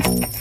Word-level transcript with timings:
Príjemný 0.00 0.24
a 0.24 0.39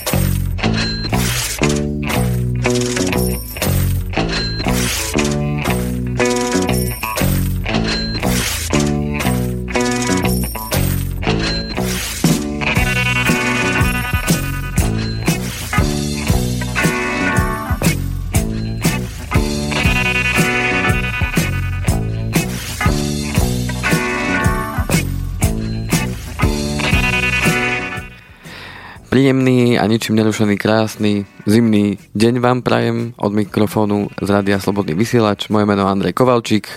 ničím 29.90 30.22
nerušený 30.22 30.54
krásny 30.62 31.26
zimný 31.50 31.98
deň 32.14 32.38
vám 32.38 32.62
prajem 32.62 33.18
od 33.18 33.34
mikrofónu 33.34 34.14
z 34.22 34.30
Rádia 34.30 34.62
Slobodný 34.62 34.94
vysielač. 34.94 35.50
Moje 35.50 35.66
meno 35.66 35.82
je 35.82 35.90
Andrej 35.90 36.14
Kovalčík. 36.14 36.70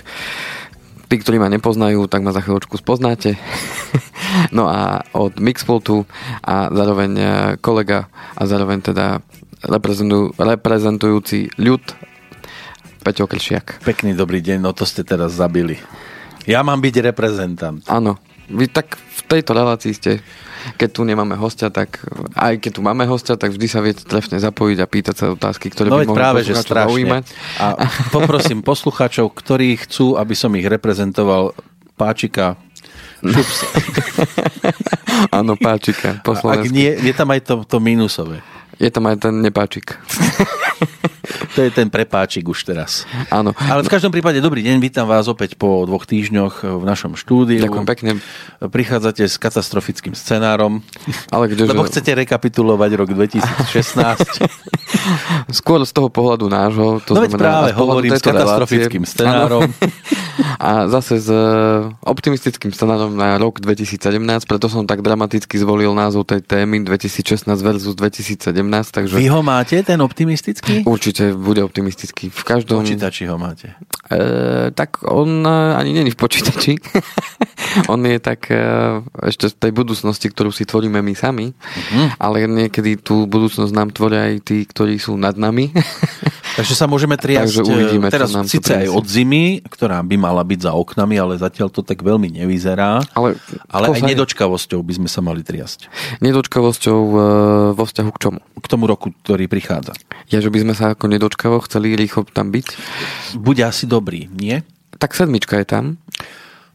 Tí, 1.13 1.21
ktorí 1.21 1.37
ma 1.37 1.53
nepoznajú, 1.53 2.09
tak 2.09 2.25
ma 2.25 2.33
za 2.33 2.41
chvíľočku 2.41 2.81
spoznáte. 2.81 3.37
no 4.57 4.65
a 4.65 5.05
od 5.13 5.37
Mixpultu 5.37 6.09
a 6.41 6.73
zároveň 6.73 7.11
e, 7.21 7.25
kolega 7.61 8.09
a 8.33 8.49
zároveň 8.49 8.81
teda 8.81 9.21
reprezentujú, 9.61 10.33
reprezentujúci 10.41 11.53
ľud 11.61 11.85
Peťo 13.05 13.29
Kršiak. 13.29 13.85
Pekný 13.85 14.17
dobrý 14.17 14.41
deň, 14.41 14.65
no 14.65 14.73
to 14.73 14.89
ste 14.89 15.05
teraz 15.05 15.37
zabili. 15.37 15.77
Ja 16.49 16.65
mám 16.65 16.81
byť 16.81 17.13
reprezentant. 17.13 17.85
Áno, 17.93 18.17
vy 18.49 18.67
tak 18.71 18.97
v 18.97 19.21
tejto 19.29 19.53
relácii 19.55 19.93
ste 19.95 20.13
keď 20.79 20.91
tu 20.95 21.03
nemáme 21.03 21.35
hostia, 21.35 21.75
tak 21.75 21.99
aj 22.39 22.63
keď 22.63 22.71
tu 22.79 22.81
máme 22.87 23.03
hostia, 23.11 23.35
tak 23.35 23.51
vždy 23.51 23.67
sa 23.67 23.83
viete 23.83 24.07
trefne 24.07 24.39
zapojiť 24.39 24.79
a 24.79 24.87
pýtať 24.87 25.15
sa 25.19 25.27
otázky, 25.35 25.75
ktoré 25.75 25.91
no 25.91 25.99
by 25.99 26.07
mohli 26.07 26.19
práve, 26.23 26.41
že 26.47 26.55
zaujímať. 26.55 27.25
A 27.59 27.83
poprosím 28.15 28.63
poslucháčov, 28.63 29.35
ktorí 29.35 29.75
chcú, 29.83 30.15
aby 30.15 30.39
som 30.39 30.55
ich 30.55 30.67
reprezentoval, 30.71 31.51
páčika 31.99 32.55
Šups. 33.23 33.59
Áno, 35.39 35.55
páčika. 35.55 36.19
Po 36.27 36.35
Ak 36.35 36.67
nie, 36.75 36.91
je 36.91 37.15
tam 37.15 37.31
aj 37.31 37.41
to, 37.47 37.55
to 37.63 37.79
minusové. 37.79 38.43
Je 38.83 38.91
tam 38.91 39.07
aj 39.07 39.23
ten 39.23 39.35
nepáčik. 39.39 39.95
to 41.55 41.63
je 41.63 41.71
ten 41.71 41.87
prepáčik 41.87 42.49
už 42.49 42.67
teraz. 42.67 43.07
Áno. 43.31 43.55
Ale 43.55 43.87
v 43.87 43.91
každom 43.91 44.11
prípade, 44.11 44.43
dobrý 44.43 44.65
deň, 44.67 44.83
vítam 44.83 45.07
vás 45.07 45.31
opäť 45.31 45.55
po 45.55 45.87
dvoch 45.87 46.03
týždňoch 46.09 46.65
v 46.65 46.85
našom 46.85 47.15
štúdiu. 47.15 47.63
Ďakujem 47.63 47.87
pekne. 47.87 48.11
Prichádzate 48.59 49.29
s 49.29 49.37
katastrofickým 49.39 50.17
scenárom. 50.17 50.83
Ale 51.31 51.53
kdeže... 51.53 51.71
Lebo 51.71 51.87
chcete 51.87 52.11
rekapitulovať 52.17 52.91
rok 52.99 53.11
2016. 53.15 54.43
Skôr 55.59 55.83
z 55.85 55.93
toho 55.93 56.09
pohľadu 56.09 56.49
nášho. 56.49 56.99
To 57.05 57.13
no 57.15 57.23
veď 57.27 57.33
práve 57.37 57.71
hovorím 57.77 58.17
s 58.17 58.23
katastrofickým 58.25 59.05
relácie. 59.05 59.15
scenárom. 59.15 59.63
A 60.63 60.89
zase 60.89 61.21
s 61.21 61.29
e, 61.29 61.37
optimistickým 62.09 62.73
scenárom 62.73 63.13
na 63.13 63.37
rok 63.37 63.61
2017, 63.61 64.17
preto 64.49 64.71
som 64.73 64.89
tak 64.89 65.05
dramaticky 65.05 65.61
zvolil 65.61 65.93
názov 65.93 66.25
tej 66.25 66.41
témy 66.41 66.81
2016 66.89 67.45
versus 67.61 67.93
2017. 67.93 68.49
Takže... 68.89 69.13
Vy 69.19 69.29
ho 69.29 69.45
máte, 69.45 69.77
ten 69.85 70.01
optimistický? 70.01 70.89
Určite 70.89 71.12
bude 71.37 71.61
optimistický. 71.61 72.33
V 72.33 72.43
každom... 72.43 72.83
V 72.83 72.89
počítači 72.89 73.29
ho 73.29 73.37
máte? 73.37 73.77
E, 74.09 74.73
tak 74.73 75.05
on 75.05 75.45
e, 75.45 75.53
ani 75.77 75.93
není 75.93 76.11
v 76.11 76.19
počítači. 76.19 76.81
on 77.93 78.01
je 78.03 78.19
tak 78.19 78.49
e, 78.49 78.59
ešte 79.29 79.53
z 79.53 79.55
tej 79.69 79.73
budúcnosti, 79.77 80.27
ktorú 80.33 80.49
si 80.49 80.65
tvoríme 80.65 81.05
my 81.05 81.15
sami, 81.15 81.53
uh-huh. 81.53 82.17
ale 82.17 82.49
niekedy 82.49 82.97
tú 83.01 83.29
budúcnosť 83.29 83.73
nám 83.73 83.93
tvoria 83.93 84.33
aj 84.33 84.35
tí, 84.43 84.65
ktorí 84.65 84.97
sú 84.97 85.15
nad 85.21 85.37
nami. 85.37 85.71
Takže 86.53 86.75
sa 86.77 86.85
môžeme 86.85 87.17
triasť 87.17 87.65
uvidíme, 87.65 88.13
teraz 88.13 88.35
nám 88.37 88.45
síce 88.45 88.75
aj 88.75 88.89
od 88.93 89.07
zimy, 89.09 89.65
ktorá 89.69 90.03
by 90.05 90.17
mala 90.21 90.45
byť 90.45 90.69
za 90.69 90.73
oknami, 90.77 91.17
ale 91.17 91.41
zatiaľ 91.41 91.73
to 91.73 91.81
tak 91.81 92.05
veľmi 92.05 92.29
nevyzerá. 92.29 93.01
Ale, 93.17 93.41
ale 93.73 93.85
aj 93.89 94.03
nedočkavosťou 94.05 94.85
by 94.85 94.93
sme 95.01 95.09
sa 95.09 95.25
mali 95.25 95.41
triasť. 95.41 95.89
Nedočkavosťou 96.21 96.99
vo 97.73 97.85
vzťahu 97.87 98.11
k 98.13 98.19
čomu? 98.21 98.41
K 98.43 98.67
tomu 98.69 98.85
roku, 98.85 99.15
ktorý 99.25 99.49
prichádza. 99.49 99.97
Ja, 100.29 100.43
že 100.43 100.53
by 100.53 100.59
sme 100.61 100.75
sa 100.77 100.93
ako 100.93 101.09
nedočkavo 101.09 101.63
chceli 101.65 101.97
rýchlo 101.97 102.29
tam 102.29 102.53
byť? 102.53 102.67
Bude 103.39 103.63
asi 103.65 103.89
dobrý, 103.89 104.29
nie? 104.29 104.61
Tak 105.01 105.17
sedmička 105.17 105.57
je 105.63 105.67
tam. 105.67 105.85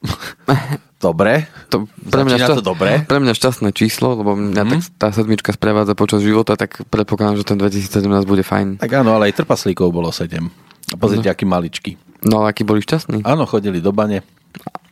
Dobre. 0.97 1.45
To 1.69 1.85
pre, 2.09 2.25
mňa 2.25 2.37
šťast... 2.41 2.57
to 2.57 2.65
dobre. 2.65 3.05
pre 3.05 3.21
mňa 3.21 3.37
šťastné 3.37 3.69
číslo, 3.69 4.17
lebo 4.17 4.33
mňa 4.33 4.63
mm. 4.65 4.69
tak 4.73 4.79
tá 4.97 5.07
sedmička 5.13 5.53
sprevádza 5.53 5.93
počas 5.93 6.25
života, 6.25 6.57
tak 6.57 6.81
predpokladám, 6.89 7.37
že 7.37 7.45
ten 7.45 7.57
2017 7.61 8.01
bude 8.25 8.41
fajn. 8.41 8.81
Tak 8.81 9.05
áno, 9.05 9.13
ale 9.13 9.29
aj 9.29 9.45
trpaslíkov 9.45 9.93
bolo 9.93 10.09
7. 10.09 10.41
A 10.41 10.95
pozrite, 10.97 11.29
no. 11.29 11.33
aký 11.37 11.45
maličký. 11.45 11.91
No, 12.25 12.49
aký 12.49 12.65
boli 12.65 12.81
šťastní. 12.81 13.21
Áno, 13.29 13.45
chodili 13.45 13.77
do 13.77 13.93
bane. 13.93 14.25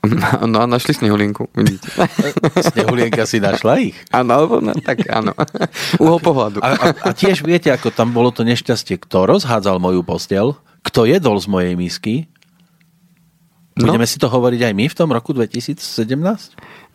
No 0.45 0.61
a 0.61 0.69
našli 0.69 0.93
snehulinku, 0.93 1.49
vidíte. 1.57 1.89
Snehulienka 2.69 3.25
si 3.25 3.41
našla 3.41 3.81
ich? 3.81 3.97
Áno, 4.13 4.37
alebo 4.37 4.55
no, 4.61 4.77
tak 4.77 5.01
áno. 5.09 5.33
Uhol 5.97 6.21
pohľadu. 6.21 6.61
A, 6.61 6.77
a, 6.77 6.85
a 6.93 7.09
tiež 7.09 7.41
viete, 7.41 7.73
ako 7.73 7.89
tam 7.89 8.13
bolo 8.13 8.29
to 8.29 8.45
nešťastie. 8.45 9.01
Kto 9.01 9.25
rozhádzal 9.25 9.81
moju 9.81 10.05
postel? 10.05 10.53
Kto 10.85 11.09
jedol 11.09 11.41
z 11.41 11.49
mojej 11.49 11.73
misky? 11.73 12.29
No. 13.75 13.91
Budeme 13.91 14.07
si 14.07 14.15
to 14.15 14.31
hovoriť 14.31 14.71
aj 14.71 14.73
my 14.73 14.85
v 14.87 14.95
tom 14.95 15.11
roku 15.11 15.35
2017? 15.35 15.83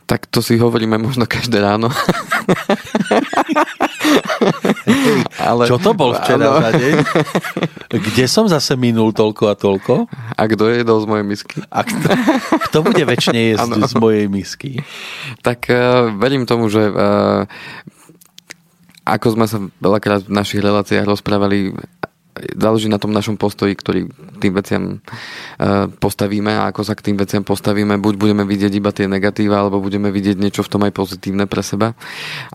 Tak 0.08 0.26
to 0.26 0.40
si 0.42 0.58
hovoríme 0.58 0.96
možno 0.98 1.28
každé 1.28 1.60
ráno. 1.60 1.92
Ale... 5.38 5.70
Čo 5.70 5.78
to 5.78 5.94
bol 5.94 6.16
včera 6.16 6.58
za 6.58 6.70
deň? 6.74 6.94
Kde 8.10 8.24
som 8.26 8.48
zase 8.50 8.74
minul 8.74 9.12
toľko 9.14 9.44
a 9.52 9.54
toľko? 9.54 10.10
A 10.34 10.42
kto 10.50 10.72
jedol 10.72 10.98
z 10.98 11.06
mojej 11.06 11.26
misky? 11.28 11.62
A 11.70 11.86
kto, 11.86 12.10
kto 12.66 12.78
bude 12.82 13.04
väčšine 13.06 13.54
jesť 13.54 13.70
ano. 13.70 13.86
z 13.86 13.94
mojej 14.00 14.26
misky? 14.26 14.82
Tak 15.44 15.70
uh, 15.70 16.10
verím 16.16 16.48
tomu, 16.48 16.66
že 16.72 16.90
uh, 16.90 17.46
ako 19.06 19.26
sme 19.38 19.46
sa 19.46 19.58
veľakrát 19.78 20.26
v 20.26 20.34
našich 20.34 20.64
reláciách 20.64 21.06
rozprávali, 21.06 21.76
záleží 22.56 22.88
na 22.88 22.98
tom 23.00 23.12
našom 23.12 23.36
postoji, 23.36 23.76
ktorý 23.76 24.10
tým 24.40 24.52
veciam 24.56 24.82
e, 24.86 24.96
postavíme 25.88 26.52
a 26.52 26.72
ako 26.72 26.82
sa 26.82 26.96
k 26.96 27.10
tým 27.10 27.16
veciam 27.20 27.44
postavíme. 27.44 28.00
Buď 28.00 28.14
budeme 28.16 28.44
vidieť 28.48 28.72
iba 28.74 28.90
tie 28.90 29.06
negatíva, 29.06 29.60
alebo 29.60 29.82
budeme 29.84 30.08
vidieť 30.08 30.36
niečo 30.40 30.64
v 30.64 30.70
tom 30.72 30.82
aj 30.88 30.92
pozitívne 30.96 31.44
pre 31.44 31.60
seba. 31.60 31.92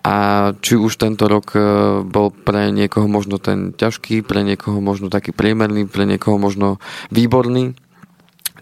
A 0.02 0.50
či 0.60 0.74
už 0.76 0.98
tento 0.98 1.30
rok 1.30 1.54
e, 1.54 1.60
bol 2.02 2.34
pre 2.34 2.74
niekoho 2.74 3.06
možno 3.06 3.38
ten 3.38 3.72
ťažký, 3.72 4.26
pre 4.26 4.42
niekoho 4.42 4.82
možno 4.82 5.08
taký 5.08 5.30
priemerný, 5.30 5.86
pre 5.86 6.04
niekoho 6.04 6.36
možno 6.36 6.82
výborný, 7.14 7.78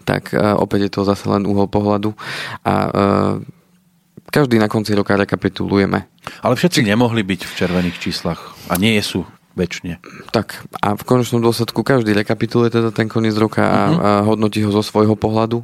tak 0.05 0.31
e, 0.31 0.39
opäť 0.39 0.87
je 0.87 0.91
to 0.93 1.01
zase 1.03 1.25
len 1.25 1.49
uhol 1.49 1.65
pohľadu. 1.67 2.13
A 2.65 2.73
každý 4.29 4.57
na 4.59 4.67
konci 4.67 4.91
roka 4.97 5.15
rekapitulujeme. 5.15 6.09
Ale 6.41 6.57
všetci 6.57 6.81
nemohli 6.83 7.21
byť 7.21 7.41
v 7.45 7.55
červených 7.55 7.97
číslach 8.01 8.57
a 8.67 8.75
nie 8.75 8.97
sú 8.99 9.23
väčšine. 9.55 10.03
Tak 10.35 10.67
a 10.83 10.93
v 10.93 11.03
konečnom 11.03 11.39
dôsledku 11.39 11.81
každý 11.81 12.11
rekapituluje 12.11 12.75
teda 12.75 12.91
ten 12.91 13.07
koniec 13.07 13.35
roka 13.39 13.63
a, 13.63 13.71
uh-huh. 13.71 13.99
a 13.99 14.11
hodnotí 14.27 14.61
ho 14.61 14.71
zo 14.71 14.83
svojho 14.83 15.15
pohľadu. 15.15 15.63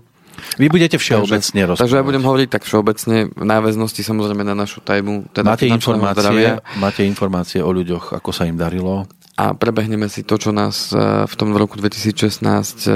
Vy 0.58 0.72
budete 0.72 0.98
všeobecne 0.98 1.70
rozprávať. 1.70 1.82
Takže 1.86 1.96
ja 2.02 2.08
budem 2.08 2.24
hovoriť 2.26 2.50
tak 2.50 2.64
všeobecne 2.66 3.30
v 3.30 3.46
náväznosti 3.46 4.02
samozrejme 4.02 4.42
na 4.42 4.56
našu 4.58 4.82
tajmu. 4.82 5.30
Teda 5.36 5.54
máte, 5.54 5.70
informácie, 5.70 6.58
máte 6.82 7.02
informácie 7.06 7.60
o 7.62 7.70
ľuďoch, 7.70 8.18
ako 8.18 8.32
sa 8.34 8.50
im 8.50 8.58
darilo? 8.58 9.06
a 9.42 9.58
prebehneme 9.58 10.06
si 10.06 10.22
to, 10.22 10.38
čo 10.38 10.52
nás 10.54 10.94
e, 10.94 11.26
v 11.26 11.34
tom 11.34 11.56
roku 11.58 11.80
2016 11.80 12.46
e, 12.86 12.94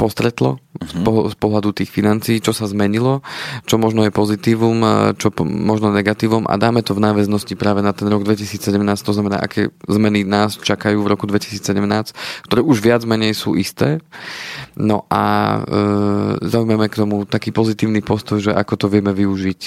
postretlo 0.00 0.62
uh-huh. 0.78 1.30
z 1.30 1.36
pohľadu 1.36 1.74
tých 1.74 1.90
financií, 1.90 2.38
čo 2.38 2.54
sa 2.54 2.70
zmenilo, 2.70 3.20
čo 3.66 3.76
možno 3.76 4.06
je 4.06 4.12
pozitívum, 4.14 5.12
čo 5.18 5.34
možno 5.42 5.90
negatívum 5.90 6.46
a 6.46 6.54
dáme 6.54 6.80
to 6.86 6.94
v 6.94 7.04
náväznosti 7.04 7.58
práve 7.58 7.82
na 7.82 7.90
ten 7.92 8.06
rok 8.06 8.22
2017, 8.22 8.62
to 9.02 9.12
znamená, 9.12 9.42
aké 9.42 9.74
zmeny 9.90 10.22
nás 10.22 10.56
čakajú 10.58 11.02
v 11.02 11.10
roku 11.10 11.26
2017, 11.26 12.14
ktoré 12.46 12.60
už 12.62 12.78
viac 12.80 13.02
menej 13.04 13.34
sú 13.34 13.58
isté. 13.58 13.98
No 14.78 15.04
a 15.10 15.24
e, 15.24 16.40
zaujímame 16.46 16.86
k 16.86 16.98
tomu 16.98 17.26
taký 17.26 17.50
pozitívny 17.50 18.00
postoj, 18.00 18.38
že 18.38 18.54
ako 18.54 18.74
to 18.78 18.86
vieme 18.86 19.10
využiť. 19.10 19.60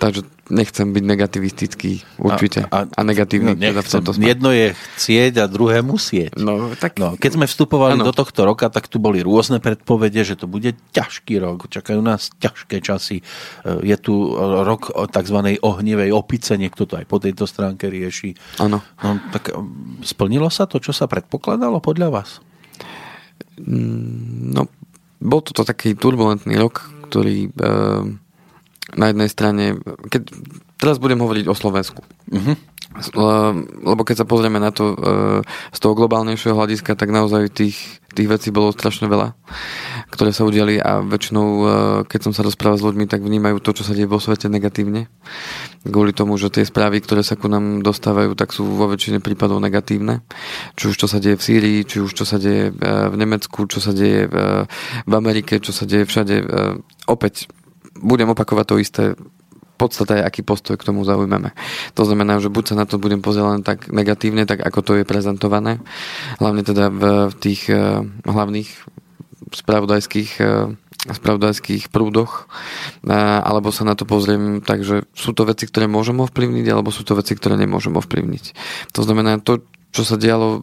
Takže 0.00 0.22
nechcem 0.50 0.90
byť 0.90 1.04
negativistický 1.06 1.92
určite 2.18 2.66
a, 2.66 2.84
a, 2.84 2.90
a 2.90 3.00
negatívny. 3.06 3.54
No, 3.54 3.62
teda 3.62 3.82
v 3.86 3.88
tomto 3.88 4.12
Jedno 4.18 4.50
je 4.50 4.74
chcieť 4.74 5.38
a 5.40 5.44
druhé 5.46 5.80
musieť. 5.80 6.34
No, 6.36 6.74
tak... 6.74 6.98
no, 6.98 7.14
keď 7.14 7.30
sme 7.38 7.46
vstupovali 7.46 7.94
ano. 7.96 8.10
do 8.10 8.12
tohto 8.12 8.42
roka, 8.42 8.66
tak 8.66 8.90
tu 8.90 8.98
boli 8.98 9.22
rôzne 9.22 9.62
predpovede, 9.62 10.26
že 10.30 10.38
to 10.38 10.46
bude 10.46 10.70
ťažký 10.94 11.42
rok, 11.42 11.66
čakajú 11.66 11.98
nás 11.98 12.30
ťažké 12.38 12.78
časy. 12.78 13.20
Je 13.66 13.96
tu 13.98 14.14
rok 14.38 14.94
tzv. 15.10 15.38
ohnivej 15.58 16.14
opice, 16.14 16.54
niekto 16.54 16.86
to 16.86 16.94
aj 16.94 17.06
po 17.10 17.18
tejto 17.18 17.50
stránke 17.50 17.90
rieši. 17.90 18.38
Áno. 18.62 18.78
No, 19.02 19.10
tak 19.34 19.50
um, 19.50 19.98
splnilo 20.06 20.48
sa 20.48 20.70
to, 20.70 20.78
čo 20.78 20.94
sa 20.94 21.10
predpokladalo 21.10 21.82
podľa 21.82 22.08
vás? 22.14 22.30
Mm, 23.58 24.54
no, 24.54 24.70
bol 25.18 25.40
toto 25.42 25.66
taký 25.66 25.98
turbulentný 25.98 26.54
rok, 26.54 26.86
ktorý... 27.10 27.50
Uh 27.58 28.30
na 28.94 29.10
jednej 29.10 29.30
strane, 29.30 29.64
keď 30.10 30.22
teraz 30.78 30.98
budem 30.98 31.20
hovoriť 31.20 31.46
o 31.46 31.54
Slovensku. 31.54 32.02
Uh-huh. 32.30 32.56
lebo 33.86 34.02
keď 34.02 34.24
sa 34.24 34.26
pozrieme 34.26 34.58
na 34.58 34.74
to 34.74 34.98
z 35.70 35.78
toho 35.78 35.94
globálnejšieho 35.94 36.58
hľadiska, 36.58 36.98
tak 36.98 37.14
naozaj 37.14 37.54
tých, 37.54 37.99
tých 38.10 38.28
vecí 38.28 38.48
bolo 38.50 38.74
strašne 38.74 39.06
veľa, 39.06 39.38
ktoré 40.10 40.34
sa 40.34 40.42
udiali 40.42 40.82
a 40.82 40.98
väčšinou, 41.00 41.48
keď 42.10 42.20
som 42.26 42.32
sa 42.34 42.42
rozprával 42.42 42.78
s 42.78 42.86
ľuďmi, 42.86 43.06
tak 43.06 43.22
vnímajú 43.22 43.62
to, 43.62 43.70
čo 43.70 43.86
sa 43.86 43.94
deje 43.94 44.10
vo 44.10 44.18
svete 44.18 44.50
negatívne. 44.50 45.06
Kvôli 45.86 46.10
tomu, 46.10 46.34
že 46.34 46.50
tie 46.50 46.66
správy, 46.66 47.00
ktoré 47.00 47.22
sa 47.22 47.38
ku 47.38 47.46
nám 47.46 47.80
dostávajú, 47.86 48.34
tak 48.34 48.50
sú 48.50 48.66
vo 48.66 48.90
väčšine 48.90 49.22
prípadov 49.22 49.62
negatívne. 49.62 50.26
Či 50.74 50.84
už 50.90 50.96
čo 51.00 51.06
sa 51.06 51.22
deje 51.22 51.38
v 51.38 51.44
Sýrii, 51.46 51.78
či 51.86 52.02
už 52.02 52.10
čo 52.12 52.26
sa 52.26 52.36
deje 52.42 52.74
v 52.74 53.14
Nemecku, 53.16 53.70
čo 53.70 53.78
sa 53.78 53.94
deje 53.94 54.26
v, 54.26 54.36
v 55.06 55.12
Amerike, 55.14 55.62
čo 55.62 55.70
sa 55.70 55.86
deje 55.86 56.04
všade. 56.04 56.36
Opäť 57.06 57.46
budem 57.96 58.30
opakovať 58.32 58.66
to 58.66 58.76
isté 58.82 59.04
podstate, 59.80 60.20
aký 60.20 60.44
postoj 60.44 60.76
k 60.76 60.84
tomu 60.84 61.08
zaujmeme. 61.08 61.56
To 61.96 62.04
znamená, 62.04 62.36
že 62.36 62.52
buď 62.52 62.64
sa 62.72 62.74
na 62.76 62.84
to 62.84 63.00
budem 63.00 63.24
pozerať 63.24 63.48
len 63.56 63.64
tak 63.64 63.88
negatívne, 63.88 64.44
tak 64.44 64.60
ako 64.60 64.80
to 64.84 64.92
je 65.00 65.08
prezentované, 65.08 65.80
hlavne 66.36 66.60
teda 66.60 66.92
v, 66.92 67.02
v 67.32 67.34
tých 67.40 67.72
uh, 67.72 68.04
hlavných 68.28 68.68
spravodajských 69.50 70.30
uh, 70.44 70.76
spravodajských 71.00 71.88
prúdoch, 71.88 72.44
uh, 73.08 73.40
alebo 73.40 73.72
sa 73.72 73.88
na 73.88 73.96
to 73.96 74.04
pozriem 74.04 74.60
tak, 74.60 74.84
že 74.84 75.08
sú 75.16 75.32
to 75.32 75.48
veci, 75.48 75.64
ktoré 75.64 75.88
môžem 75.88 76.20
ovplyvniť, 76.20 76.66
alebo 76.68 76.92
sú 76.92 77.08
to 77.08 77.16
veci, 77.16 77.32
ktoré 77.32 77.56
nemôžem 77.56 77.96
ovplyvniť. 77.96 78.44
To 78.92 79.00
znamená, 79.00 79.40
to, 79.40 79.64
čo 79.90 80.04
sa 80.04 80.20
dialo 80.20 80.62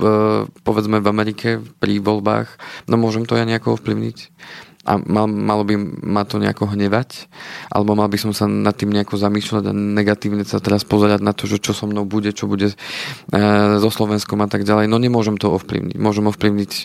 povedzme 0.64 1.04
v 1.04 1.12
Amerike 1.12 1.50
pri 1.60 2.00
voľbách, 2.00 2.48
no 2.88 2.96
môžem 2.96 3.28
to 3.28 3.36
ja 3.36 3.44
nejako 3.44 3.75
ovplyvniť 3.75 4.18
a 4.88 4.95
mal, 5.04 5.28
malo 5.28 5.68
by 5.68 5.75
ma 6.07 6.24
to 6.24 6.39
nejako 6.39 6.72
hnevať, 6.72 7.28
alebo 7.68 7.92
mal 7.92 8.07
by 8.07 8.16
som 8.16 8.31
sa 8.31 8.48
nad 8.48 8.72
tým 8.72 8.95
nejako 8.95 9.19
zamýšľať 9.19 9.63
a 9.68 9.75
negatívne 9.75 10.48
sa 10.48 10.63
teraz 10.63 10.88
pozerať 10.88 11.19
na 11.19 11.36
to, 11.36 11.44
že 11.44 11.60
čo 11.60 11.75
so 11.75 11.92
mnou 11.92 12.07
bude, 12.07 12.31
čo 12.31 12.48
bude 12.48 12.72
e, 12.72 12.75
so 13.84 13.89
Slovenskom 13.92 14.39
a 14.39 14.48
tak 14.48 14.63
ďalej. 14.63 14.88
No 14.88 14.95
nemôžem 14.95 15.36
to 15.36 15.51
ovplyvniť. 15.51 16.00
Môžem 16.00 16.31
ovplyvniť 16.31 16.72
e, 16.72 16.84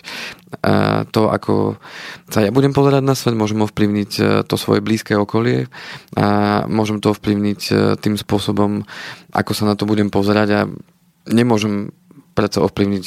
to, 1.07 1.21
ako 1.31 1.79
sa 2.27 2.43
ja 2.43 2.51
budem 2.51 2.75
pozerať 2.75 3.01
na 3.07 3.15
svet, 3.15 3.39
môžem 3.39 3.63
ovplyvniť 3.63 4.11
e, 4.19 4.23
to 4.43 4.59
svoje 4.59 4.83
blízke 4.83 5.15
okolie 5.15 5.71
a 6.19 6.27
môžem 6.67 6.99
to 6.99 7.15
ovplyvniť 7.15 7.61
e, 7.71 7.73
tým 8.03 8.19
spôsobom, 8.19 8.83
ako 9.31 9.51
sa 9.55 9.63
na 9.63 9.79
to 9.79 9.87
budem 9.87 10.11
pozerať 10.11 10.49
a 10.51 10.61
nemôžem 11.31 11.95
predsa 12.35 12.59
ovplyvniť 12.65 13.05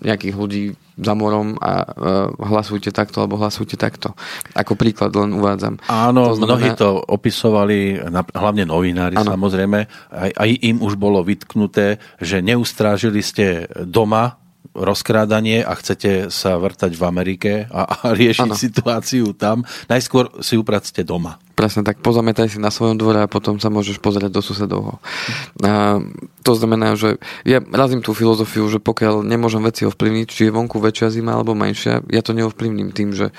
nejakých 0.00 0.34
ľudí 0.36 0.64
za 1.00 1.14
morom 1.16 1.56
a 1.58 1.82
uh, 1.82 2.30
hlasujte 2.36 2.92
takto 2.92 3.24
alebo 3.24 3.40
hlasujte 3.40 3.80
takto. 3.80 4.12
Ako 4.52 4.76
príklad 4.76 5.16
len 5.16 5.32
uvádzam. 5.32 5.80
Áno, 5.88 6.30
to 6.30 6.38
znamená... 6.38 6.46
mnohí 6.46 6.70
to 6.76 7.00
opisovali, 7.00 7.98
hlavne 8.36 8.64
novinári 8.68 9.16
ano. 9.16 9.32
samozrejme, 9.32 9.78
aj, 10.12 10.30
aj 10.36 10.50
im 10.60 10.76
už 10.84 11.00
bolo 11.00 11.24
vytknuté, 11.24 11.96
že 12.20 12.44
neustrážili 12.44 13.24
ste 13.24 13.66
doma 13.88 14.40
rozkrádanie 14.70 15.66
a 15.66 15.74
chcete 15.74 16.30
sa 16.30 16.54
vrtať 16.54 16.94
v 16.94 17.02
Amerike 17.02 17.52
a, 17.68 17.82
a 17.86 17.96
riešiť 18.20 18.50
ano. 18.50 18.56
situáciu 18.56 19.34
tam, 19.34 19.66
najskôr 19.90 20.30
si 20.44 20.54
upracte 20.54 21.02
doma. 21.02 21.42
Presne 21.58 21.84
tak, 21.84 22.00
pozametaj 22.00 22.56
si 22.56 22.58
na 22.62 22.72
svojom 22.72 22.96
dvore 22.96 23.20
a 23.20 23.28
potom 23.28 23.60
sa 23.60 23.68
môžeš 23.68 24.00
pozrieť 24.00 24.32
do 24.32 24.40
susedovho. 24.40 24.96
A 25.60 26.00
to 26.40 26.52
znamená, 26.56 26.96
že 26.96 27.20
ja 27.44 27.60
razím 27.60 28.00
tú 28.00 28.16
filozofiu, 28.16 28.64
že 28.72 28.80
pokiaľ 28.80 29.22
nemôžem 29.24 29.60
veci 29.60 29.84
ovplyvniť, 29.84 30.26
či 30.26 30.40
je 30.48 30.54
vonku 30.54 30.80
väčšia 30.80 31.12
zima 31.12 31.36
alebo 31.36 31.52
menšia, 31.52 32.00
ja 32.08 32.20
to 32.24 32.32
neovplyvním 32.32 32.92
tým, 32.96 33.12
že 33.12 33.32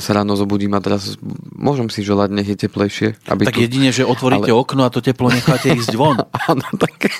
sa 0.00 0.10
ráno 0.12 0.34
zobudím 0.34 0.72
a 0.76 0.80
teraz 0.80 1.20
môžem 1.52 1.92
si 1.92 2.00
želať, 2.00 2.28
nech 2.32 2.48
je 2.48 2.58
teplejšie. 2.66 3.08
Aby 3.28 3.48
tak 3.48 3.60
tu... 3.60 3.64
jedine, 3.64 3.92
že 3.92 4.08
otvoríte 4.08 4.52
ale... 4.52 4.60
okno 4.60 4.82
a 4.84 4.90
to 4.92 5.04
teplo 5.04 5.28
necháte 5.28 5.72
ísť 5.72 5.94
von. 5.94 6.16
áno, 6.50 6.66
tak... 6.76 7.12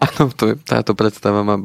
áno, 0.00 0.32
to 0.32 0.52
je, 0.52 0.54
táto 0.60 0.92
predstava 0.92 1.40
ma 1.40 1.56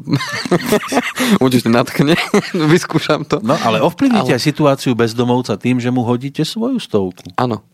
určite 1.44 1.68
natchne. 1.68 2.16
Vyskúšam 2.56 3.28
to. 3.28 3.40
No, 3.44 3.56
ale 3.60 3.84
ovplyvníte 3.84 4.32
ale... 4.32 4.38
aj 4.40 4.42
situáciu 4.42 4.96
bezdomovca 4.96 5.60
tým, 5.60 5.78
že 5.78 5.92
mu 5.92 6.04
hodíte 6.04 6.44
svoju 6.44 6.80
stovku. 6.80 7.36
Áno, 7.36 7.64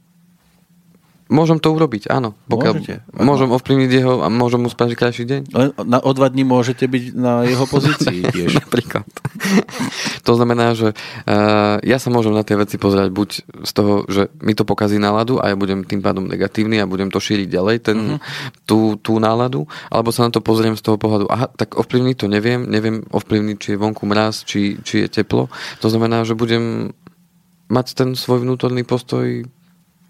Môžem 1.28 1.60
to 1.60 1.76
urobiť, 1.76 2.08
áno. 2.08 2.32
Pokiaľ 2.48 2.72
môžete. 2.72 3.04
Môžem 3.12 3.52
ovplyvniť 3.52 3.90
jeho 3.92 4.24
a 4.24 4.32
môžem 4.32 4.64
mu 4.64 4.72
spraviť 4.72 4.94
krajší 4.96 5.24
deň. 5.28 5.40
Na, 5.84 6.00
o 6.00 6.10
dva 6.16 6.32
dní 6.32 6.48
môžete 6.48 6.88
byť 6.88 7.04
na 7.12 7.44
jeho 7.44 7.68
pozícii 7.68 8.24
tiež. 8.34 8.64
Napríklad. 8.64 9.04
to 10.24 10.32
znamená, 10.32 10.72
že 10.72 10.96
uh, 10.96 11.76
ja 11.84 12.00
sa 12.00 12.08
môžem 12.08 12.32
na 12.32 12.48
tie 12.48 12.56
veci 12.56 12.80
pozerať 12.80 13.12
buď 13.12 13.28
z 13.44 13.72
toho, 13.76 14.08
že 14.08 14.32
mi 14.40 14.56
to 14.56 14.64
pokazí 14.64 14.96
náladu 14.96 15.36
a 15.36 15.52
ja 15.52 15.56
budem 15.60 15.84
tým 15.84 16.00
pádom 16.00 16.24
negatívny 16.24 16.80
a 16.80 16.88
budem 16.88 17.12
to 17.12 17.20
šíriť 17.20 17.48
ďalej, 17.52 17.76
ten, 17.84 17.98
uh-huh. 18.16 18.64
tú, 18.64 18.96
tú 18.96 19.20
náladu, 19.20 19.68
alebo 19.92 20.08
sa 20.08 20.24
na 20.24 20.32
to 20.32 20.40
pozriem 20.40 20.80
z 20.80 20.82
toho 20.84 20.96
pohľadu, 20.96 21.28
aha, 21.28 21.52
tak 21.52 21.76
ovplyvniť 21.76 22.16
to 22.24 22.26
neviem, 22.32 22.64
neviem 22.64 23.04
ovplyvniť, 23.04 23.56
či 23.60 23.68
je 23.76 23.80
vonku 23.80 24.08
mraz, 24.08 24.48
či, 24.48 24.80
či 24.80 25.04
je 25.04 25.08
teplo. 25.12 25.52
To 25.84 25.92
znamená, 25.92 26.24
že 26.24 26.32
budem 26.32 26.96
mať 27.68 27.86
ten 27.92 28.16
svoj 28.16 28.48
vnútorný 28.48 28.80
postoj 28.88 29.44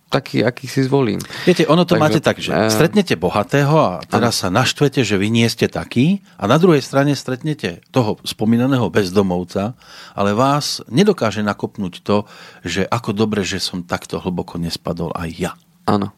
taký, 0.09 0.41
aký 0.43 0.65
si 0.65 0.85
zvolím. 0.85 1.21
Viete, 1.45 1.69
ono 1.69 1.85
to 1.85 1.95
Takže, 1.95 2.03
máte 2.03 2.21
tak, 2.25 2.37
že 2.41 2.51
uh, 2.51 2.73
stretnete 2.73 3.15
bohatého 3.15 3.77
a 3.77 3.91
teraz 4.03 4.41
sa 4.41 4.49
naštvete, 4.49 5.05
že 5.05 5.21
vy 5.21 5.29
nie 5.29 5.47
ste 5.47 5.69
taký 5.69 6.25
a 6.41 6.49
na 6.49 6.57
druhej 6.57 6.81
strane 6.81 7.13
stretnete 7.13 7.85
toho 7.93 8.17
spomínaného 8.25 8.89
bezdomovca, 8.89 9.77
ale 10.17 10.33
vás 10.33 10.81
nedokáže 10.89 11.45
nakopnúť 11.45 12.01
to, 12.01 12.25
že 12.65 12.89
ako 12.89 13.13
dobre, 13.13 13.45
že 13.45 13.61
som 13.61 13.85
takto 13.85 14.19
hlboko 14.19 14.57
nespadol 14.57 15.13
aj 15.13 15.31
ja. 15.37 15.53
Áno. 15.85 16.11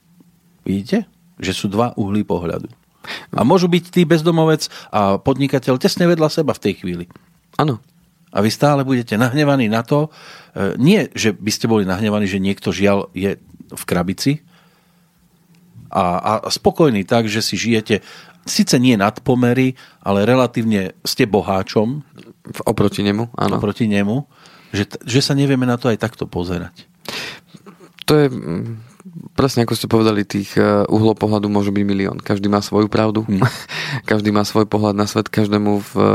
Vidíte? 0.62 1.10
Že 1.42 1.52
sú 1.52 1.66
dva 1.66 1.92
uhly 1.98 2.22
pohľadu. 2.22 2.70
A 3.34 3.42
môžu 3.42 3.66
byť 3.66 3.84
tý 3.90 4.02
bezdomovec 4.06 4.68
a 4.92 5.16
podnikateľ 5.18 5.80
tesne 5.80 6.06
vedľa 6.06 6.28
seba 6.30 6.52
v 6.52 6.62
tej 6.62 6.74
chvíli. 6.84 7.04
Áno. 7.56 7.82
A 8.30 8.38
vy 8.40 8.50
stále 8.50 8.86
budete 8.86 9.18
nahnevaní 9.18 9.66
na 9.66 9.82
to, 9.82 10.08
e, 10.54 10.78
nie, 10.78 11.10
že 11.14 11.34
by 11.34 11.50
ste 11.50 11.66
boli 11.66 11.82
nahnevaní, 11.82 12.30
že 12.30 12.42
niekto 12.42 12.70
žiaľ 12.70 13.10
je 13.14 13.38
v 13.70 13.84
krabici 13.86 14.42
a, 15.90 16.04
a 16.18 16.32
spokojný 16.46 17.02
tak, 17.02 17.26
že 17.26 17.42
si 17.42 17.58
žijete 17.58 18.02
síce 18.46 18.76
nie 18.80 18.96
nad 18.96 19.14
pomery, 19.20 19.76
ale 20.00 20.24
relatívne 20.24 20.96
ste 21.04 21.28
boháčom. 21.28 22.02
Oproti 22.64 23.04
nemu, 23.04 23.30
áno. 23.36 23.60
Oproti 23.60 23.84
nemu, 23.84 24.24
že, 24.72 24.88
že 25.04 25.20
sa 25.20 25.36
nevieme 25.36 25.68
na 25.68 25.76
to 25.76 25.92
aj 25.92 26.00
takto 26.00 26.24
pozerať. 26.24 26.88
To 28.08 28.12
je 28.16 28.26
mm, 28.26 28.90
presne 29.36 29.62
ako 29.62 29.76
ste 29.76 29.86
povedali, 29.86 30.26
tých 30.26 30.56
e, 30.56 30.88
uhlov 30.88 31.20
pohľadu 31.20 31.46
môže 31.46 31.70
byť 31.70 31.84
milión. 31.84 32.16
Každý 32.18 32.48
má 32.50 32.64
svoju 32.64 32.90
pravdu, 32.90 33.22
hmm. 33.22 33.44
každý 34.10 34.34
má 34.34 34.42
svoj 34.42 34.66
pohľad 34.66 34.96
na 34.96 35.06
svet, 35.06 35.28
každému 35.30 35.78
v, 35.78 35.92
e, 35.94 36.10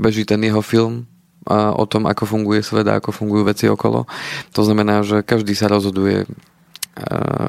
beží 0.00 0.22
ten 0.24 0.40
jeho 0.40 0.62
film 0.64 1.04
o 1.48 1.84
tom, 1.88 2.04
ako 2.04 2.28
funguje 2.28 2.60
svet 2.60 2.84
a 2.88 3.00
ako 3.00 3.16
fungujú 3.16 3.42
veci 3.48 3.64
okolo. 3.64 4.04
To 4.52 4.60
znamená, 4.60 5.00
že 5.00 5.24
každý 5.24 5.56
sa 5.56 5.72
rozhoduje 5.72 6.28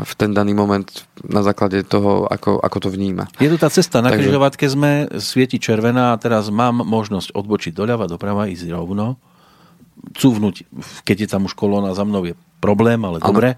v 0.01 0.13
ten 0.15 0.31
daný 0.31 0.55
moment 0.55 0.85
na 1.25 1.43
základe 1.43 1.83
toho, 1.83 2.29
ako, 2.29 2.61
ako 2.61 2.77
to 2.87 2.89
vníma. 2.93 3.27
Je 3.41 3.51
tu 3.51 3.57
tá 3.59 3.67
cesta, 3.67 3.99
na 3.99 4.13
Takže... 4.13 4.29
križovatke 4.29 4.65
sme, 4.69 4.91
svieti 5.19 5.59
červená 5.59 6.15
a 6.15 6.19
teraz 6.21 6.47
mám 6.53 6.85
možnosť 6.85 7.35
odbočiť 7.35 7.73
doľava, 7.75 8.07
doprava, 8.07 8.47
ísť 8.47 8.71
rovno, 8.71 9.19
cúvnuť, 10.15 10.55
keď 11.03 11.17
je 11.25 11.27
tam 11.27 11.49
už 11.49 11.53
kolóna 11.57 11.91
za 11.91 12.07
mnou, 12.07 12.23
je 12.23 12.37
problém, 12.63 13.01
ale 13.03 13.19
ano. 13.19 13.27
dobre. 13.27 13.49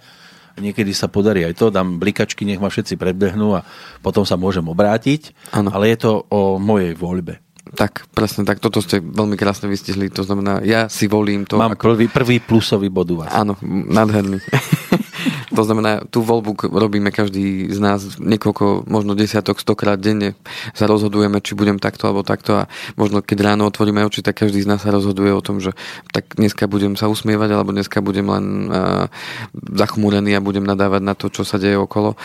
Niekedy 0.53 0.93
sa 0.93 1.09
podarí 1.09 1.41
aj 1.49 1.57
to, 1.57 1.73
dám 1.73 1.97
blikačky, 1.97 2.45
nech 2.45 2.61
ma 2.61 2.69
všetci 2.69 2.93
predbehnú 2.93 3.57
a 3.57 3.65
potom 4.05 4.21
sa 4.21 4.37
môžem 4.37 4.65
obrátiť, 4.69 5.33
ano. 5.49 5.73
ale 5.73 5.93
je 5.93 5.97
to 6.05 6.11
o 6.29 6.61
mojej 6.61 6.93
voľbe. 6.93 7.41
Tak, 7.63 8.11
presne 8.11 8.43
tak. 8.43 8.59
Toto 8.59 8.83
ste 8.83 8.99
veľmi 8.99 9.39
krásne 9.39 9.71
vystihli. 9.71 10.11
To 10.11 10.27
znamená, 10.27 10.59
ja 10.67 10.91
si 10.91 11.07
volím 11.07 11.47
to. 11.47 11.55
Mám 11.55 11.79
ako... 11.79 11.95
prvý, 11.95 12.05
prvý 12.11 12.37
plusový 12.43 12.91
bod 12.91 13.07
u 13.15 13.23
vás. 13.23 13.31
Áno, 13.31 13.55
nádherný. 13.63 14.43
To 15.53 15.61
znamená, 15.61 16.01
tú 16.09 16.25
voľbu 16.25 16.73
robíme 16.73 17.13
každý 17.13 17.69
z 17.69 17.77
nás 17.77 18.17
niekoľko, 18.17 18.89
možno 18.89 19.13
desiatok, 19.13 19.61
stokrát 19.61 20.01
denne. 20.01 20.33
Sa 20.73 20.89
rozhodujeme, 20.89 21.37
či 21.45 21.53
budem 21.53 21.77
takto 21.77 22.09
alebo 22.09 22.25
takto 22.25 22.57
a 22.57 22.63
možno 22.97 23.21
keď 23.21 23.53
ráno 23.53 23.69
otvoríme 23.69 24.01
oči, 24.01 24.25
tak 24.25 24.41
každý 24.41 24.65
z 24.65 24.69
nás 24.73 24.81
sa 24.81 24.89
rozhoduje 24.89 25.29
o 25.29 25.45
tom, 25.45 25.61
že 25.61 25.77
tak 26.09 26.33
dneska 26.41 26.65
budem 26.65 26.97
sa 26.97 27.05
usmievať 27.05 27.49
alebo 27.53 27.69
dneska 27.69 28.01
budem 28.01 28.25
len 28.25 28.45
uh, 28.73 29.05
zachmúrený 29.77 30.33
a 30.33 30.41
budem 30.41 30.65
nadávať 30.65 31.01
na 31.05 31.13
to, 31.13 31.29
čo 31.29 31.45
sa 31.45 31.61
deje 31.61 31.77
okolo. 31.77 32.17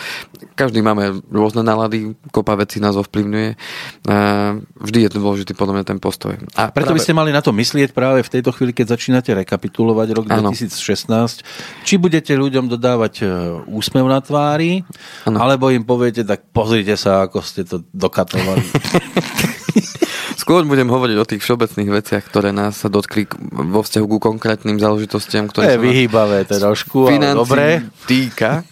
Každý 0.57 0.81
máme 0.81 1.21
rôzne 1.29 1.61
nálady, 1.61 2.17
kopa 2.33 2.57
vecí 2.57 2.81
nás 2.81 2.97
ovplyvňuje. 2.97 3.49
Uh, 4.09 4.57
vždy 4.81 5.05
je 5.05 5.09
to 5.13 5.19
dôležitý 5.21 5.53
podľa 5.53 5.79
mňa 5.79 5.85
ten 5.85 5.99
postoj. 6.01 6.33
A 6.57 6.73
preto 6.73 6.91
práve... 6.91 6.97
by 6.97 7.05
ste 7.05 7.13
mali 7.13 7.29
na 7.29 7.45
to 7.45 7.53
myslieť 7.53 7.93
práve 7.93 8.25
v 8.25 8.29
tejto 8.33 8.49
chvíli, 8.57 8.73
keď 8.73 8.97
začínate 8.97 9.29
rekapitulovať 9.37 10.07
rok 10.17 10.25
ano. 10.33 10.49
2016. 10.49 11.45
Či 11.85 11.93
budete 12.01 12.33
ľuďom 12.33 12.65
dodávať 12.65 13.18
úsmev 13.67 14.05
na 14.07 14.19
tvári, 14.23 14.85
ano. 15.25 15.37
alebo 15.41 15.73
im 15.73 15.83
poviete, 15.83 16.23
tak 16.23 16.47
pozrite 16.53 16.95
sa, 16.95 17.25
ako 17.27 17.43
ste 17.43 17.65
to 17.65 17.83
dokatovali. 17.91 18.63
Skôr 20.49 20.65
budem 20.65 20.89
hovoriť 20.89 21.17
o 21.19 21.29
tých 21.29 21.45
všeobecných 21.45 21.89
veciach, 21.93 22.23
ktoré 22.25 22.49
nás 22.49 22.81
sa 22.81 22.89
dotkli 22.89 23.29
vo 23.53 23.85
vzťahu 23.85 24.05
ku 24.07 24.17
konkrétnym 24.17 24.81
záležitostiam, 24.81 25.45
ktoré 25.45 25.73
to 25.73 25.73
je 25.77 25.83
vyhýbavé 25.83 26.47
trošku, 26.47 27.05
ale 27.05 27.37
dobre. 27.37 27.85
týka. 28.09 28.65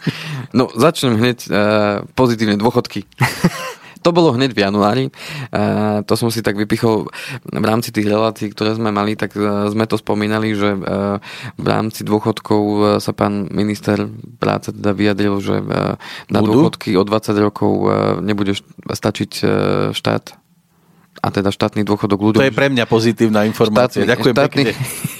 No, 0.57 0.71
začnem 0.73 1.19
hneď 1.19 1.37
uh, 1.45 2.01
pozitívne 2.17 2.57
dôchodky. 2.57 3.05
to 4.01 4.09
bolo 4.13 4.33
hneď 4.33 4.51
v 4.53 4.63
januári. 4.63 5.05
Uh, 5.49 6.01
to 6.05 6.13
som 6.15 6.29
si 6.33 6.41
tak 6.45 6.55
vypichol 6.55 7.09
v 7.49 7.65
rámci 7.65 7.91
tých 7.91 8.07
relácií, 8.07 8.53
ktoré 8.53 8.77
sme 8.77 8.93
mali, 8.93 9.17
tak 9.17 9.35
uh, 9.35 9.67
sme 9.69 9.85
to 9.85 9.97
spomínali, 9.99 10.53
že 10.53 10.77
uh, 10.77 11.17
v 11.55 11.67
rámci 11.67 12.05
dôchodkov 12.07 12.99
sa 13.01 13.11
pán 13.11 13.49
minister 13.51 14.07
práce 14.37 14.71
teda 14.71 14.93
vyjadril, 14.93 15.39
že 15.41 15.59
na 16.29 16.39
Budú? 16.41 16.67
dôchodky 16.67 16.95
o 16.95 17.03
20 17.03 17.45
rokov 17.45 17.73
nebude 18.21 18.55
stačiť 18.87 19.31
štát 19.93 20.25
a 21.17 21.27
teda 21.33 21.49
štátny 21.49 21.81
dôchodok 21.81 22.19
ľuďom. 22.21 22.41
To 22.41 22.49
je 22.49 22.53
pre 22.53 22.69
mňa 22.69 22.85
pozitívna 22.85 23.43
informácia. 23.49 24.05
Štátny, 24.05 24.11
Ďakujem 24.13 24.35
štátny, 24.37 24.63
pekne. 24.63 24.71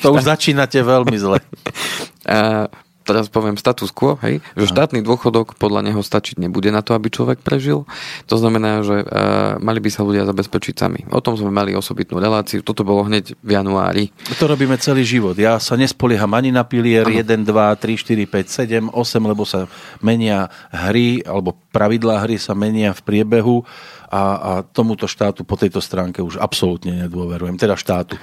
To 0.06 0.08
už 0.14 0.24
začínate 0.30 0.78
veľmi 0.86 1.18
zle. 1.18 1.40
Teraz 3.08 3.32
poviem 3.32 3.56
status 3.56 3.96
quo, 3.96 4.20
hej, 4.20 4.44
že 4.60 4.68
štátny 4.68 5.00
dôchodok 5.00 5.56
podľa 5.56 5.88
neho 5.88 6.04
stačiť 6.04 6.36
nebude 6.44 6.68
na 6.76 6.84
to, 6.84 6.92
aby 6.92 7.08
človek 7.08 7.40
prežil. 7.40 7.88
To 8.28 8.36
znamená, 8.36 8.84
že 8.84 9.08
uh, 9.08 9.56
mali 9.64 9.80
by 9.80 9.88
sa 9.88 10.04
ľudia 10.04 10.28
zabezpečiť 10.28 10.76
sami. 10.76 11.08
O 11.16 11.24
tom 11.24 11.40
sme 11.40 11.48
mali 11.48 11.72
osobitnú 11.72 12.20
reláciu. 12.20 12.60
Toto 12.60 12.84
bolo 12.84 13.08
hneď 13.08 13.40
v 13.40 13.50
januári. 13.56 14.12
To 14.36 14.52
robíme 14.52 14.76
celý 14.76 15.08
život. 15.08 15.40
Ja 15.40 15.56
sa 15.64 15.80
nespolieham 15.80 16.36
ani 16.36 16.52
na 16.52 16.68
pilier 16.68 17.08
ano. 17.08 17.16
1, 17.16 17.48
2, 17.48 17.48
3, 17.48 17.96
4, 17.96 18.92
5, 18.92 18.92
7, 18.92 18.92
8, 18.92 19.32
lebo 19.32 19.48
sa 19.48 19.72
menia 20.04 20.52
hry, 20.76 21.24
alebo 21.24 21.56
pravidlá 21.72 22.28
hry 22.28 22.36
sa 22.36 22.52
menia 22.52 22.92
v 22.92 23.02
priebehu 23.08 23.64
a, 24.08 24.20
a 24.20 24.52
tomuto 24.64 25.08
štátu 25.08 25.44
po 25.44 25.60
tejto 25.60 25.84
stránke 25.84 26.24
už 26.24 26.40
absolútne 26.40 27.08
nedôverujem. 27.08 27.60
Teda 27.60 27.76
štátu. 27.76 28.16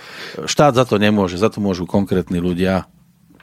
Štát 0.44 0.76
za 0.76 0.84
to 0.88 0.96
nemôže, 0.96 1.36
za 1.36 1.52
to 1.52 1.60
môžu 1.60 1.84
konkrétni 1.84 2.40
ľudia, 2.40 2.88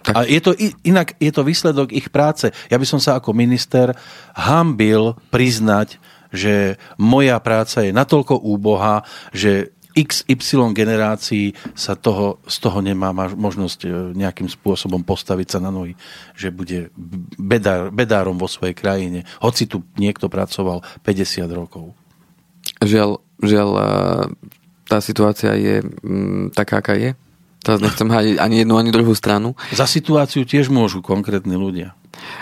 tak. 0.02 0.14
A 0.18 0.20
je 0.26 0.42
to 0.42 0.52
inak, 0.82 1.14
je 1.22 1.32
to 1.32 1.46
výsledok 1.46 1.94
ich 1.94 2.10
práce. 2.10 2.50
Ja 2.74 2.78
by 2.82 2.86
som 2.90 2.98
sa 2.98 3.22
ako 3.22 3.38
minister 3.38 3.94
hambil 4.34 5.14
priznať, 5.30 6.02
že 6.34 6.80
moja 6.98 7.38
práca 7.44 7.86
je 7.86 7.92
natoľko 7.94 8.40
úboha, 8.42 9.06
že 9.36 9.76
XY 9.92 10.72
generácií 10.72 11.52
sa 11.76 12.00
toho, 12.00 12.40
z 12.48 12.64
toho 12.64 12.80
nemá 12.80 13.12
možnosť 13.12 13.80
e, 13.84 13.88
nejakým 14.16 14.48
spôsobom 14.48 15.04
postaviť 15.04 15.48
sa 15.52 15.60
na 15.60 15.68
nohy, 15.68 16.00
že 16.32 16.48
bude 16.48 16.96
bedár, 17.36 17.92
bedárom 17.92 18.40
vo 18.40 18.48
svojej 18.48 18.72
krajine, 18.72 19.28
hoci 19.44 19.68
tu 19.68 19.84
niekto 20.00 20.32
pracoval 20.32 20.80
50 21.04 21.44
rokov. 21.52 21.92
Žiaľ, 22.80 23.20
žiaľ 23.44 23.70
tá 24.88 25.04
situácia 25.04 25.60
je 25.60 25.84
m, 25.84 26.48
taká, 26.56 26.80
aká 26.80 26.96
je 26.96 27.12
Teraz 27.62 27.78
nechcem 27.78 28.10
hádiť 28.10 28.36
ani 28.42 28.66
jednu, 28.66 28.76
ani 28.78 28.90
druhú 28.90 29.14
stranu. 29.14 29.54
Za 29.70 29.86
situáciu 29.86 30.50
tiež 30.50 30.74
môžu 30.74 31.06
konkrétni 31.06 31.54
ľudia. 31.54 31.94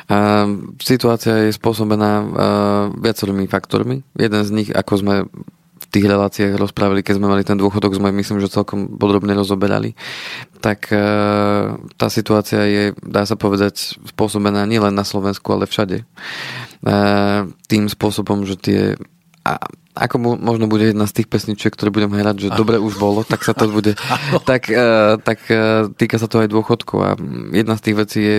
Uh, 0.07 0.71
situácia 0.79 1.47
je 1.47 1.55
spôsobená 1.55 2.11
uh, 2.19 2.25
viacerými 2.95 3.47
faktormi. 3.47 4.03
Jeden 4.15 4.41
z 4.43 4.49
nich, 4.51 4.69
ako 4.71 4.93
sme 4.95 5.15
v 5.79 5.85
tých 5.91 6.05
reláciách 6.05 6.53
rozprávali, 6.55 7.03
keď 7.03 7.19
sme 7.19 7.31
mali 7.31 7.43
ten 7.43 7.57
dôchodok, 7.57 7.97
sme 7.97 8.13
myslím, 8.15 8.39
že 8.39 8.51
celkom 8.51 8.99
podrobne 8.99 9.33
rozoberali, 9.35 9.97
tak 10.63 10.87
uh, 10.91 11.75
tá 11.99 12.07
situácia 12.07 12.63
je, 12.67 12.83
dá 13.03 13.27
sa 13.27 13.35
povedať, 13.35 13.99
spôsobená 14.07 14.63
nielen 14.67 14.95
na 14.95 15.03
Slovensku, 15.03 15.51
ale 15.51 15.67
všade. 15.67 16.07
Uh, 16.79 17.51
tým 17.67 17.91
spôsobom, 17.91 18.47
že 18.47 18.55
tie 18.55 18.81
a 19.43 19.55
ako 19.99 20.15
mu, 20.17 20.29
možno 20.39 20.71
bude 20.71 20.87
jedna 20.87 21.03
z 21.03 21.21
tých 21.21 21.27
pesničiek, 21.27 21.75
ktoré 21.75 21.91
budem 21.91 22.15
hrať, 22.15 22.47
že 22.47 22.55
dobre 22.55 22.79
už 22.79 22.95
bolo, 22.95 23.27
tak 23.27 23.43
sa 23.43 23.51
to 23.51 23.67
bude, 23.75 23.99
tak, 24.47 24.71
uh, 24.71 25.19
tak 25.19 25.43
uh, 25.51 25.91
týka 25.91 26.15
sa 26.15 26.31
to 26.31 26.39
aj 26.39 26.47
dôchodku 26.47 26.95
a 27.03 27.19
jedna 27.51 27.75
z 27.75 27.83
tých 27.83 27.95
vecí 27.99 28.19
je, 28.23 28.37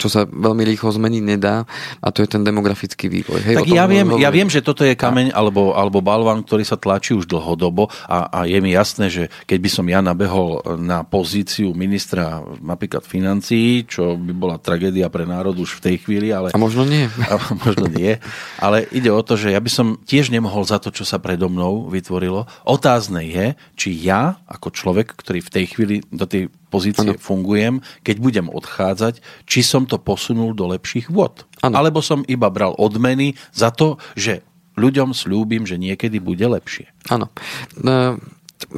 čo 0.00 0.08
sa 0.08 0.24
veľmi 0.24 0.64
rýchlo 0.64 0.88
zmeniť 0.88 1.22
nedá 1.22 1.68
a 2.00 2.08
to 2.08 2.24
je 2.24 2.28
ten 2.32 2.40
demografický 2.40 3.12
vývoj. 3.12 3.40
Hej, 3.44 3.56
tak 3.60 3.68
ja 3.68 3.84
viem, 3.84 4.08
ja 4.16 4.32
viem, 4.32 4.48
že 4.48 4.64
toto 4.64 4.82
je 4.88 4.96
kameň 4.96 5.36
alebo, 5.36 5.76
alebo 5.76 6.00
balvan, 6.00 6.40
ktorý 6.40 6.64
sa 6.64 6.80
tlačí 6.80 7.12
už 7.12 7.28
dlhodobo 7.28 7.92
a, 8.08 8.32
a 8.32 8.38
je 8.48 8.58
mi 8.64 8.72
jasné, 8.72 9.12
že 9.12 9.28
keď 9.44 9.58
by 9.60 9.70
som 9.70 9.86
ja 9.86 10.00
nabehol 10.00 10.64
na 10.80 11.04
pozíciu 11.04 11.76
ministra 11.76 12.40
napríklad 12.64 13.04
financií, 13.04 13.84
čo 13.84 14.16
by 14.16 14.32
bola 14.32 14.56
tragédia 14.56 15.12
pre 15.12 15.28
národ 15.28 15.52
už 15.58 15.82
v 15.82 15.92
tej 15.92 15.96
chvíli, 16.06 16.32
ale... 16.32 16.54
A 16.54 16.58
možno 16.58 16.88
nie. 16.88 17.10
A 17.28 17.36
možno 17.60 17.86
nie, 17.90 18.16
ale 18.56 18.88
ide 18.94 19.10
o 19.10 19.20
to, 19.20 19.36
že 19.36 19.52
ja 19.52 19.60
by 19.60 19.70
som 19.70 19.86
tiež 20.06 20.30
nemohol 20.32 20.62
za 20.62 20.78
to, 20.78 20.94
čo 20.94 21.01
čo 21.02 21.18
sa 21.18 21.18
predo 21.18 21.50
mnou 21.50 21.90
vytvorilo. 21.90 22.46
Otázne 22.62 23.26
je, 23.26 23.58
či 23.74 23.90
ja, 24.06 24.38
ako 24.46 24.70
človek, 24.70 25.18
ktorý 25.18 25.42
v 25.42 25.50
tej 25.50 25.64
chvíli 25.74 25.96
do 26.14 26.30
tej 26.30 26.46
pozície 26.70 27.18
ano. 27.18 27.18
fungujem, 27.18 27.82
keď 28.06 28.16
budem 28.22 28.46
odchádzať, 28.46 29.18
či 29.42 29.66
som 29.66 29.82
to 29.82 29.98
posunul 29.98 30.54
do 30.54 30.70
lepších 30.70 31.10
vod. 31.10 31.42
Ano. 31.66 31.82
Alebo 31.82 31.98
som 31.98 32.22
iba 32.30 32.46
bral 32.54 32.78
odmeny 32.78 33.34
za 33.50 33.74
to, 33.74 33.98
že 34.14 34.46
ľuďom 34.78 35.10
slúbim, 35.10 35.66
že 35.66 35.74
niekedy 35.74 36.22
bude 36.22 36.46
lepšie. 36.46 36.86
Áno. 37.10 37.26
No, 37.74 38.22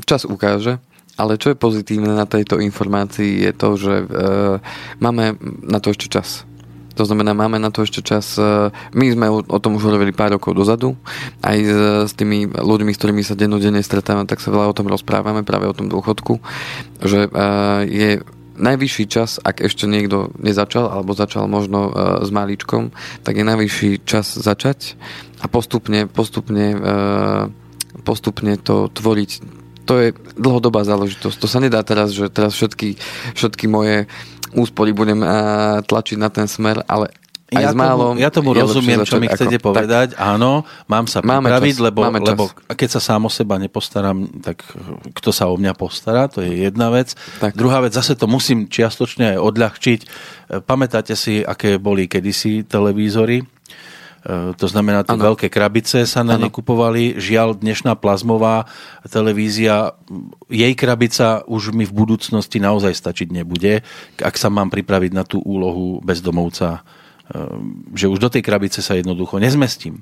čas 0.08 0.24
ukáže. 0.24 0.80
Ale 1.14 1.38
čo 1.38 1.54
je 1.54 1.60
pozitívne 1.60 2.10
na 2.10 2.26
tejto 2.26 2.58
informácii 2.58 3.46
je 3.46 3.52
to, 3.54 3.68
že 3.78 3.94
e, 4.02 4.06
máme 4.98 5.38
na 5.62 5.78
to 5.78 5.94
ešte 5.94 6.10
čas. 6.10 6.42
To 6.94 7.02
znamená, 7.02 7.34
máme 7.34 7.58
na 7.58 7.74
to 7.74 7.82
ešte 7.82 8.00
čas. 8.00 8.38
E, 8.38 8.70
my 8.94 9.06
sme 9.10 9.26
o 9.30 9.58
tom 9.58 9.76
už 9.78 9.90
hovorili 9.90 10.14
pár 10.14 10.34
rokov 10.38 10.54
dozadu. 10.54 10.94
Aj 11.42 11.58
s 12.06 12.12
tými 12.14 12.46
ľuďmi, 12.50 12.94
s 12.94 12.98
ktorými 12.98 13.22
sa 13.26 13.34
dennodenne 13.34 13.82
stretávame, 13.82 14.30
tak 14.30 14.38
sa 14.38 14.54
veľa 14.54 14.70
o 14.70 14.76
tom 14.76 14.86
rozprávame, 14.86 15.42
práve 15.42 15.66
o 15.66 15.76
tom 15.76 15.90
dôchodku, 15.90 16.38
že 17.02 17.26
e, 17.26 17.30
je 17.90 18.10
najvyšší 18.54 19.04
čas, 19.10 19.42
ak 19.42 19.66
ešte 19.66 19.90
niekto 19.90 20.30
nezačal, 20.38 20.86
alebo 20.86 21.18
začal 21.18 21.50
možno 21.50 21.90
e, 21.90 21.92
s 22.22 22.30
malíčkom, 22.30 22.94
tak 23.26 23.34
je 23.38 23.44
najvyšší 23.44 24.06
čas 24.06 24.38
začať 24.38 24.94
a 25.42 25.50
postupne, 25.50 26.06
postupne, 26.08 26.72
postupne 28.00 28.56
to 28.56 28.88
tvoriť 28.88 29.30
to 29.84 29.94
je 30.00 30.08
dlhodobá 30.40 30.82
záležitosť. 30.82 31.36
To 31.38 31.48
sa 31.48 31.60
nedá 31.60 31.84
teraz, 31.84 32.16
že 32.16 32.32
teraz 32.32 32.56
všetky, 32.56 32.96
všetky 33.36 33.68
moje 33.68 34.08
úspory 34.54 34.94
budem 34.94 35.20
uh, 35.20 35.82
tlačiť 35.84 36.16
na 36.18 36.30
ten 36.30 36.46
smer, 36.46 36.82
ale 36.86 37.10
aj 37.54 37.62
ja, 37.62 37.70
málo, 37.76 38.16
tomu, 38.16 38.18
ja 38.18 38.30
tomu 38.32 38.50
rozumiem, 38.56 39.04
čo 39.06 39.20
mi 39.22 39.30
chcete 39.30 39.62
ako, 39.62 39.66
povedať. 39.70 40.08
Tak, 40.16 40.18
Áno, 40.18 40.66
mám 40.90 41.06
sa 41.06 41.22
pripraviť, 41.22 41.76
lebo, 41.78 42.02
lebo 42.08 42.44
keď 42.50 42.98
sa 42.98 43.00
sám 43.04 43.28
o 43.28 43.30
seba 43.30 43.60
nepostaram, 43.60 44.26
tak 44.42 44.64
kto 45.14 45.30
sa 45.30 45.46
o 45.46 45.54
mňa 45.54 45.76
postará, 45.78 46.26
to 46.26 46.42
je 46.42 46.66
jedna 46.66 46.90
vec. 46.90 47.14
Tak. 47.38 47.54
Druhá 47.54 47.84
vec, 47.84 47.94
zase 47.94 48.18
to 48.18 48.26
musím 48.26 48.66
čiastočne 48.66 49.36
aj 49.36 49.38
odľahčiť. 49.38 50.00
Pamätáte 50.66 51.14
si, 51.14 51.46
aké 51.46 51.78
boli 51.78 52.10
kedysi 52.10 52.66
televízory? 52.66 53.53
E, 54.24 54.56
to 54.56 54.66
znamená, 54.66 55.04
tie 55.04 55.20
veľké 55.20 55.52
krabice 55.52 56.08
sa 56.08 56.24
na 56.24 56.40
ne 56.40 56.48
kupovali. 56.48 57.20
Žiaľ, 57.20 57.60
dnešná 57.60 57.92
plazmová 58.00 58.64
televízia, 59.04 59.92
jej 60.48 60.72
krabica 60.72 61.44
už 61.44 61.76
mi 61.76 61.84
v 61.84 61.92
budúcnosti 61.92 62.56
naozaj 62.56 62.96
stačiť 62.96 63.28
nebude, 63.28 63.84
ak 64.16 64.34
sa 64.40 64.48
mám 64.48 64.72
pripraviť 64.72 65.12
na 65.12 65.28
tú 65.28 65.44
úlohu 65.44 66.00
bezdomovca, 66.00 66.80
e, 66.80 66.80
že 67.92 68.08
už 68.08 68.16
do 68.16 68.32
tej 68.32 68.40
krabice 68.40 68.80
sa 68.80 68.96
jednoducho 68.96 69.36
nezmestím. 69.36 70.00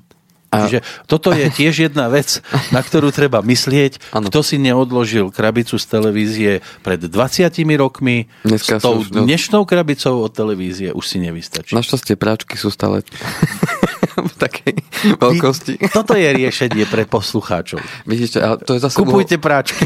A... 0.53 0.69
Čiže 0.69 0.79
toto 1.09 1.33
je 1.33 1.49
tiež 1.49 1.89
jedna 1.89 2.13
vec, 2.13 2.45
na 2.69 2.85
ktorú 2.85 3.09
treba 3.09 3.41
myslieť. 3.41 4.13
Ano. 4.13 4.29
Kto 4.29 4.45
si 4.45 4.61
neodložil 4.61 5.33
krabicu 5.33 5.81
z 5.81 5.85
televízie 5.89 6.51
pred 6.85 7.01
20 7.01 7.49
rokmi, 7.73 8.29
Dneska 8.45 8.77
s 8.77 8.85
tou 8.85 9.01
už... 9.01 9.17
dnešnou 9.17 9.65
krabicou 9.65 10.21
od 10.21 10.29
televízie 10.29 10.93
už 10.93 11.05
si 11.09 11.17
nevystačí. 11.17 11.73
Našťastie 11.73 12.13
práčky 12.13 12.53
sú 12.53 12.69
stále 12.69 13.01
v 14.13 14.33
takej 14.37 14.75
veľkosti. 15.17 15.73
Toto 15.89 16.13
je 16.13 16.29
riešenie 16.29 16.85
pre 16.87 17.03
poslucháčov. 17.09 17.81
Vidíte, 18.05 18.37
a 18.41 18.55
to 18.55 18.77
je 18.77 18.79
zase 18.83 18.97
Kupujte 18.97 19.37
uhol... 19.37 19.45
práčky. 19.45 19.83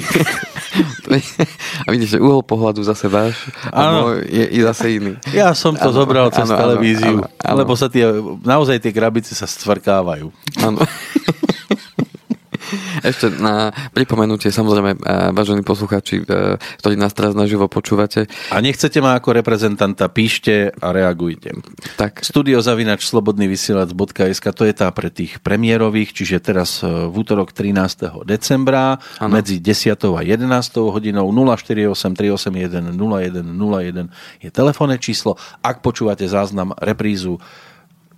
a 1.86 1.88
vidíte, 1.90 2.20
uhol 2.20 2.44
pohľadu 2.44 2.84
zase 2.84 3.08
váš, 3.08 3.48
ano. 3.72 4.20
je, 4.20 4.44
je 4.52 4.62
zase 4.68 4.86
iný. 5.00 5.14
Ja 5.32 5.56
som 5.56 5.76
to 5.76 5.90
ano, 5.90 5.96
zobral 5.96 6.28
cez 6.36 6.48
ano, 6.52 6.60
televíziu, 6.60 7.24
ano, 7.24 7.32
ano. 7.44 7.58
lebo 7.64 7.74
sa 7.80 7.88
tie, 7.88 8.08
naozaj 8.44 8.84
tie 8.84 8.92
krabice 8.92 9.32
sa 9.32 9.48
stvrkávajú. 9.48 10.28
Áno. 10.64 10.80
Ešte 13.02 13.32
na 13.40 13.72
pripomenutie, 13.96 14.52
samozrejme, 14.52 14.92
eh, 14.98 15.32
vážení 15.32 15.64
posluchači, 15.64 16.24
eh, 16.24 16.60
ktorí 16.84 16.96
nás 17.00 17.16
teraz 17.16 17.34
naživo 17.34 17.72
počúvate. 17.72 18.28
A 18.52 18.60
nechcete 18.60 19.00
ma 19.00 19.16
ako 19.16 19.36
reprezentanta, 19.38 20.12
píšte 20.12 20.72
a 20.72 20.88
reagujte. 20.92 21.56
Tak. 21.96 22.24
Studiozavinač 22.24 23.08
slobodnyvysielac.sk 23.08 24.46
to 24.52 24.64
je 24.68 24.74
tá 24.76 24.92
pre 24.92 25.14
tých 25.14 25.40
premiérových, 25.40 26.12
čiže 26.12 26.44
teraz 26.44 26.84
eh, 26.84 26.90
v 26.90 27.14
útorok 27.14 27.56
13. 27.56 28.24
decembra 28.28 29.00
ano. 29.20 29.32
medzi 29.32 29.60
10. 29.60 30.18
a 30.18 30.22
11. 30.24 30.92
hodinou 30.92 31.28
048 31.32 32.14
381 32.18 32.96
0101 32.96 34.10
je 34.42 34.50
telefónne 34.50 34.98
číslo. 35.00 35.40
Ak 35.64 35.80
počúvate 35.86 36.26
záznam 36.28 36.74
reprízu 36.80 37.40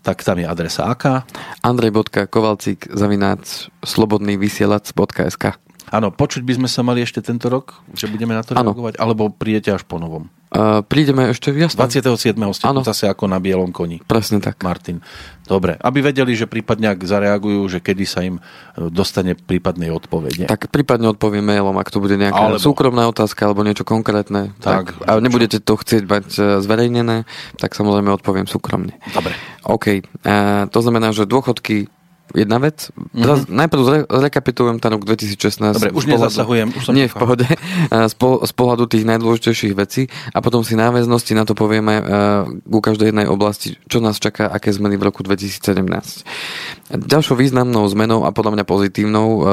tak 0.01 0.23
tam 0.23 0.39
je 0.39 0.47
adresa 0.47 0.87
aká? 0.87 1.27
andrej.kovalcik 1.63 2.89
zavináč 2.91 3.67
slobodný 3.83 4.39
vysielač.sk 4.39 5.68
Áno, 5.89 6.13
počuť 6.13 6.45
by 6.45 6.53
sme 6.61 6.67
sa 6.69 6.81
mali 6.85 7.01
ešte 7.01 7.21
tento 7.21 7.49
rok, 7.49 7.81
že 7.97 8.05
budeme 8.05 8.37
na 8.37 8.45
to 8.45 8.53
ano. 8.53 8.73
reagovať, 8.73 9.01
alebo 9.01 9.33
prídete 9.33 9.73
až 9.73 9.83
po 9.85 9.97
novom? 9.97 10.29
Uh, 10.49 10.81
prídeme 10.81 11.29
ešte 11.29 11.53
jasne. 11.53 11.77
27. 11.77 12.33
ste 12.57 12.65
ano. 12.65 12.81
zase 12.81 13.05
ako 13.05 13.29
na 13.29 13.37
bielom 13.37 13.69
koni. 13.69 14.01
Presne 14.01 14.41
tak. 14.41 14.65
Martin. 14.65 14.97
Dobre, 15.45 15.77
aby 15.77 16.01
vedeli, 16.01 16.33
že 16.33 16.49
prípadne 16.49 16.89
ak 16.89 17.05
zareagujú, 17.05 17.69
že 17.69 17.81
kedy 17.81 18.05
sa 18.05 18.21
im 18.25 18.37
e, 18.37 18.41
dostane 18.89 19.33
prípadnej 19.33 19.89
odpovede. 19.93 20.45
Tak 20.45 20.69
prípadne 20.69 21.09
odpoviem 21.09 21.41
mailom, 21.41 21.73
ak 21.77 21.89
to 21.89 21.97
bude 21.97 22.17
nejaká 22.17 22.53
alebo... 22.53 22.61
súkromná 22.61 23.09
otázka 23.09 23.49
alebo 23.49 23.65
niečo 23.65 23.81
konkrétne. 23.81 24.53
Tak, 24.61 24.93
tak 24.93 25.09
a 25.09 25.17
nebudete 25.17 25.57
to 25.57 25.73
chcieť 25.73 26.03
mať 26.05 26.25
e, 26.37 26.41
zverejnené, 26.61 27.29
tak 27.57 27.73
samozrejme 27.73 28.13
odpoviem 28.13 28.45
súkromne. 28.45 28.97
Dobre. 29.13 29.33
OK. 29.65 30.05
Uh, 30.25 30.65
to 30.69 30.79
znamená, 30.81 31.13
že 31.13 31.29
dôchodky 31.29 31.89
jedna 32.35 32.57
vec. 32.61 32.91
Mm-hmm. 32.93 33.49
najprv 33.49 33.81
zre, 33.81 33.99
zrekapitulujem 34.05 34.77
ten 34.77 34.91
rok 34.93 35.03
2016. 35.05 35.75
Dobre, 35.75 35.89
už 35.93 36.05
pohľadu, 36.05 36.13
nezasahujem. 36.13 36.67
Už 36.77 36.83
som 36.85 36.93
nie, 36.93 37.09
v 37.09 37.15
pohode. 37.15 37.45
Z, 37.89 38.15
po, 38.19 38.43
z 38.45 38.53
pohľadu 38.53 38.85
tých 38.85 39.07
najdôležitejších 39.07 39.73
vecí 39.73 40.05
a 40.35 40.43
potom 40.43 40.61
si 40.61 40.77
náväznosti 40.77 41.33
na 41.33 41.43
to 41.47 41.57
povieme 41.57 41.95
uh, 41.99 42.05
ku 42.69 42.79
každej 42.83 43.11
jednej 43.11 43.25
oblasti, 43.25 43.79
čo 43.89 43.97
nás 44.03 44.21
čaká, 44.21 44.45
aké 44.51 44.69
zmeny 44.69 44.99
v 44.99 45.09
roku 45.09 45.25
2017. 45.25 45.63
Ďalšou 46.93 47.35
významnou 47.39 47.87
zmenou 47.89 48.27
a 48.27 48.33
podľa 48.35 48.59
mňa 48.59 48.65
pozitívnou 48.67 49.27
uh, 49.27 49.43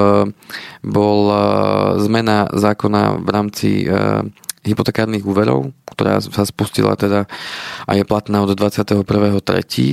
bol 0.85 1.19
uh, 1.33 1.39
zmena 2.03 2.51
zákona 2.53 3.25
v 3.25 3.29
rámci 3.31 3.69
uh, 3.89 4.27
hypotekárnych 4.67 5.23
úverov, 5.23 5.71
ktorá 5.87 6.19
sa 6.19 6.43
spustila 6.43 6.99
teda 6.99 7.31
a 7.87 7.91
je 7.95 8.03
platná 8.03 8.43
od 8.43 8.51
21.3. 8.53 9.07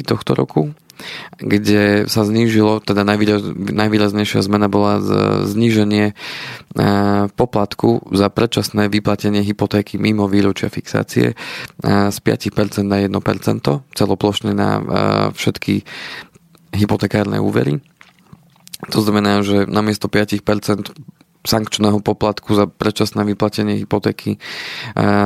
tohto 0.01 0.33
roku 0.33 0.73
kde 1.37 2.05
sa 2.07 2.21
znížilo, 2.23 2.79
teda 2.79 3.03
najvýraz, 3.03 3.41
najvýraznejšia 3.55 4.45
zmena 4.45 4.69
bola 4.69 5.01
zníženie 5.43 6.11
e, 6.11 6.13
poplatku 7.33 8.05
za 8.13 8.29
predčasné 8.29 8.87
vyplatenie 8.87 9.41
hypotéky 9.41 9.97
mimo 9.97 10.29
výročia 10.29 10.69
fixácie 10.69 11.33
e, 11.33 11.35
z 12.13 12.17
5% 12.17 12.85
na 12.85 13.03
1% 13.03 13.13
celoplošne 13.93 14.51
na 14.53 14.69
e, 14.77 14.81
všetky 15.33 15.83
hypotekárne 16.73 17.37
úvery. 17.41 17.81
To 18.91 18.99
znamená, 18.99 19.45
že 19.45 19.63
namiesto 19.69 20.11
5% 20.11 20.91
sankčného 21.43 21.99
poplatku 21.99 22.55
za 22.55 22.65
predčasné 22.67 23.27
vyplatenie 23.27 23.75
hypotéky 23.83 24.39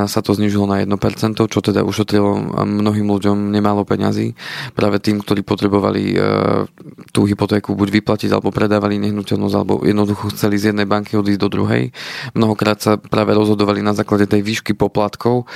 sa 0.06 0.20
to 0.20 0.34
znižilo 0.34 0.66
na 0.66 0.82
1%, 0.82 0.90
čo 1.38 1.60
teda 1.62 1.86
ušetrilo 1.86 2.62
mnohým 2.66 3.06
ľuďom 3.06 3.54
nemálo 3.54 3.86
peňazí. 3.86 4.34
Práve 4.74 4.98
tým, 4.98 5.22
ktorí 5.22 5.46
potrebovali 5.46 6.14
e, 6.14 6.16
tú 7.14 7.24
hypotéku 7.24 7.74
buď 7.78 7.88
vyplatiť, 8.02 8.30
alebo 8.34 8.50
predávali 8.50 8.98
nehnuteľnosť, 8.98 9.54
alebo 9.54 9.82
jednoducho 9.86 10.34
chceli 10.34 10.58
z 10.58 10.74
jednej 10.74 10.86
banky 10.88 11.14
odísť 11.16 11.40
do 11.40 11.48
druhej. 11.48 11.94
Mnohokrát 12.34 12.78
sa 12.82 12.92
práve 12.98 13.32
rozhodovali 13.34 13.80
na 13.80 13.94
základe 13.94 14.26
tej 14.26 14.42
výšky 14.42 14.74
poplatkov 14.74 15.46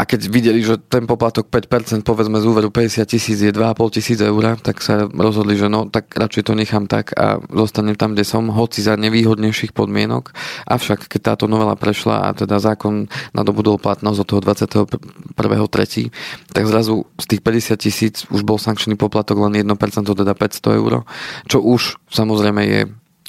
a 0.00 0.08
keď 0.08 0.32
videli, 0.32 0.64
že 0.64 0.80
ten 0.80 1.04
poplatok 1.04 1.52
5%, 1.52 2.08
povedzme 2.08 2.40
z 2.40 2.48
úveru 2.48 2.72
50 2.72 3.04
tisíc 3.04 3.36
je 3.36 3.52
2,5 3.52 4.00
tisíc 4.00 4.16
eur, 4.16 4.56
tak 4.56 4.80
sa 4.80 5.04
rozhodli, 5.04 5.60
že 5.60 5.68
no, 5.68 5.92
tak 5.92 6.16
radšej 6.16 6.48
to 6.48 6.56
nechám 6.56 6.88
tak 6.88 7.12
a 7.20 7.36
zostanem 7.52 7.92
tam, 7.92 8.16
kde 8.16 8.24
som, 8.24 8.48
hoci 8.48 8.80
za 8.80 8.96
nevýhodnejších 8.96 9.76
podmienok. 9.76 10.32
Avšak, 10.64 11.04
keď 11.04 11.36
táto 11.36 11.52
novela 11.52 11.76
prešla 11.76 12.24
a 12.24 12.28
teda 12.32 12.56
zákon 12.64 13.12
nadobudol 13.36 13.76
platnosť 13.76 14.18
od 14.24 14.28
toho 14.32 14.40
21.3., 14.40 16.08
tak 16.56 16.64
zrazu 16.64 17.04
z 17.20 17.36
tých 17.36 17.44
50 17.44 17.76
tisíc 17.76 18.24
už 18.32 18.40
bol 18.40 18.56
sankčný 18.56 18.96
poplatok 18.96 19.36
len 19.36 19.60
1%, 19.60 19.68
teda 20.16 20.32
500 20.32 20.80
eur, 20.80 21.04
čo 21.44 21.60
už 21.60 22.00
samozrejme 22.08 22.62
je 22.64 22.80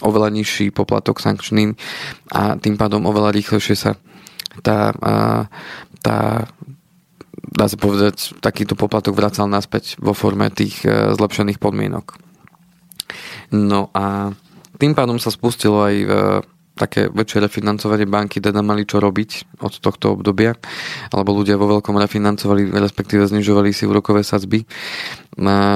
oveľa 0.08 0.32
nižší 0.32 0.72
poplatok 0.72 1.20
sankčný 1.20 1.76
a 2.32 2.56
tým 2.56 2.80
pádom 2.80 3.04
oveľa 3.12 3.36
rýchlejšie 3.36 3.76
sa 3.76 4.00
tá 4.64 4.96
tá 6.02 6.50
dá 7.52 7.66
sa 7.68 7.78
povedať, 7.78 8.38
takýto 8.40 8.80
poplatok 8.80 9.18
vracal 9.18 9.50
naspäť 9.50 10.00
vo 10.00 10.16
forme 10.16 10.48
tých 10.54 10.88
e, 10.88 11.16
zlepšených 11.16 11.60
podmienok. 11.60 12.16
No 13.52 13.92
a 13.92 14.32
tým 14.80 14.96
pádom 14.96 15.20
sa 15.20 15.34
spustilo 15.34 15.84
aj 15.84 15.96
e, 15.96 16.08
také 16.82 17.12
väčšie 17.12 17.44
refinancovanie 17.44 18.08
banky, 18.08 18.40
teda 18.40 18.64
mali 18.64 18.88
čo 18.88 18.98
robiť 18.98 19.62
od 19.62 19.74
tohto 19.84 20.18
obdobia, 20.18 20.56
alebo 21.12 21.36
ľudia 21.36 21.60
vo 21.60 21.70
veľkom 21.78 21.94
refinancovali, 22.00 22.72
respektíve 22.74 23.28
znižovali 23.28 23.70
si 23.76 23.86
úrokové 23.86 24.24
sadzby. 24.26 24.64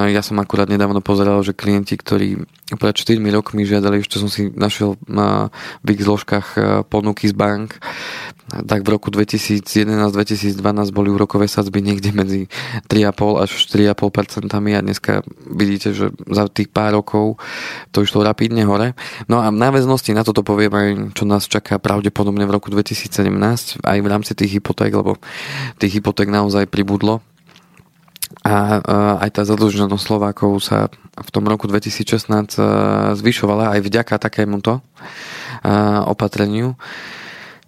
Ja 0.09 0.21
som 0.25 0.41
akurát 0.41 0.71
nedávno 0.71 1.05
pozeral, 1.05 1.43
že 1.45 1.53
klienti, 1.53 1.99
ktorí 1.99 2.41
pred 2.79 2.95
4 2.95 3.21
rokmi 3.29 3.67
žiadali, 3.67 4.01
ešte 4.01 4.17
som 4.17 4.31
si 4.31 4.49
našiel 4.49 4.97
v 5.85 5.87
ich 5.91 6.01
zložkách 6.01 6.47
e, 6.55 6.59
ponuky 6.87 7.29
z 7.29 7.35
bank, 7.37 7.77
tak 8.63 8.87
v 8.87 8.95
roku 8.95 9.11
2011-2012 9.11 10.55
boli 10.95 11.11
úrokové 11.11 11.51
sadzby 11.51 11.83
niekde 11.83 12.15
medzi 12.15 12.47
3,5 12.87 13.43
až 13.43 13.51
4,5% 13.67 14.47
a 14.55 14.79
dneska 14.79 15.27
vidíte, 15.43 15.91
že 15.91 16.15
za 16.31 16.47
tých 16.47 16.71
pár 16.71 16.95
rokov 16.95 17.35
to 17.91 17.99
išlo 17.99 18.23
rapidne 18.23 18.63
hore. 18.63 18.95
No 19.27 19.43
a 19.43 19.51
v 19.51 19.59
náväznosti 19.59 20.15
na 20.15 20.23
toto 20.23 20.39
poviem 20.47 20.71
aj, 20.71 20.89
čo 21.19 21.27
nás 21.27 21.51
čaká 21.51 21.75
pravdepodobne 21.83 22.47
v 22.47 22.55
roku 22.55 22.71
2017 22.71 23.83
aj 23.83 23.97
v 23.99 24.07
rámci 24.07 24.31
tých 24.31 24.63
hypoték, 24.63 24.95
lebo 24.95 25.19
tých 25.75 25.99
hypoték 25.99 26.31
naozaj 26.31 26.71
pribudlo 26.71 27.19
a 28.41 28.79
aj 29.25 29.29
tá 29.35 29.41
zadlženosť 29.45 30.01
Slovákov 30.01 30.61
sa 30.61 30.89
v 31.15 31.29
tom 31.31 31.45
roku 31.47 31.65
2016 31.69 32.57
zvyšovala 33.15 33.77
aj 33.77 33.79
vďaka 33.85 34.15
takémuto 34.17 34.81
opatreniu. 36.05 36.77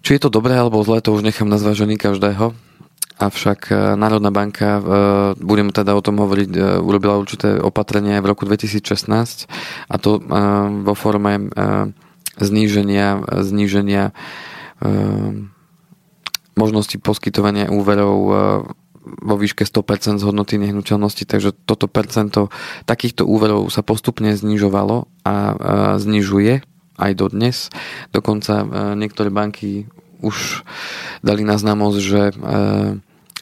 Či 0.06 0.18
je 0.18 0.22
to 0.24 0.34
dobré 0.34 0.56
alebo 0.56 0.84
zlé, 0.86 1.02
to 1.02 1.12
už 1.12 1.24
nechám 1.24 1.50
na 1.50 1.58
zvážení 1.60 1.98
každého. 1.98 2.56
Avšak 3.18 3.74
Národná 3.98 4.30
banka, 4.30 4.78
budeme 5.42 5.74
teda 5.74 5.98
o 5.98 6.06
tom 6.06 6.22
hovoriť, 6.22 6.80
urobila 6.86 7.18
určité 7.18 7.58
opatrenie 7.58 8.22
v 8.22 8.30
roku 8.30 8.46
2016 8.46 9.50
a 9.90 9.96
to 9.98 10.22
vo 10.86 10.94
forme 10.94 11.50
zníženia, 12.38 13.26
zníženia 13.42 14.14
možnosti 16.54 16.94
poskytovania 17.02 17.74
úverov 17.74 18.16
vo 19.02 19.36
výške 19.40 19.66
100% 19.66 20.22
z 20.22 20.24
hodnoty 20.28 20.62
nehnuteľnosti, 20.62 21.26
takže 21.26 21.58
toto 21.66 21.90
percento 21.90 22.54
takýchto 22.86 23.26
úverov 23.26 23.74
sa 23.74 23.82
postupne 23.82 24.38
znižovalo 24.38 25.10
a 25.26 25.34
znižuje 25.98 26.62
aj 26.98 27.12
dodnes. 27.14 27.70
Dokonca 28.12 28.66
niektoré 28.98 29.30
banky 29.30 29.86
už 30.26 30.66
dali 31.22 31.46
na 31.46 31.62
známosť, 31.62 32.00
že 32.02 32.22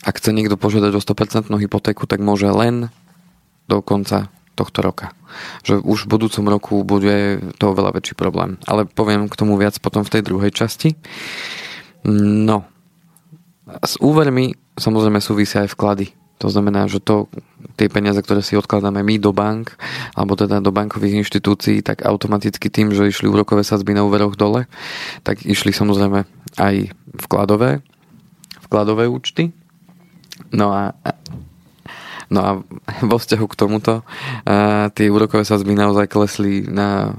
ak 0.06 0.16
chce 0.22 0.36
niekto 0.36 0.60
požiadať 0.60 0.92
o 0.94 1.02
100% 1.02 1.50
hypotéku, 1.50 2.06
tak 2.06 2.20
môže 2.20 2.52
len 2.52 2.94
do 3.66 3.80
konca 3.82 4.30
tohto 4.54 4.80
roka. 4.86 5.12
Že 5.68 5.84
už 5.84 6.06
v 6.06 6.12
budúcom 6.16 6.46
roku 6.48 6.76
bude 6.88 7.42
to 7.60 7.76
oveľa 7.76 8.00
väčší 8.00 8.16
problém. 8.16 8.56
Ale 8.70 8.88
poviem 8.88 9.28
k 9.28 9.40
tomu 9.40 9.60
viac 9.60 9.76
potom 9.84 10.06
v 10.06 10.14
tej 10.14 10.22
druhej 10.24 10.52
časti. 10.54 10.96
No, 12.08 12.64
s 13.66 13.98
úvermi 13.98 14.54
samozrejme 14.78 15.20
súvisia 15.20 15.66
aj 15.66 15.74
vklady. 15.74 16.14
To 16.44 16.48
znamená, 16.52 16.92
že 16.92 17.00
to, 17.00 17.32
tie 17.80 17.88
peniaze, 17.88 18.20
ktoré 18.20 18.44
si 18.44 18.60
odkladáme 18.60 19.00
my 19.00 19.16
do 19.18 19.32
bank, 19.32 19.80
alebo 20.16 20.36
teda 20.36 20.60
do 20.60 20.72
bankových 20.72 21.24
inštitúcií, 21.24 21.80
tak 21.80 22.04
automaticky 22.04 22.68
tým, 22.68 22.92
že 22.92 23.08
išli 23.08 23.32
úrokové 23.32 23.64
sadzby 23.64 23.96
na 23.96 24.04
úveroch 24.04 24.36
dole, 24.36 24.68
tak 25.24 25.48
išli 25.48 25.72
samozrejme 25.72 26.28
aj 26.60 26.76
vkladové, 27.24 27.80
vkladové 28.68 29.08
účty. 29.08 29.56
No 30.52 30.76
a 30.76 30.92
No 32.26 32.42
a 32.42 32.52
vo 33.06 33.18
vzťahu 33.22 33.46
k 33.46 33.56
tomuto 33.56 33.94
uh, 34.02 34.90
tie 34.98 35.14
úrokové 35.14 35.46
sadzby 35.46 35.78
naozaj 35.78 36.10
klesli 36.10 36.66
na 36.66 37.14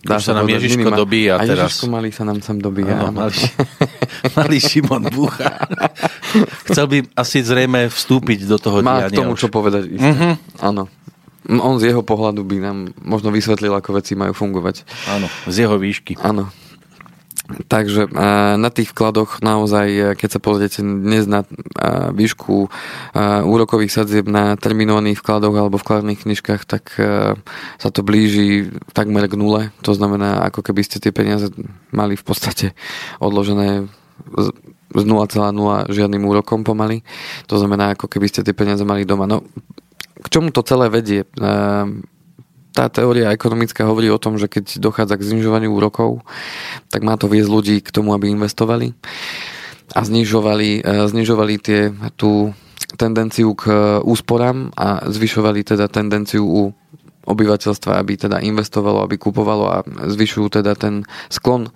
Dá 0.00 0.16
sa 0.16 0.32
nám 0.32 0.48
Ježiško 0.48 0.80
minima. 0.90 0.96
dobíja 0.96 1.38
a 1.38 1.44
teraz. 1.44 1.76
Ježiško 1.76 1.86
malý 1.92 2.10
sa 2.10 2.24
nám 2.24 2.40
sem 2.40 2.56
dobíja. 2.58 3.04
Áno, 3.04 3.12
malý, 3.12 3.36
malý 4.38 4.58
Šimon 4.60 5.08
Búcha. 5.10 5.56
Chcel 6.70 6.86
by 6.86 6.98
asi 7.16 7.42
zrejme 7.42 7.88
vstúpiť 7.88 8.46
do 8.46 8.56
toho 8.60 8.80
Má 8.84 9.04
diania. 9.04 9.10
k 9.10 9.18
tomu 9.24 9.32
už. 9.34 9.40
čo 9.46 9.48
povedať. 9.48 9.90
Mm-hmm. 9.90 10.32
Áno. 10.60 10.86
On 11.48 11.80
z 11.80 11.90
jeho 11.90 12.04
pohľadu 12.04 12.44
by 12.44 12.56
nám 12.60 12.78
možno 13.00 13.32
vysvetlil, 13.32 13.72
ako 13.72 13.96
veci 13.96 14.12
majú 14.12 14.36
fungovať. 14.36 14.84
Áno, 15.08 15.26
z 15.48 15.66
jeho 15.66 15.80
výšky. 15.80 16.20
Áno. 16.20 16.52
Takže 17.66 18.06
na 18.54 18.70
tých 18.70 18.94
vkladoch 18.94 19.42
naozaj, 19.42 19.88
e, 19.90 20.02
keď 20.14 20.28
sa 20.30 20.40
pozriete 20.42 20.86
dnes 20.86 21.26
na 21.26 21.42
výšku 22.14 22.70
úrokových 23.42 23.90
sadzieb 23.90 24.30
na 24.30 24.54
terminovaných 24.54 25.18
vkladoch 25.18 25.54
alebo 25.58 25.80
vkladných 25.80 26.22
knižkách, 26.22 26.62
tak 26.68 26.94
e, 27.00 27.34
sa 27.80 27.88
to 27.90 28.06
blíži 28.06 28.70
takmer 28.94 29.26
k 29.26 29.34
nule. 29.34 29.74
To 29.82 29.96
znamená, 29.96 30.46
ako 30.46 30.62
keby 30.62 30.86
ste 30.86 31.02
tie 31.02 31.10
peniaze 31.10 31.50
mali 31.90 32.14
v 32.14 32.22
podstate 32.22 32.66
odložené 33.18 33.90
z 34.90 35.02
0,0 35.06 35.90
žiadnym 35.90 36.22
úrokom 36.26 36.66
pomaly. 36.66 37.06
To 37.46 37.56
znamená, 37.58 37.94
ako 37.94 38.10
keby 38.10 38.26
ste 38.26 38.42
tie 38.42 38.54
peniaze 38.54 38.82
mali 38.82 39.06
doma. 39.06 39.30
No, 39.30 39.46
k 40.20 40.26
čomu 40.28 40.50
to 40.50 40.66
celé 40.66 40.90
vedie? 40.90 41.24
tá 42.70 42.86
teória 42.86 43.34
ekonomická 43.34 43.82
hovorí 43.82 44.08
o 44.14 44.22
tom, 44.22 44.38
že 44.38 44.46
keď 44.46 44.78
dochádza 44.78 45.18
k 45.18 45.26
znižovaniu 45.26 45.74
úrokov, 45.74 46.22
tak 46.88 47.02
má 47.02 47.18
to 47.18 47.26
viesť 47.26 47.50
ľudí 47.50 47.76
k 47.82 47.90
tomu, 47.90 48.14
aby 48.14 48.30
investovali 48.30 48.94
a 49.90 50.00
znižovali, 50.06 50.80
e, 50.80 50.82
znižovali 50.86 51.54
tie, 51.58 51.90
tú 52.14 52.54
tendenciu 52.94 53.58
k 53.58 53.70
úsporám 54.06 54.70
a 54.78 55.02
zvyšovali 55.10 55.66
teda 55.66 55.90
tendenciu 55.90 56.46
u 56.46 56.62
obyvateľstva, 57.26 57.98
aby 58.00 58.16
teda 58.16 58.38
investovalo, 58.42 59.02
aby 59.02 59.18
kupovalo 59.18 59.64
a 59.66 59.76
zvyšujú 59.86 60.62
teda 60.62 60.74
ten 60.78 61.04
sklon 61.28 61.70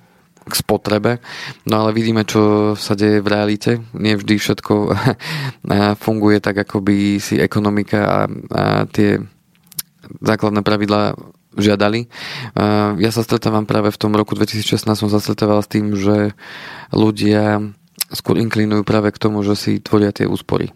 k 0.45 0.55
spotrebe. 0.55 1.19
No 1.65 1.85
ale 1.85 1.97
vidíme, 1.97 2.29
čo 2.29 2.75
sa 2.77 2.93
deje 2.93 3.25
v 3.25 3.31
realite. 3.33 3.73
Nie 3.97 4.21
vždy 4.21 4.37
všetko 4.37 4.75
funguje 6.05 6.39
tak, 6.45 6.69
ako 6.69 6.85
by 6.85 7.19
si 7.19 7.41
ekonomika 7.41 8.01
a, 8.05 8.21
a 8.53 8.63
tie 8.89 9.21
základné 10.21 10.61
pravidlá 10.61 11.17
žiadali. 11.55 12.11
Ja 12.99 13.11
sa 13.15 13.23
stretávam 13.23 13.65
práve 13.65 13.95
v 13.95 14.01
tom 14.01 14.13
roku 14.13 14.35
2016 14.35 14.85
som 14.85 15.09
sa 15.09 15.23
stretával 15.23 15.63
s 15.63 15.71
tým, 15.71 15.95
že 15.95 16.35
ľudia 16.91 17.63
skôr 18.11 18.39
inklinujú 18.39 18.83
práve 18.83 19.15
k 19.15 19.21
tomu, 19.23 19.43
že 19.47 19.55
si 19.55 19.73
tvoria 19.79 20.11
tie 20.11 20.27
úspory. 20.27 20.75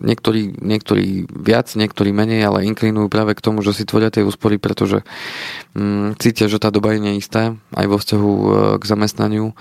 Niektorí, 0.00 0.60
niektorí 0.60 1.28
viac, 1.30 1.72
niektorí 1.76 2.12
menej, 2.12 2.44
ale 2.44 2.68
inklinujú 2.68 3.08
práve 3.08 3.36
k 3.36 3.44
tomu, 3.44 3.60
že 3.60 3.76
si 3.76 3.88
tvoria 3.88 4.12
tie 4.12 4.24
úspory, 4.24 4.56
pretože 4.60 5.02
mm, 5.76 6.20
cítia, 6.20 6.46
že 6.46 6.60
tá 6.60 6.72
doba 6.72 6.94
je 6.96 7.00
neistá 7.00 7.56
aj 7.72 7.86
vo 7.88 7.96
vzťahu 8.00 8.32
e, 8.32 8.46
k 8.80 8.84
zamestnaniu 8.84 9.52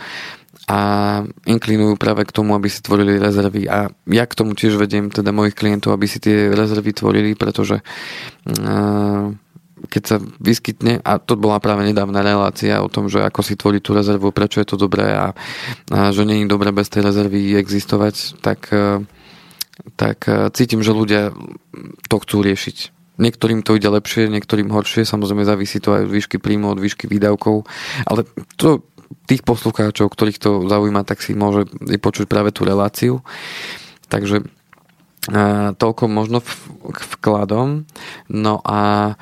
a 0.65 0.79
inklinujú 1.45 1.93
práve 2.01 2.25
k 2.25 2.33
tomu, 2.33 2.57
aby 2.57 2.65
si 2.73 2.81
tvorili 2.81 3.21
rezervy. 3.21 3.69
A 3.69 3.85
ja 4.09 4.23
k 4.25 4.37
tomu 4.37 4.57
tiež 4.57 4.81
vediem 4.81 5.13
teda 5.13 5.29
mojich 5.29 5.53
klientov, 5.53 5.93
aby 5.93 6.09
si 6.09 6.17
tie 6.17 6.49
rezervy 6.49 6.89
tvorili, 6.89 7.37
pretože 7.37 7.85
mm, 8.49 9.45
keď 9.87 10.03
sa 10.03 10.17
vyskytne, 10.41 10.99
a 11.05 11.21
to 11.21 11.37
bola 11.37 11.61
práve 11.61 11.85
nedávna 11.85 12.25
relácia 12.25 12.81
o 12.81 12.89
tom, 12.89 13.11
že 13.11 13.21
ako 13.21 13.41
si 13.45 13.53
tvoriť 13.53 13.81
tú 13.83 13.91
rezervu, 13.93 14.33
prečo 14.33 14.57
je 14.59 14.67
to 14.67 14.77
dobré 14.79 15.13
a, 15.13 15.37
a 15.93 16.09
že 16.09 16.25
nie 16.25 16.43
je 16.43 16.51
dobré 16.51 16.73
bez 16.73 16.89
tej 16.89 17.05
rezervy 17.05 17.53
existovať, 17.59 18.41
tak, 18.41 18.73
e, 18.73 19.05
tak 19.95 20.25
e, 20.27 20.49
cítim, 20.55 20.81
že 20.81 20.95
ľudia 20.95 21.35
to 22.07 22.15
chcú 22.21 22.41
riešiť. 22.41 22.77
Niektorým 23.15 23.63
to 23.63 23.79
ide 23.79 23.87
lepšie, 23.87 24.27
niektorým 24.27 24.67
horšie, 24.67 25.07
samozrejme 25.07 25.47
závisí 25.47 25.79
to 25.79 25.95
aj 25.95 26.03
od 26.07 26.11
výšky 26.11 26.35
príjmu, 26.35 26.75
od 26.75 26.83
výšky 26.83 27.07
výdavkov, 27.07 27.63
ale 28.03 28.27
to 28.59 28.83
tých 29.25 29.45
poslucháčov, 29.45 30.11
ktorých 30.11 30.41
to 30.41 30.51
zaujíma, 30.67 31.07
tak 31.07 31.23
si 31.23 31.31
môže 31.37 31.69
počuť 31.79 32.25
práve 32.27 32.51
tú 32.51 32.67
reláciu. 32.67 33.23
Takže 34.11 34.43
e, 34.43 34.45
toľko 35.73 36.03
možno 36.11 36.43
k 36.91 36.99
vkladom. 37.17 37.87
No 38.27 38.59
a 38.65 39.13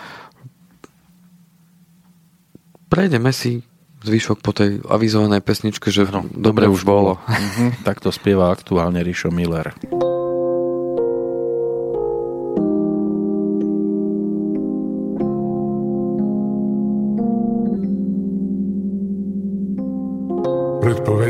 prejdeme 2.90 3.32
si 3.32 3.64
zvyšok 4.04 4.44
po 4.44 4.52
tej 4.52 4.84
avizovanej 4.84 5.40
pesničke, 5.40 5.88
že 5.90 6.04
no, 6.12 6.28
dobre, 6.28 6.68
dobre 6.68 6.74
už 6.74 6.84
bolo. 6.84 7.24
Mhm, 7.24 7.88
tak 7.88 8.04
to 8.04 8.12
spieva 8.12 8.52
aktuálne 8.52 9.00
Rišo 9.00 9.32
Miller. 9.32 9.72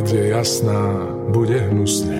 Predpoveď 0.04 0.20
je 0.20 0.36
jasná, 0.36 0.84
bude 1.32 1.56
hnusne. 1.64 2.20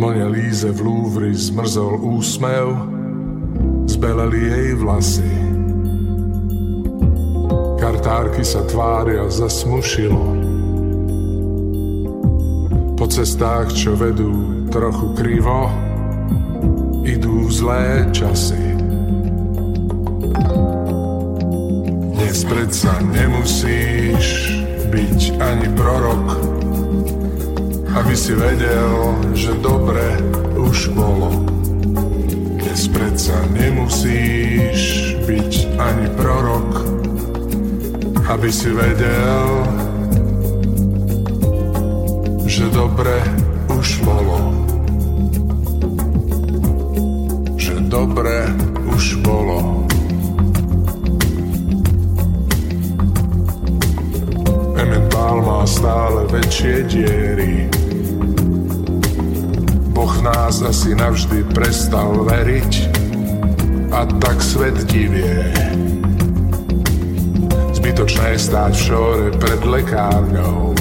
Mone 0.00 0.24
Líze 0.32 0.72
v 0.72 0.80
Lúvri 0.80 1.36
zmrzol 1.36 2.00
úsmev, 2.00 2.72
zbeleli 3.84 4.40
jej 4.48 4.70
vlasy 4.80 5.32
Kartárky 7.76 8.40
sa 8.48 8.64
tvária 8.64 9.28
zasmušilo. 9.28 10.24
Po 12.96 13.04
cestách, 13.04 13.76
čo 13.76 13.92
vedú 13.92 14.64
trochu 14.72 15.12
krivo, 15.20 15.68
idú 17.04 17.52
zlé 17.52 18.08
časy. 18.08 18.64
Dnes 22.16 22.40
predsa 22.48 23.04
nemusíš 23.04 24.65
byť 24.90 25.42
ani 25.42 25.68
prorok, 25.74 26.26
aby 27.96 28.14
si 28.14 28.34
vedel, 28.34 29.18
že 29.34 29.54
dobre 29.58 30.18
už 30.54 30.94
bolo. 30.94 31.30
Dnes 32.60 32.86
predsa 32.92 33.34
nemusíš 33.56 35.14
byť 35.26 35.52
ani 35.80 36.06
prorok, 36.14 36.70
aby 38.30 38.48
si 38.52 38.70
vedel, 38.70 39.50
že 42.46 42.66
dobre 42.70 43.16
už 43.70 43.88
bolo. 44.06 44.38
Že 47.58 47.74
dobre 47.90 48.38
už 48.92 49.18
bolo. 49.24 49.85
Emmental 55.26 55.42
má 55.42 55.66
stále 55.66 56.22
väčšie 56.30 56.86
diery. 56.86 57.66
Boh 59.90 60.14
nás 60.22 60.62
asi 60.62 60.94
navždy 60.94 61.42
prestal 61.50 62.22
veriť 62.22 62.72
a 63.90 64.06
tak 64.22 64.38
svet 64.38 64.86
divie 64.86 65.50
zbytočné 67.74 68.38
stáť 68.38 68.70
v 68.70 68.82
šore 68.86 69.26
pred 69.42 69.60
lekárňou. 69.66 70.78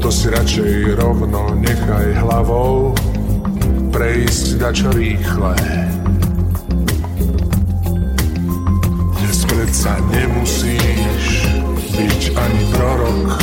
To 0.00 0.08
si 0.08 0.32
radšej 0.32 0.96
rovno 0.96 1.52
nechaj 1.60 2.24
hlavou 2.24 2.96
prejsť 3.92 4.64
dačo 4.64 4.88
rýchle. 4.96 5.60
Dnes 9.12 9.38
predsa 9.44 10.00
nemusíš 10.08 10.83
byť 11.94 12.22
ani 12.34 12.62
prorok, 12.74 13.38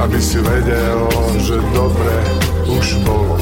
aby 0.00 0.18
si 0.20 0.40
vedel, 0.40 1.00
že 1.36 1.60
dobre 1.76 2.16
už 2.64 2.86
bolo. 3.04 3.36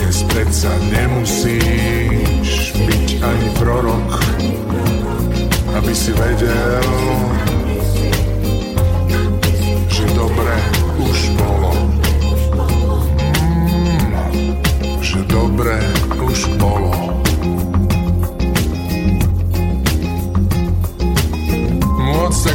Dnes 0.00 0.18
predsa 0.32 0.72
nemusíš 0.88 2.72
byť 2.72 3.06
ani 3.20 3.48
prorok, 3.60 4.08
aby 5.76 5.92
si 5.92 6.12
vedel, 6.16 6.88
že 9.92 10.04
dobre 10.16 10.56
už 11.04 11.18
bolo. 11.36 11.72
Mm, 13.44 14.16
že 15.04 15.20
dobre 15.28 15.76
už 16.16 16.38
bolo. 16.56 17.01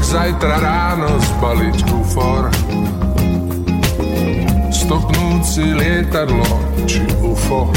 Zajtra 0.07 0.63
ráno 0.63 1.19
zbaliť 1.19 1.77
kufor, 1.83 2.47
stopnúť 4.71 5.41
si 5.43 5.67
lietadlo 5.75 6.47
či 6.87 7.03
UFO, 7.19 7.67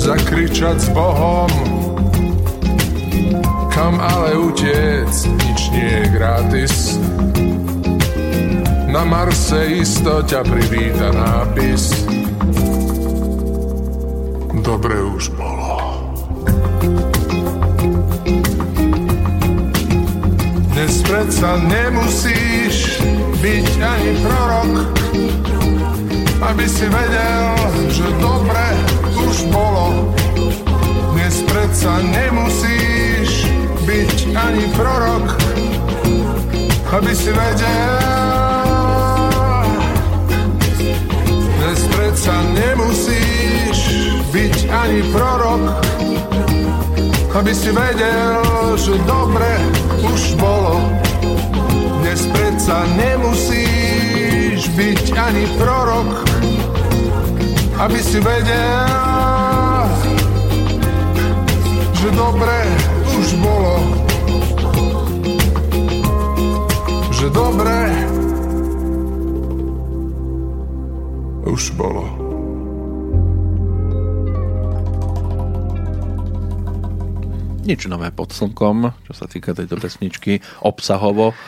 zakričať 0.00 0.80
s 0.80 0.88
Bohom, 0.96 1.52
kam 3.68 4.00
ale 4.00 4.32
utiec, 4.32 5.12
nič 5.44 5.60
nie 5.76 5.92
je 6.00 6.04
gratis. 6.16 6.74
Na 8.88 9.04
Marse 9.04 9.76
isto 9.76 10.24
ťa 10.24 10.40
privíta 10.48 11.12
nápis. 11.12 12.00
Dobre 14.64 14.96
už 15.04 15.36
bolo. 15.36 15.79
Dnes 20.80 21.04
predsa 21.04 21.60
nemusíš 21.60 23.04
byť 23.44 23.68
ani 23.84 24.16
prorok, 24.24 24.72
aby 26.40 26.64
si 26.64 26.88
vedel, 26.88 27.52
že 27.92 28.08
dobre 28.16 28.64
už 29.12 29.52
bolo. 29.52 30.16
Dnes 31.12 31.44
predsa 31.44 32.00
nemusíš 32.00 33.44
byť 33.84 34.32
ani 34.32 34.64
prorok, 34.72 35.26
aby 36.96 37.12
si 37.12 37.28
vedel. 37.28 38.00
Dnes 41.60 41.80
predsa 41.92 42.40
nemusíš 42.56 43.78
byť 44.32 44.56
ani 44.72 45.00
prorok, 45.12 45.62
aby 47.30 47.54
si 47.54 47.70
vedel, 47.70 48.42
že 48.74 48.98
dobre 49.06 49.52
už 50.02 50.34
bolo. 50.34 50.82
Dnes 52.02 52.26
predsa 52.34 52.82
nemusíš 52.98 54.66
byť 54.74 55.04
ani 55.14 55.44
prorok, 55.54 56.10
aby 57.78 57.98
si 58.02 58.18
vedel, 58.18 59.86
že 61.94 62.08
dobre 62.18 62.58
už 63.14 63.26
bolo. 63.38 63.76
Že 67.14 67.26
dobre 67.30 67.78
už 71.46 71.62
bolo. 71.78 72.19
Nič 77.70 77.86
nové 77.86 78.10
pod 78.10 78.34
slnkom, 78.34 78.90
čo 79.06 79.12
sa 79.14 79.30
týka 79.30 79.54
tejto 79.54 79.78
pesničky, 79.78 80.42
obsahovo. 80.66 81.38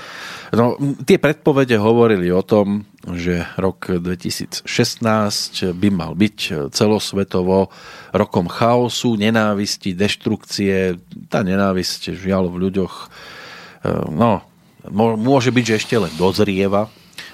No, 0.55 0.79
tie 1.03 1.19
predpovede 1.19 1.75
hovorili 1.75 2.31
o 2.31 2.47
tom, 2.47 2.87
že 3.03 3.43
rok 3.59 3.91
2016 3.99 4.63
by 5.75 5.89
mal 5.91 6.15
byť 6.15 6.71
celosvetovo 6.71 7.75
rokom 8.15 8.47
chaosu, 8.47 9.19
nenávisti, 9.19 9.99
deštrukcie. 9.99 10.95
Tá 11.27 11.43
nenávisť 11.43 12.15
žiaľ 12.15 12.55
v 12.55 12.71
ľuďoch 12.71 12.95
eh, 13.83 14.07
no, 14.07 14.47
môže 15.19 15.51
byť, 15.51 15.65
že 15.67 15.79
ešte 15.83 15.99
len 15.99 16.15
dozrieva, 16.15 16.87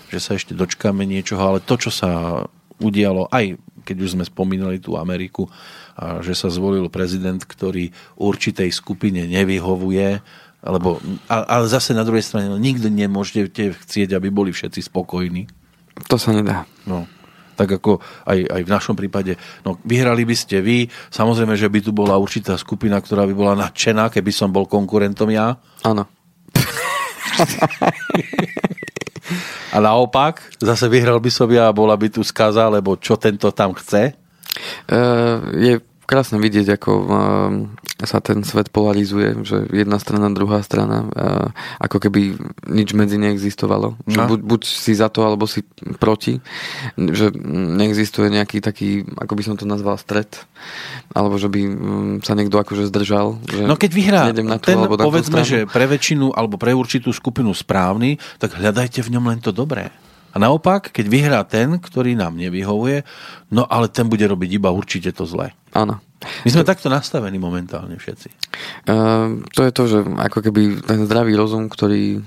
že 0.09 0.17
sa 0.17 0.33
ešte 0.33 0.57
dočkáme 0.57 1.05
niečoho, 1.05 1.45
ale 1.45 1.61
to, 1.61 1.77
čo 1.77 1.93
sa 1.93 2.41
udialo, 2.81 3.29
aj 3.29 3.53
keď 3.85 3.97
už 4.01 4.11
sme 4.17 4.25
spomínali 4.25 4.81
tú 4.81 4.97
Ameriku, 4.97 5.49
a 5.99 6.23
že 6.23 6.39
sa 6.39 6.47
zvolil 6.47 6.87
prezident, 6.87 7.43
ktorý 7.43 7.91
určitej 8.15 8.71
skupine 8.71 9.27
nevyhovuje, 9.27 10.23
alebo, 10.63 11.03
ale 11.27 11.67
zase 11.67 11.95
na 11.95 12.07
druhej 12.07 12.23
strane, 12.23 12.47
no, 12.47 12.59
nikto 12.59 12.87
nemôžete 12.87 13.75
chcieť, 13.75 14.15
aby 14.15 14.31
boli 14.31 14.55
všetci 14.55 14.87
spokojní. 14.87 15.51
To 16.07 16.15
sa 16.15 16.31
nedá. 16.31 16.71
No 16.87 17.11
tak 17.59 17.83
ako 17.83 17.99
aj, 18.23 18.39
aj 18.47 18.63
v 18.63 18.71
našom 18.71 18.95
prípade. 18.95 19.35
No, 19.67 19.83
vyhrali 19.83 20.23
by 20.23 20.37
ste 20.39 20.63
vy, 20.63 20.87
samozrejme, 21.11 21.59
že 21.59 21.67
by 21.67 21.83
tu 21.83 21.91
bola 21.91 22.15
určitá 22.15 22.55
skupina, 22.55 23.03
ktorá 23.03 23.27
by 23.27 23.35
bola 23.35 23.59
nadšená, 23.67 24.15
keby 24.15 24.31
som 24.31 24.55
bol 24.55 24.71
konkurentom 24.71 25.27
ja. 25.35 25.59
Áno. 25.83 26.07
a 29.75 29.77
naopak, 29.83 30.55
zase 30.63 30.87
vyhral 30.87 31.19
by 31.19 31.35
som 31.35 31.51
ja 31.51 31.67
a 31.67 31.75
bola 31.75 31.99
by 31.99 32.15
tu 32.15 32.23
skaza, 32.23 32.71
lebo 32.71 32.95
čo 32.95 33.19
tento 33.19 33.51
tam 33.51 33.75
chce? 33.75 34.15
Uh, 34.87 35.43
je 35.59 35.83
krásne 36.09 36.41
vidieť, 36.41 36.81
ako 36.81 36.93
uh, 37.05 37.13
sa 38.01 38.25
ten 38.25 38.41
svet 38.41 38.73
polarizuje, 38.73 39.45
že 39.45 39.69
jedna 39.69 40.01
strana, 40.01 40.33
druhá 40.33 40.65
strana, 40.65 41.05
uh, 41.05 41.47
ako 41.77 42.09
keby 42.09 42.41
nič 42.65 42.97
medzi 42.97 43.21
neexistovalo. 43.21 44.01
Že 44.09 44.19
no. 44.25 44.29
buď, 44.33 44.41
buď 44.41 44.61
si 44.65 44.97
za 44.97 45.13
to, 45.13 45.29
alebo 45.29 45.45
si 45.45 45.69
proti. 46.01 46.41
Že 46.97 47.37
neexistuje 47.77 48.33
nejaký 48.33 48.65
taký, 48.65 49.05
ako 49.21 49.33
by 49.37 49.43
som 49.45 49.55
to 49.61 49.69
nazval, 49.69 50.01
stred. 50.01 50.33
Alebo 51.13 51.37
že 51.37 51.53
by 51.53 51.61
um, 51.69 51.77
sa 52.25 52.33
niekto 52.33 52.57
akože 52.57 52.89
zdržal. 52.89 53.37
Že 53.45 53.69
no 53.69 53.77
keď 53.77 53.91
vyhrá 53.93 54.21
na 54.33 54.57
tú, 54.57 54.73
ten, 54.73 54.81
alebo 54.81 54.97
na 54.97 55.05
povedzme, 55.05 55.45
že 55.45 55.69
pre 55.69 55.85
väčšinu 55.85 56.33
alebo 56.33 56.57
pre 56.57 56.73
určitú 56.73 57.13
skupinu 57.13 57.53
správny, 57.53 58.17
tak 58.41 58.57
hľadajte 58.57 59.05
v 59.05 59.13
ňom 59.13 59.25
len 59.29 59.45
to 59.45 59.53
dobré. 59.53 59.93
A 60.33 60.37
naopak, 60.37 60.93
keď 60.93 61.07
vyhrá 61.09 61.41
ten, 61.45 61.81
ktorý 61.81 62.13
nám 62.13 62.37
nevyhovuje, 62.37 63.03
no 63.49 63.65
ale 63.65 63.89
ten 63.89 64.07
bude 64.07 64.25
robiť 64.29 64.51
iba 64.61 64.69
určite 64.69 65.13
to 65.17 65.25
zlé. 65.25 65.57
Áno. 65.73 66.01
My 66.45 66.51
sme 66.51 66.67
to... 66.67 66.71
takto 66.75 66.91
nastavení 66.91 67.39
momentálne 67.39 67.95
všetci. 67.95 68.29
Uh, 68.91 69.47
to 69.55 69.63
je 69.65 69.73
to, 69.73 69.83
že 69.87 69.99
ako 70.05 70.39
keby 70.43 70.83
ten 70.83 71.07
zdravý 71.07 71.39
rozum, 71.39 71.71
ktorý, 71.71 72.21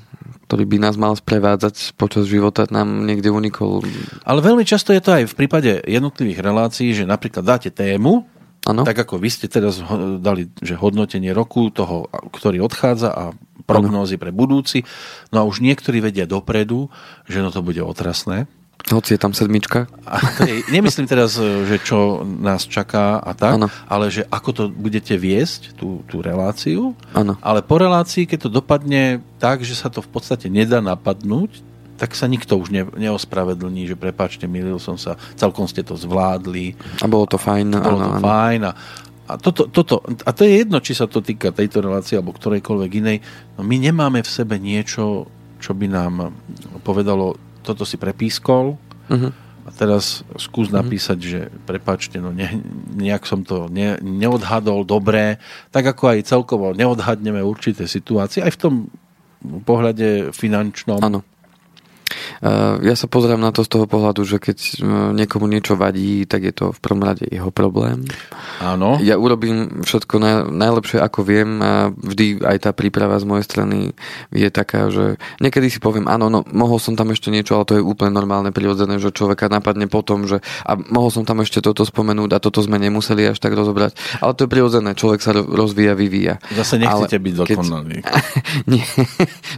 ktorý 0.47 0.63
by 0.65 0.77
nás 0.79 0.95
mal 0.95 1.13
sprevádzať 1.13 1.99
počas 1.99 2.25
života, 2.31 2.65
nám 2.71 3.03
niekde 3.03 3.29
unikol. 3.29 3.83
Ale 4.23 4.39
veľmi 4.39 4.63
často 4.63 4.95
je 4.95 5.03
to 5.03 5.11
aj 5.11 5.23
v 5.27 5.37
prípade 5.37 5.83
jednotlivých 5.83 6.39
relácií, 6.39 6.95
že 6.95 7.03
napríklad 7.03 7.43
dáte 7.43 7.69
tému, 7.69 8.25
Ano. 8.61 8.85
Tak 8.85 9.09
ako 9.09 9.17
vy 9.17 9.29
ste 9.33 9.49
teraz 9.49 9.81
dali 10.21 10.45
že 10.61 10.77
hodnotenie 10.77 11.33
roku 11.33 11.73
toho, 11.73 12.05
ktorý 12.29 12.61
odchádza 12.61 13.09
a 13.09 13.23
prognózy 13.71 14.15
pre 14.19 14.35
budúci. 14.35 14.83
No 15.31 15.43
a 15.43 15.47
už 15.47 15.63
niektorí 15.63 16.03
vedia 16.03 16.27
dopredu, 16.27 16.91
že 17.25 17.39
no 17.39 17.49
to 17.49 17.63
bude 17.63 17.79
otrasné. 17.79 18.45
Hoci 18.89 19.13
je 19.13 19.21
tam 19.21 19.29
sedmička. 19.29 19.85
A, 20.09 20.17
nemyslím 20.73 21.05
teraz, 21.05 21.37
že 21.37 21.77
čo 21.85 22.25
nás 22.25 22.65
čaká 22.65 23.21
a 23.21 23.37
tak, 23.37 23.61
ano. 23.61 23.69
ale 23.85 24.09
že 24.09 24.25
ako 24.25 24.49
to 24.49 24.63
budete 24.73 25.13
viesť, 25.21 25.77
tú, 25.77 26.01
tú 26.09 26.25
reláciu. 26.25 26.97
Ano. 27.13 27.37
Ale 27.45 27.61
po 27.61 27.77
relácii, 27.77 28.25
keď 28.25 28.49
to 28.49 28.55
dopadne 28.57 29.21
tak, 29.37 29.61
že 29.61 29.77
sa 29.77 29.93
to 29.93 30.01
v 30.01 30.09
podstate 30.09 30.49
nedá 30.49 30.81
napadnúť, 30.81 31.61
tak 32.01 32.17
sa 32.17 32.25
nikto 32.25 32.57
už 32.57 32.73
ne, 32.73 32.81
neospravedlní, 32.97 33.85
že 33.85 33.93
prepáčte, 33.93 34.49
milil 34.49 34.81
som 34.81 34.97
sa, 34.97 35.21
celkom 35.37 35.69
ste 35.69 35.85
to 35.85 35.93
zvládli. 35.93 36.73
A 36.97 37.05
bolo 37.05 37.29
to 37.29 37.37
fajn. 37.37 37.77
A 37.77 37.85
bolo 37.85 38.01
to 38.01 38.11
ano. 38.17 38.25
fajn 38.25 38.61
a, 38.65 38.71
a, 39.31 39.39
toto, 39.39 39.71
toto, 39.71 40.03
a 40.03 40.31
to 40.35 40.43
je 40.43 40.63
jedno, 40.63 40.83
či 40.83 40.91
sa 40.91 41.07
to 41.07 41.23
týka 41.23 41.55
tejto 41.55 41.79
relácie 41.79 42.19
alebo 42.19 42.35
ktorejkoľvek 42.35 42.91
inej. 42.99 43.17
No 43.55 43.63
my 43.63 43.75
nemáme 43.79 44.19
v 44.19 44.29
sebe 44.29 44.59
niečo, 44.59 45.31
čo 45.63 45.71
by 45.71 45.87
nám 45.87 46.35
povedalo, 46.83 47.39
toto 47.61 47.87
si 47.87 47.95
prepískol 47.95 48.75
uh-huh. 49.07 49.31
a 49.65 49.69
teraz 49.71 50.25
skús 50.35 50.67
uh-huh. 50.67 50.83
napísať, 50.83 51.17
že 51.21 51.39
prepáčte, 51.63 52.19
no 52.19 52.33
ne, 52.35 52.59
nejak 52.97 53.23
som 53.23 53.45
to 53.45 53.71
ne, 53.71 53.95
neodhadol 54.01 54.83
dobre, 54.83 55.39
tak 55.71 55.87
ako 55.87 56.17
aj 56.17 56.27
celkovo 56.27 56.75
neodhadneme 56.75 57.39
určité 57.39 57.87
situácie, 57.87 58.43
aj 58.43 58.53
v 58.57 58.61
tom 58.61 58.75
pohľade 59.41 60.35
finančnom. 60.35 61.01
Áno. 61.01 61.25
Eh, 62.41 62.75
ja 62.85 62.95
sa 62.97 63.05
pozerám 63.05 63.37
na 63.37 63.53
to 63.53 63.61
z 63.61 63.69
toho 63.69 63.85
pohľadu, 63.85 64.25
že 64.25 64.41
keď 64.41 64.57
eh, 64.57 64.75
niekomu 65.13 65.45
niečo 65.45 65.77
vadí, 65.77 66.25
tak 66.25 66.41
je 66.45 66.53
to 66.53 66.65
v 66.73 66.79
prvom 66.81 67.05
rade 67.05 67.25
jeho 67.29 67.53
problém. 67.53 68.05
Áno. 68.61 68.97
Ja 69.01 69.17
urobím 69.21 69.85
všetko 69.85 70.15
naj, 70.17 70.35
najlepšie, 70.49 70.97
ako 71.01 71.19
viem 71.21 71.61
a 71.61 71.93
vždy 71.93 72.41
aj 72.41 72.57
tá 72.65 72.71
príprava 72.73 73.17
z 73.21 73.25
mojej 73.29 73.45
strany 73.45 73.77
je 74.33 74.49
taká, 74.49 74.89
že 74.89 75.21
niekedy 75.37 75.69
si 75.69 75.77
poviem, 75.77 76.09
áno, 76.09 76.29
no 76.29 76.41
mohol 76.49 76.81
som 76.81 76.97
tam 76.97 77.13
ešte 77.13 77.29
niečo, 77.29 77.57
ale 77.57 77.67
to 77.67 77.75
je 77.77 77.83
úplne 77.83 78.13
normálne, 78.13 78.49
prirodzené, 78.53 78.97
že 78.97 79.13
človeka 79.13 79.49
napadne 79.49 79.85
potom, 79.85 80.25
že 80.25 80.41
a 80.65 80.77
mohol 80.77 81.13
som 81.13 81.23
tam 81.25 81.41
ešte 81.45 81.61
toto 81.61 81.85
spomenúť 81.85 82.37
a 82.37 82.43
toto 82.43 82.61
sme 82.61 82.81
nemuseli 82.81 83.33
až 83.33 83.37
tak 83.37 83.53
rozobrať. 83.53 83.93
Ale 84.21 84.33
to 84.33 84.45
je 84.45 84.49
prirodzené, 84.49 84.97
človek 84.97 85.21
sa 85.21 85.31
rozvíja, 85.33 85.93
vyvíja. 85.93 86.41
Zase 86.53 86.81
nechcete 86.81 87.17
ale 87.17 87.25
byť 87.25 87.33
dokonalý. 87.37 87.97
Keď... 88.01 88.13
Nie, 88.71 88.85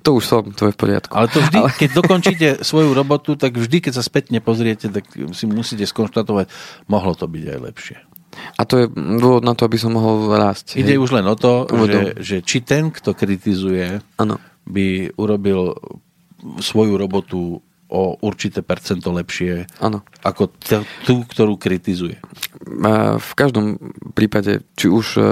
to 0.03 0.19
už 0.19 0.23
som, 0.23 0.43
to 0.51 0.69
je 0.69 0.73
v 0.75 0.79
poriadku. 0.79 1.11
Ale 1.15 1.27
to 1.31 1.39
vždy, 1.39 1.59
ale... 1.59 1.69
keď 1.75 1.89
dokončíte 1.95 2.42
svoju 2.61 2.91
robotu, 2.91 3.35
tak 3.39 3.55
vždy, 3.55 3.89
keď 3.89 3.93
sa 3.99 4.03
spätne 4.03 4.39
pozriete, 4.43 4.91
tak 4.91 5.07
si 5.33 5.45
musíte 5.47 5.87
skonštatovať, 5.87 6.51
mohlo 6.91 7.13
to 7.15 7.25
byť 7.25 7.45
aj 7.47 7.59
lepšie. 7.59 7.97
A 8.57 8.65
to 8.65 8.85
je 8.85 8.85
dôvod 8.93 9.45
na 9.45 9.53
to, 9.53 9.69
aby 9.69 9.77
som 9.77 9.93
mohol 9.93 10.33
rásť. 10.33 10.77
Ide 10.81 10.97
hej? 10.97 11.01
už 11.01 11.13
len 11.13 11.25
o 11.29 11.37
to, 11.37 11.69
že, 11.69 12.01
že 12.19 12.37
či 12.41 12.65
ten, 12.65 12.89
kto 12.89 13.13
kritizuje, 13.13 14.01
ano. 14.17 14.41
by 14.65 15.13
urobil 15.17 15.77
svoju 16.59 16.97
robotu 16.97 17.61
o 17.93 18.17
určité 18.25 18.65
percento 18.65 19.13
lepšie 19.13 19.69
ano. 19.77 20.01
ako 20.25 20.49
tú, 21.05 21.21
ktorú 21.29 21.61
kritizuje. 21.61 22.17
V 23.21 23.31
každom 23.37 23.77
prípade, 24.17 24.65
či 24.73 24.89
už 24.89 25.05
e, 25.21 25.23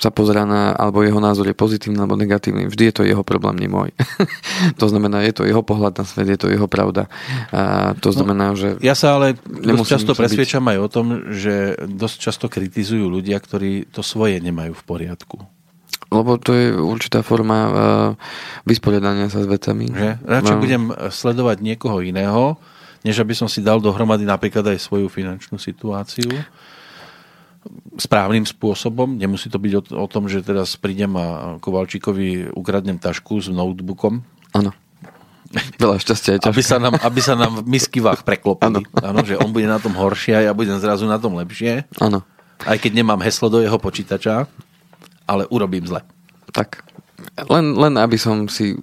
sa 0.00 0.08
pozerá 0.08 0.48
na, 0.48 0.72
alebo 0.72 1.04
jeho 1.04 1.20
názor 1.20 1.44
je 1.44 1.52
pozitívny 1.52 2.00
alebo 2.00 2.16
negatívny, 2.16 2.72
vždy 2.72 2.88
je 2.88 2.94
to 2.96 3.02
jeho 3.04 3.20
problém, 3.20 3.60
nie 3.60 3.68
môj. 3.68 3.92
to 4.80 4.86
znamená, 4.88 5.20
je 5.28 5.36
to 5.36 5.44
jeho 5.44 5.60
pohľad 5.60 6.00
na 6.00 6.04
svet, 6.08 6.24
je 6.24 6.40
to 6.40 6.48
jeho 6.48 6.64
pravda. 6.64 7.12
A 7.52 7.92
to 8.00 8.08
no, 8.08 8.16
znamená, 8.16 8.56
že... 8.56 8.80
Ja 8.80 8.96
sa 8.96 9.20
ale 9.20 9.36
dosť 9.44 10.00
často 10.00 10.12
presviečam 10.16 10.64
byť... 10.64 10.72
aj 10.72 10.78
o 10.80 10.88
tom, 10.88 11.06
že 11.36 11.76
dosť 11.84 12.16
často 12.16 12.46
kritizujú 12.48 13.12
ľudia, 13.12 13.36
ktorí 13.36 13.92
to 13.92 14.00
svoje 14.00 14.40
nemajú 14.40 14.72
v 14.72 14.84
poriadku. 14.88 15.36
Lebo 16.10 16.40
to 16.40 16.56
je 16.56 16.74
určitá 16.74 17.22
forma 17.22 17.58
uh, 17.62 17.72
vysporiadania 18.66 19.30
sa 19.30 19.44
s 19.44 19.46
vecami. 19.46 19.86
Že? 19.92 20.08
Radšej 20.26 20.56
no. 20.58 20.62
budem 20.64 20.84
sledovať 21.12 21.56
niekoho 21.62 22.02
iného, 22.02 22.58
než 23.06 23.20
aby 23.22 23.36
som 23.36 23.46
si 23.46 23.62
dal 23.62 23.78
dohromady 23.78 24.26
napríklad 24.26 24.64
aj 24.74 24.82
svoju 24.82 25.06
finančnú 25.06 25.60
situáciu 25.60 26.34
správnym 28.00 28.48
spôsobom. 28.48 29.20
Nemusí 29.20 29.52
to 29.52 29.60
byť 29.60 29.72
o, 29.76 29.82
o 30.04 30.06
tom, 30.08 30.26
že 30.26 30.40
teraz 30.40 30.74
prídem 30.80 31.12
a 31.16 31.26
Kovalčíkovi 31.60 32.56
ukradnem 32.56 32.96
tašku 32.96 33.40
s 33.40 33.52
notebookom. 33.52 34.24
Áno. 34.56 34.72
Veľa 35.82 35.98
šťastia 35.98 36.38
je 36.38 36.46
aby 36.46 36.62
sa, 36.62 36.78
nám, 36.78 36.94
aby 37.02 37.20
sa 37.20 37.34
nám 37.34 37.66
v 37.66 37.74
miskivách 37.74 38.22
preklopili. 38.28 38.86
Áno. 39.02 39.20
že 39.26 39.36
on 39.36 39.50
bude 39.50 39.66
na 39.66 39.82
tom 39.82 39.92
horšie 39.98 40.38
a 40.38 40.46
ja 40.46 40.52
budem 40.54 40.78
zrazu 40.78 41.04
na 41.10 41.18
tom 41.18 41.34
lepšie. 41.36 41.84
Áno. 41.98 42.22
Aj 42.64 42.76
keď 42.76 43.02
nemám 43.02 43.20
heslo 43.24 43.48
do 43.48 43.58
jeho 43.58 43.76
počítača, 43.80 44.46
ale 45.26 45.48
urobím 45.50 45.84
zle. 45.88 46.04
Tak. 46.52 46.84
Len, 47.36 47.76
len 47.76 47.94
aby 48.00 48.16
som 48.16 48.48
si 48.48 48.76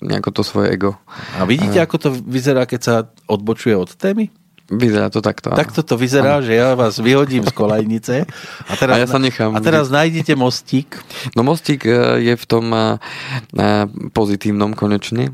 nejako 0.00 0.30
to 0.30 0.42
svoje 0.46 0.74
ego... 0.74 0.96
A 1.36 1.44
vidíte, 1.44 1.82
ako 1.82 1.96
to 1.98 2.08
vyzerá, 2.14 2.64
keď 2.64 2.80
sa 2.80 2.94
odbočuje 3.26 3.74
od 3.74 3.90
témy? 3.98 4.30
Vyzerá 4.68 5.08
to 5.08 5.24
takto. 5.24 5.48
Takto 5.56 5.80
to 5.80 5.96
vyzerá, 5.96 6.38
ano. 6.38 6.44
že 6.44 6.52
ja 6.52 6.76
vás 6.76 7.00
vyhodím 7.00 7.40
z 7.40 7.56
kolajnice 7.56 8.28
a 8.68 8.72
teraz, 8.76 8.94
a 8.94 9.00
ja 9.00 9.08
sa 9.08 9.16
nechám. 9.16 9.56
A 9.56 9.64
teraz 9.64 9.88
nájdete 9.88 10.36
mostík. 10.36 11.00
No 11.32 11.40
mostík 11.40 11.88
e, 11.88 12.20
je 12.20 12.34
v 12.36 12.44
tom 12.44 12.68
e, 12.76 13.00
e, 13.56 13.88
pozitívnom 14.12 14.76
konečne. 14.76 15.32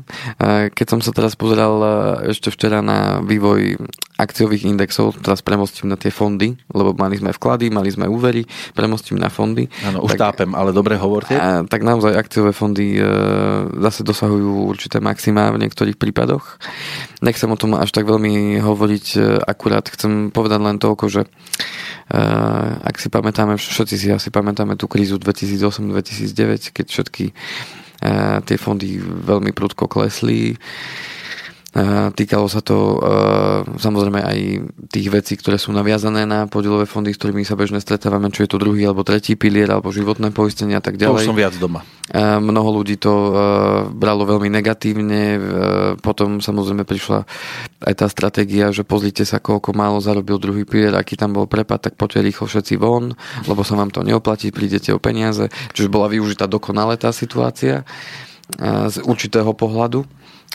Keď 0.71 0.87
som 0.87 1.03
sa 1.03 1.11
teraz 1.11 1.35
pozeral 1.35 1.83
ešte 2.31 2.47
včera 2.47 2.79
na 2.79 3.19
vývoj 3.19 3.75
akciových 4.15 4.63
indexov, 4.71 5.19
teraz 5.19 5.43
premostím 5.43 5.91
na 5.91 5.99
tie 5.99 6.07
fondy, 6.07 6.55
lebo 6.71 6.95
mali 6.95 7.19
sme 7.19 7.35
vklady, 7.35 7.67
mali 7.67 7.91
sme 7.91 8.07
úvery, 8.07 8.47
premostím 8.71 9.19
na 9.19 9.27
fondy. 9.27 9.67
Áno, 9.83 10.07
už 10.07 10.15
tak, 10.15 10.39
tápem, 10.39 10.55
ale 10.55 10.71
dobre 10.71 10.95
hovorte. 10.95 11.35
A, 11.35 11.67
tak 11.67 11.83
naozaj 11.83 12.15
akciové 12.15 12.55
fondy 12.55 12.95
e, 12.95 13.03
zase 13.83 14.07
dosahujú 14.07 14.71
určité 14.71 15.03
maximá 15.03 15.51
v 15.51 15.67
niektorých 15.67 15.99
prípadoch. 15.99 16.63
Nechcem 17.19 17.51
o 17.51 17.59
tom 17.59 17.75
až 17.75 17.91
tak 17.91 18.07
veľmi 18.07 18.63
hovoriť, 18.63 19.05
e, 19.19 19.19
akurát 19.43 19.83
chcem 19.91 20.31
povedať 20.31 20.59
len 20.63 20.79
toľko, 20.79 21.05
že 21.11 21.21
e, 21.27 21.29
ak 22.87 22.95
si 22.95 23.11
pamätáme, 23.11 23.59
všetci 23.59 23.95
si 23.99 24.07
asi 24.15 24.31
pamätáme 24.31 24.79
tú 24.79 24.87
krízu 24.87 25.19
2008-2009, 25.19 26.71
keď 26.71 26.85
všetky 26.87 27.25
e, 27.29 27.33
tie 28.47 28.55
fondy 28.55 28.95
veľmi 29.03 29.51
prudko 29.51 29.91
klesli. 29.91 30.55
Týkalo 32.15 32.47
sa 32.47 32.63
to 32.63 33.03
samozrejme 33.75 34.23
aj 34.23 34.37
tých 34.87 35.11
vecí, 35.11 35.35
ktoré 35.35 35.59
sú 35.59 35.75
naviazané 35.75 36.23
na 36.23 36.47
podielové 36.47 36.87
fondy, 36.87 37.11
s 37.11 37.19
ktorými 37.19 37.43
sa 37.43 37.59
bežne 37.59 37.83
stretávame, 37.83 38.31
čo 38.31 38.47
je 38.47 38.55
to 38.55 38.63
druhý 38.63 38.87
alebo 38.87 39.03
tretí 39.03 39.35
pilier, 39.35 39.67
alebo 39.67 39.91
životné 39.91 40.31
poistenie 40.31 40.79
a 40.79 40.83
tak 40.83 40.95
ďalej. 40.95 41.27
To 41.27 41.27
už 41.27 41.31
som 41.35 41.35
viac 41.35 41.51
doma. 41.59 41.83
Mnoho 42.15 42.79
ľudí 42.79 42.95
to 42.95 43.11
bralo 43.91 44.23
veľmi 44.23 44.47
negatívne, 44.55 45.35
potom 45.99 46.39
samozrejme 46.39 46.87
prišla 46.87 47.27
aj 47.83 47.93
tá 47.99 48.07
stratégia, 48.07 48.71
že 48.71 48.87
pozrite 48.87 49.27
sa, 49.27 49.43
koľko 49.43 49.75
málo 49.75 49.99
zarobil 49.99 50.39
druhý 50.39 50.63
pilier, 50.63 50.95
aký 50.95 51.19
tam 51.19 51.35
bol 51.35 51.43
prepad, 51.43 51.91
tak 51.91 51.99
poďte 51.99 52.23
rýchlo 52.23 52.47
všetci 52.47 52.79
von, 52.79 53.19
lebo 53.51 53.67
sa 53.67 53.75
vám 53.75 53.91
to 53.91 53.99
neoplatí, 53.99 54.47
prídete 54.55 54.95
o 54.95 55.03
peniaze, 55.03 55.51
čiže 55.75 55.91
bola 55.91 56.07
využitá 56.07 56.47
dokonale 56.47 56.95
tá 56.95 57.11
situácia 57.11 57.83
z 58.63 58.95
určitého 59.03 59.51
pohľadu. 59.51 60.07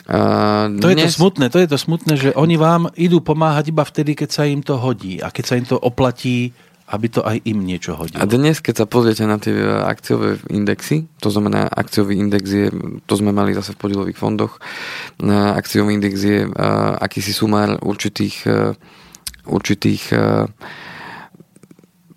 To 0.05 0.87
je 0.89 0.97
to 0.97 1.09
smutné, 1.09 1.53
to 1.53 1.59
je 1.61 1.69
to 1.69 1.77
smutné, 1.77 2.13
že 2.17 2.29
oni 2.33 2.57
vám 2.57 2.89
idú 2.97 3.21
pomáhať 3.21 3.69
iba 3.69 3.85
vtedy, 3.85 4.17
keď 4.17 4.29
sa 4.33 4.43
im 4.49 4.65
to 4.65 4.79
hodí 4.81 5.21
a 5.21 5.29
keď 5.29 5.43
sa 5.45 5.55
im 5.59 5.65
to 5.69 5.77
oplatí, 5.77 6.51
aby 6.91 7.07
to 7.07 7.23
aj 7.23 7.39
im 7.47 7.63
niečo 7.63 7.95
hodilo. 7.95 8.19
A 8.19 8.27
dnes, 8.27 8.59
keď 8.59 8.83
sa 8.83 8.85
pozriete 8.89 9.23
na 9.23 9.39
tie 9.39 9.55
akciové 9.63 10.43
indexy, 10.51 11.07
to 11.23 11.31
znamená 11.31 11.71
akciový 11.71 12.19
index 12.19 12.43
je, 12.51 12.67
to 13.07 13.13
sme 13.15 13.31
mali 13.31 13.55
zase 13.55 13.71
v 13.71 13.79
podielových 13.79 14.19
fondoch, 14.19 14.59
akciový 15.55 15.95
index 15.95 16.19
je 16.19 16.51
akýsi 16.99 17.31
sumár 17.31 17.79
určitých, 17.79 18.43
určitých 19.47 20.03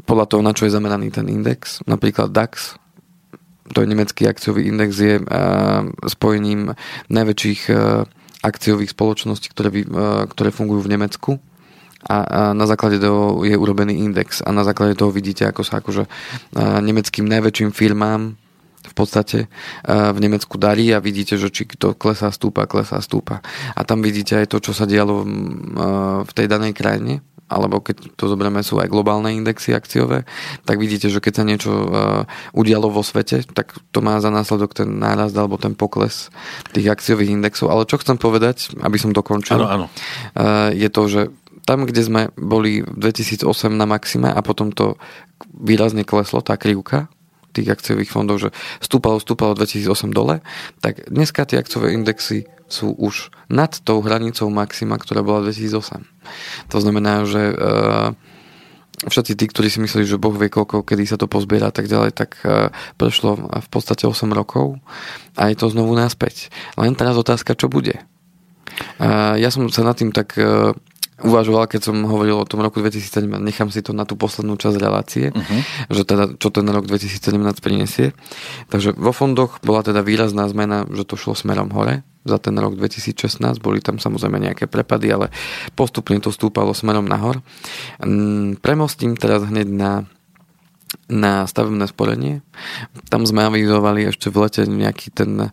podľa 0.02 0.26
toho, 0.26 0.42
na 0.42 0.50
čo 0.50 0.66
je 0.66 0.74
zameraný 0.74 1.14
ten 1.14 1.30
index, 1.30 1.78
napríklad 1.86 2.34
DAX, 2.34 2.74
to 3.72 3.80
je 3.80 3.88
nemecký 3.88 4.28
akciový 4.28 4.68
index, 4.68 4.90
je 5.00 5.16
uh, 5.16 5.24
spojením 6.04 6.76
najväčších 7.08 7.60
uh, 7.72 8.04
akciových 8.44 8.92
spoločností, 8.92 9.48
ktoré, 9.56 9.72
uh, 9.72 10.28
ktoré 10.28 10.52
fungujú 10.52 10.84
v 10.84 10.92
Nemecku 10.92 11.40
a 12.04 12.52
na 12.52 12.68
základe 12.68 13.00
toho 13.00 13.40
je 13.48 13.56
urobený 13.56 14.04
index 14.04 14.44
a 14.44 14.52
na 14.52 14.60
základe 14.60 14.92
toho 14.92 15.08
vidíte, 15.08 15.48
ako 15.48 15.64
sa 15.64 15.80
akože 15.80 16.04
nemeckým 16.84 17.24
najväčším 17.24 17.72
firmám 17.72 18.36
v 18.84 18.92
podstate 18.92 19.48
v 19.88 20.18
Nemecku 20.20 20.60
darí 20.60 20.92
a 20.92 21.00
vidíte, 21.00 21.40
že 21.40 21.48
či 21.48 21.64
to 21.64 21.96
klesá, 21.96 22.28
stúpa, 22.28 22.68
klesá, 22.68 23.00
stúpa. 23.00 23.40
A 23.72 23.88
tam 23.88 24.04
vidíte 24.04 24.36
aj 24.36 24.52
to, 24.52 24.60
čo 24.60 24.76
sa 24.76 24.84
dialo 24.84 25.24
v 26.28 26.32
tej 26.36 26.44
danej 26.44 26.76
krajine 26.76 27.24
alebo 27.48 27.80
keď 27.84 28.16
to 28.16 28.24
zoberieme 28.26 28.64
sú 28.64 28.80
aj 28.80 28.88
globálne 28.88 29.30
indexy 29.32 29.76
akciové, 29.76 30.24
tak 30.64 30.80
vidíte, 30.80 31.12
že 31.12 31.20
keď 31.20 31.32
sa 31.32 31.44
niečo 31.44 31.72
uh, 31.72 31.88
udialo 32.56 32.88
vo 32.88 33.04
svete, 33.04 33.44
tak 33.52 33.76
to 33.92 34.00
má 34.00 34.16
za 34.18 34.32
následok 34.32 34.72
ten 34.72 34.88
nárast 34.96 35.36
alebo 35.36 35.60
ten 35.60 35.76
pokles 35.76 36.32
tých 36.72 36.88
akciových 36.88 37.36
indexov. 37.36 37.68
Ale 37.68 37.84
čo 37.84 38.00
chcem 38.00 38.16
povedať, 38.16 38.72
aby 38.80 38.96
som 38.96 39.12
dokončil, 39.12 39.60
áno, 39.60 39.68
áno. 39.68 39.86
Uh, 40.32 40.72
je 40.72 40.88
to, 40.88 41.02
že 41.06 41.22
tam, 41.64 41.88
kde 41.88 42.02
sme 42.04 42.22
boli 42.36 42.84
v 42.84 42.96
2008 43.00 43.48
na 43.72 43.88
maxime 43.88 44.28
a 44.28 44.40
potom 44.44 44.68
to 44.68 45.00
výrazne 45.48 46.04
kleslo, 46.04 46.44
tá 46.44 46.60
krivka, 46.60 47.08
tých 47.54 47.70
akciových 47.70 48.10
fondov, 48.10 48.42
že 48.42 48.50
stúpalo, 48.82 49.22
stúpalo 49.22 49.54
2008 49.54 50.10
dole, 50.10 50.42
tak 50.82 51.06
dneska 51.06 51.46
tie 51.46 51.62
akciové 51.62 51.94
indexy 51.94 52.50
sú 52.66 52.90
už 52.98 53.30
nad 53.46 53.70
tou 53.86 54.02
hranicou 54.02 54.50
maxima, 54.50 54.98
ktorá 54.98 55.22
bola 55.22 55.46
2008. 55.46 56.02
To 56.74 56.78
znamená, 56.82 57.22
že 57.22 57.54
uh, 57.54 58.10
všetci 59.06 59.32
tí, 59.38 59.44
ktorí 59.46 59.68
si 59.70 59.78
mysleli, 59.78 60.08
že 60.08 60.18
Boh 60.18 60.34
vie 60.34 60.50
koľko, 60.50 60.82
kedy 60.82 61.04
sa 61.06 61.20
to 61.20 61.30
pozbiera 61.30 61.70
a 61.70 61.74
tak 61.74 61.86
ďalej, 61.86 62.10
tak 62.16 62.40
uh, 62.42 62.74
prešlo 62.98 63.38
v 63.38 63.68
podstate 63.70 64.08
8 64.08 64.26
rokov 64.34 64.80
a 65.38 65.52
je 65.52 65.56
to 65.56 65.70
znovu 65.70 65.94
naspäť. 65.94 66.50
Len 66.74 66.98
teraz 66.98 67.14
otázka, 67.14 67.54
čo 67.54 67.70
bude. 67.70 68.02
Uh, 68.98 69.38
ja 69.38 69.54
som 69.54 69.62
sa 69.70 69.86
nad 69.86 69.94
tým 69.94 70.10
tak 70.10 70.34
uvažoval, 71.22 71.70
keď 71.70 71.90
som 71.92 71.96
hovoril 72.02 72.42
o 72.42 72.48
tom 72.48 72.64
roku 72.64 72.82
2017, 72.82 73.30
nechám 73.38 73.70
si 73.70 73.84
to 73.84 73.94
na 73.94 74.02
tú 74.02 74.18
poslednú 74.18 74.58
časť 74.58 74.76
relácie, 74.82 75.26
uh-huh. 75.30 75.60
že 75.92 76.02
teda, 76.02 76.34
čo 76.34 76.50
ten 76.50 76.66
rok 76.66 76.90
2017 76.90 77.38
prinesie. 77.62 78.10
Takže 78.72 78.98
vo 78.98 79.14
fondoch 79.14 79.62
bola 79.62 79.86
teda 79.86 80.02
výrazná 80.02 80.50
zmena, 80.50 80.82
že 80.90 81.06
to 81.06 81.14
šlo 81.14 81.38
smerom 81.38 81.70
hore 81.70 82.02
za 82.24 82.40
ten 82.40 82.56
rok 82.56 82.74
2016. 82.74 83.60
Boli 83.60 83.78
tam 83.84 84.00
samozrejme 84.00 84.40
nejaké 84.40 84.64
prepady, 84.66 85.12
ale 85.12 85.26
postupne 85.78 86.18
to 86.18 86.32
stúpalo 86.32 86.74
smerom 86.74 87.04
nahor. 87.04 87.44
Mm, 88.00 88.58
premostím 88.58 89.14
teraz 89.14 89.44
hneď 89.44 89.68
na 89.70 89.90
na 91.08 91.44
stavebné 91.44 91.84
sporenie. 91.88 92.40
Tam 93.12 93.28
sme 93.28 93.44
avizovali 93.44 94.08
ešte 94.08 94.32
v 94.32 94.46
lete 94.46 94.62
nejaký 94.64 95.12
ten 95.12 95.52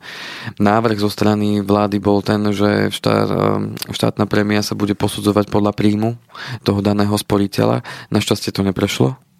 návrh 0.59 0.97
zo 0.99 1.09
strany 1.11 1.59
vlády 1.59 1.99
bol 1.99 2.23
ten, 2.23 2.39
že 2.55 2.91
štát, 2.93 3.27
ehm, 3.27 3.75
štátna 3.91 4.25
prémia 4.27 4.63
sa 4.63 4.77
bude 4.77 4.95
posudzovať 4.95 5.51
podľa 5.51 5.75
príjmu 5.75 6.15
toho 6.63 6.79
daného 6.79 7.13
sporiteľa. 7.15 7.83
Našťastie 8.13 8.55
to 8.55 8.63
neprešlo 8.63 9.30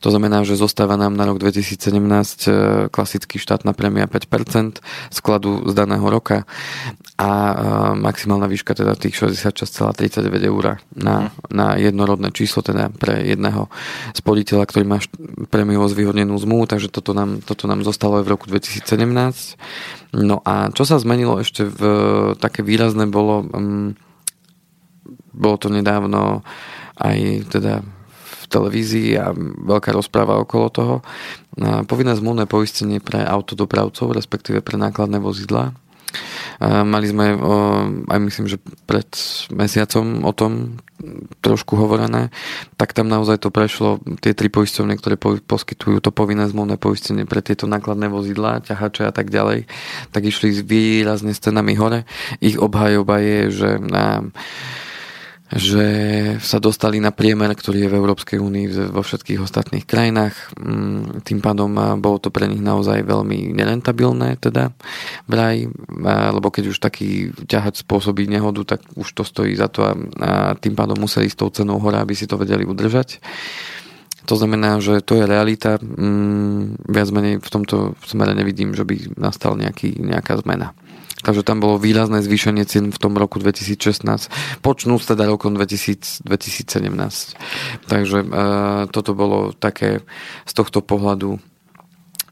to 0.00 0.08
znamená, 0.10 0.42
že 0.42 0.58
zostáva 0.58 0.96
nám 0.96 1.14
na 1.14 1.26
rok 1.26 1.38
2017 1.38 1.78
e, 1.78 2.50
klasický 2.88 3.36
štátna 3.36 3.72
premia 3.72 4.06
5% 4.08 4.80
skladu 5.12 5.68
z 5.68 5.72
daného 5.72 6.04
roka 6.06 6.48
a 7.18 7.30
e, 7.30 7.54
maximálna 7.98 8.46
výška 8.46 8.78
teda 8.78 8.94
tých 8.94 9.18
66,39 9.18 10.50
eur 10.50 10.78
na, 10.94 11.34
na 11.50 11.74
jednorodné 11.74 12.30
číslo, 12.30 12.62
teda 12.62 12.94
pre 12.94 13.26
jedného 13.26 13.66
sporiteľa, 14.14 14.64
ktorý 14.70 14.84
má 14.86 14.98
prémiu 15.50 15.82
zvýhodnenú 15.84 16.38
zmluvu, 16.38 16.70
takže 16.70 16.88
toto 16.88 17.12
nám, 17.12 17.42
toto 17.42 17.66
nám 17.66 17.82
zostalo 17.82 18.22
aj 18.22 18.24
v 18.24 18.32
roku 18.32 18.44
2017. 18.46 19.58
No 20.14 20.40
a 20.46 20.72
čo 20.72 20.88
sa 20.88 20.96
zmenilo 20.96 21.36
ešte 21.42 21.66
v 21.68 21.80
také 22.40 22.64
výrazné 22.64 23.10
bolo, 23.10 23.44
um, 23.50 23.92
bolo 25.34 25.56
to 25.60 25.68
nedávno 25.68 26.46
aj 26.98 27.50
teda 27.52 27.82
televízii 28.48 29.20
a 29.20 29.36
veľká 29.68 29.92
rozpráva 29.92 30.40
okolo 30.40 30.66
toho. 30.72 30.94
Povinné 31.84 32.16
zmluvné 32.16 32.48
poistenie 32.48 32.98
pre 32.98 33.20
autodopravcov, 33.22 34.16
respektíve 34.16 34.64
pre 34.64 34.80
nákladné 34.80 35.20
vozidlá. 35.20 35.76
Mali 36.64 37.06
sme, 37.06 37.36
aj 38.08 38.18
myslím, 38.18 38.48
že 38.48 38.56
pred 38.88 39.06
mesiacom 39.52 40.24
o 40.24 40.32
tom 40.32 40.80
trošku 41.44 41.78
hovorené, 41.78 42.32
tak 42.74 42.96
tam 42.96 43.06
naozaj 43.06 43.38
to 43.44 43.54
prešlo, 43.54 44.02
tie 44.18 44.34
tri 44.34 44.50
poisťovne, 44.50 44.98
ktoré 44.98 45.14
poskytujú 45.20 46.02
to 46.02 46.10
povinné 46.10 46.48
zmluvné 46.50 46.80
poistenie 46.80 47.28
pre 47.28 47.44
tieto 47.44 47.70
nákladné 47.70 48.10
vozidlá, 48.10 48.64
ťahače 48.66 49.06
a 49.06 49.12
tak 49.14 49.30
ďalej, 49.30 49.70
tak 50.10 50.22
išli 50.26 50.64
výrazne 50.64 51.36
s 51.36 51.44
cenami 51.44 51.78
hore. 51.78 52.08
Ich 52.42 52.58
obhajoba 52.58 53.20
je, 53.22 53.38
že 53.52 53.70
na 53.78 54.26
že 55.48 55.86
sa 56.44 56.60
dostali 56.60 57.00
na 57.00 57.08
priemer, 57.08 57.48
ktorý 57.56 57.88
je 57.88 57.92
v 57.92 57.98
Európskej 57.98 58.36
únii 58.36 58.92
vo 58.92 59.00
všetkých 59.00 59.40
ostatných 59.40 59.88
krajinách. 59.88 60.36
Mm, 60.60 61.24
tým 61.24 61.40
pádom 61.40 61.72
bolo 62.04 62.20
to 62.20 62.28
pre 62.28 62.44
nich 62.44 62.60
naozaj 62.60 63.00
veľmi 63.00 63.56
nerentabilné, 63.56 64.36
teda 64.36 64.76
vraj, 65.24 65.64
lebo 66.36 66.52
keď 66.52 66.64
už 66.68 66.78
taký 66.84 67.32
ťahač 67.48 67.80
spôsobí 67.80 68.28
nehodu, 68.28 68.76
tak 68.76 68.84
už 68.92 69.08
to 69.16 69.24
stojí 69.24 69.56
za 69.56 69.72
to 69.72 69.88
a, 69.88 69.96
tým 70.60 70.76
pádom 70.76 71.00
museli 71.00 71.32
s 71.32 71.38
tou 71.38 71.48
cenou 71.48 71.80
hore, 71.80 71.96
aby 71.96 72.12
si 72.12 72.28
to 72.28 72.36
vedeli 72.36 72.68
udržať. 72.68 73.24
To 74.28 74.36
znamená, 74.36 74.76
že 74.84 75.00
to 75.00 75.16
je 75.16 75.24
realita. 75.24 75.80
Mm, 75.80 76.76
viac 76.84 77.08
menej 77.08 77.40
v 77.40 77.48
tomto 77.48 77.96
smere 78.04 78.36
nevidím, 78.36 78.76
že 78.76 78.84
by 78.84 79.16
nastal 79.16 79.56
nejaký, 79.56 79.96
nejaká 79.96 80.36
zmena. 80.44 80.76
Takže 81.22 81.42
tam 81.42 81.58
bolo 81.58 81.82
výrazné 81.82 82.22
zvýšenie 82.22 82.62
cien 82.62 82.94
v 82.94 82.98
tom 82.98 83.18
roku 83.18 83.42
2016, 83.42 84.62
počnúc 84.62 85.02
teda 85.02 85.26
rokom 85.26 85.58
2000, 85.58 86.22
2017. 86.22 87.90
Takže 87.90 88.18
e, 88.22 88.26
toto 88.94 89.10
bolo 89.18 89.50
také 89.54 90.06
z 90.46 90.52
tohto 90.54 90.78
pohľadu 90.78 91.42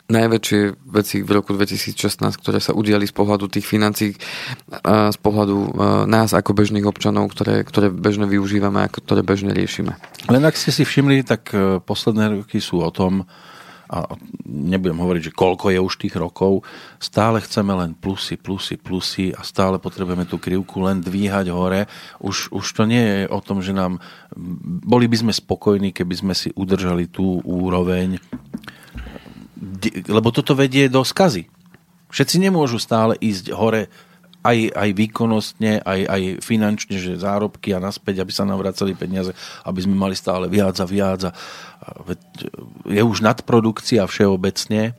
najväčšie 0.06 0.60
veci 0.86 1.16
v 1.22 1.30
roku 1.34 1.50
2016, 1.50 2.22
ktoré 2.38 2.62
sa 2.62 2.72
udiali 2.72 3.10
z 3.10 3.14
pohľadu 3.14 3.50
tých 3.50 3.66
financí, 3.66 4.14
e, 4.14 4.16
z 4.86 5.18
pohľadu 5.18 5.56
e, 5.58 5.70
nás 6.06 6.30
ako 6.30 6.54
bežných 6.54 6.86
občanov, 6.86 7.34
ktoré, 7.34 7.66
ktoré 7.66 7.90
bežne 7.90 8.30
využívame 8.30 8.86
a 8.86 8.90
ktoré 8.90 9.26
bežne 9.26 9.50
riešime. 9.50 9.98
Len 10.30 10.42
ak 10.46 10.54
ste 10.54 10.70
si 10.70 10.86
všimli, 10.86 11.26
tak 11.26 11.50
e, 11.50 11.82
posledné 11.82 12.42
roky 12.42 12.62
sú 12.62 12.86
o 12.86 12.90
tom, 12.94 13.26
a 13.86 14.18
nebudem 14.46 14.98
hovoriť, 14.98 15.30
že 15.30 15.36
koľko 15.36 15.70
je 15.70 15.80
už 15.80 15.94
tých 15.98 16.14
rokov, 16.18 16.66
stále 16.98 17.38
chceme 17.42 17.70
len 17.74 17.94
plusy, 17.94 18.34
plusy, 18.34 18.74
plusy 18.78 19.30
a 19.30 19.46
stále 19.46 19.78
potrebujeme 19.78 20.26
tú 20.26 20.42
krivku 20.42 20.82
len 20.82 20.98
dvíhať 20.98 21.46
hore. 21.54 21.86
Už, 22.18 22.50
už 22.50 22.66
to 22.74 22.82
nie 22.84 23.02
je 23.02 23.20
o 23.30 23.38
tom, 23.38 23.62
že 23.62 23.70
nám 23.70 24.02
boli 24.86 25.06
by 25.06 25.16
sme 25.26 25.32
spokojní, 25.32 25.94
keby 25.94 26.14
sme 26.14 26.34
si 26.34 26.50
udržali 26.52 27.06
tú 27.08 27.40
úroveň, 27.46 28.18
lebo 30.06 30.28
toto 30.34 30.52
vedie 30.52 30.90
do 30.90 31.00
skazy. 31.00 31.48
Všetci 32.10 32.36
nemôžu 32.38 32.78
stále 32.78 33.18
ísť 33.18 33.50
hore 33.54 33.90
aj, 34.46 34.58
aj 34.72 34.90
výkonnostne, 34.94 35.82
aj, 35.82 36.00
aj 36.06 36.22
finančne, 36.38 36.96
že 37.02 37.18
zárobky 37.18 37.74
a 37.74 37.82
naspäť, 37.82 38.22
aby 38.22 38.30
sa 38.30 38.46
nám 38.46 38.62
vracali 38.62 38.94
peniaze, 38.94 39.34
aby 39.66 39.80
sme 39.82 39.98
mali 39.98 40.14
stále 40.14 40.46
viac 40.46 40.78
a 40.78 40.86
viac. 40.86 41.20
A, 41.26 41.30
je 42.86 43.02
už 43.02 43.18
nadprodukcia 43.22 44.06
všeobecne. 44.06 44.94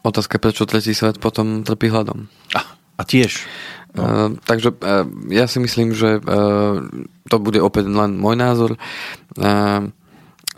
Otázka, 0.00 0.40
prečo 0.40 0.64
tretí 0.64 0.96
svet 0.96 1.20
potom 1.20 1.66
trpí 1.66 1.92
hľadom. 1.92 2.30
A, 2.56 2.60
a 2.96 3.02
tiež. 3.04 3.44
No. 3.96 4.02
Uh, 4.02 4.28
takže 4.44 4.76
uh, 4.76 5.08
ja 5.32 5.48
si 5.48 5.60
myslím, 5.60 5.96
že 5.96 6.20
uh, 6.20 6.84
to 7.28 7.36
bude 7.40 7.60
opäť 7.60 7.88
len 7.88 8.16
môj 8.16 8.36
názor. 8.36 8.70
Uh, 9.36 9.92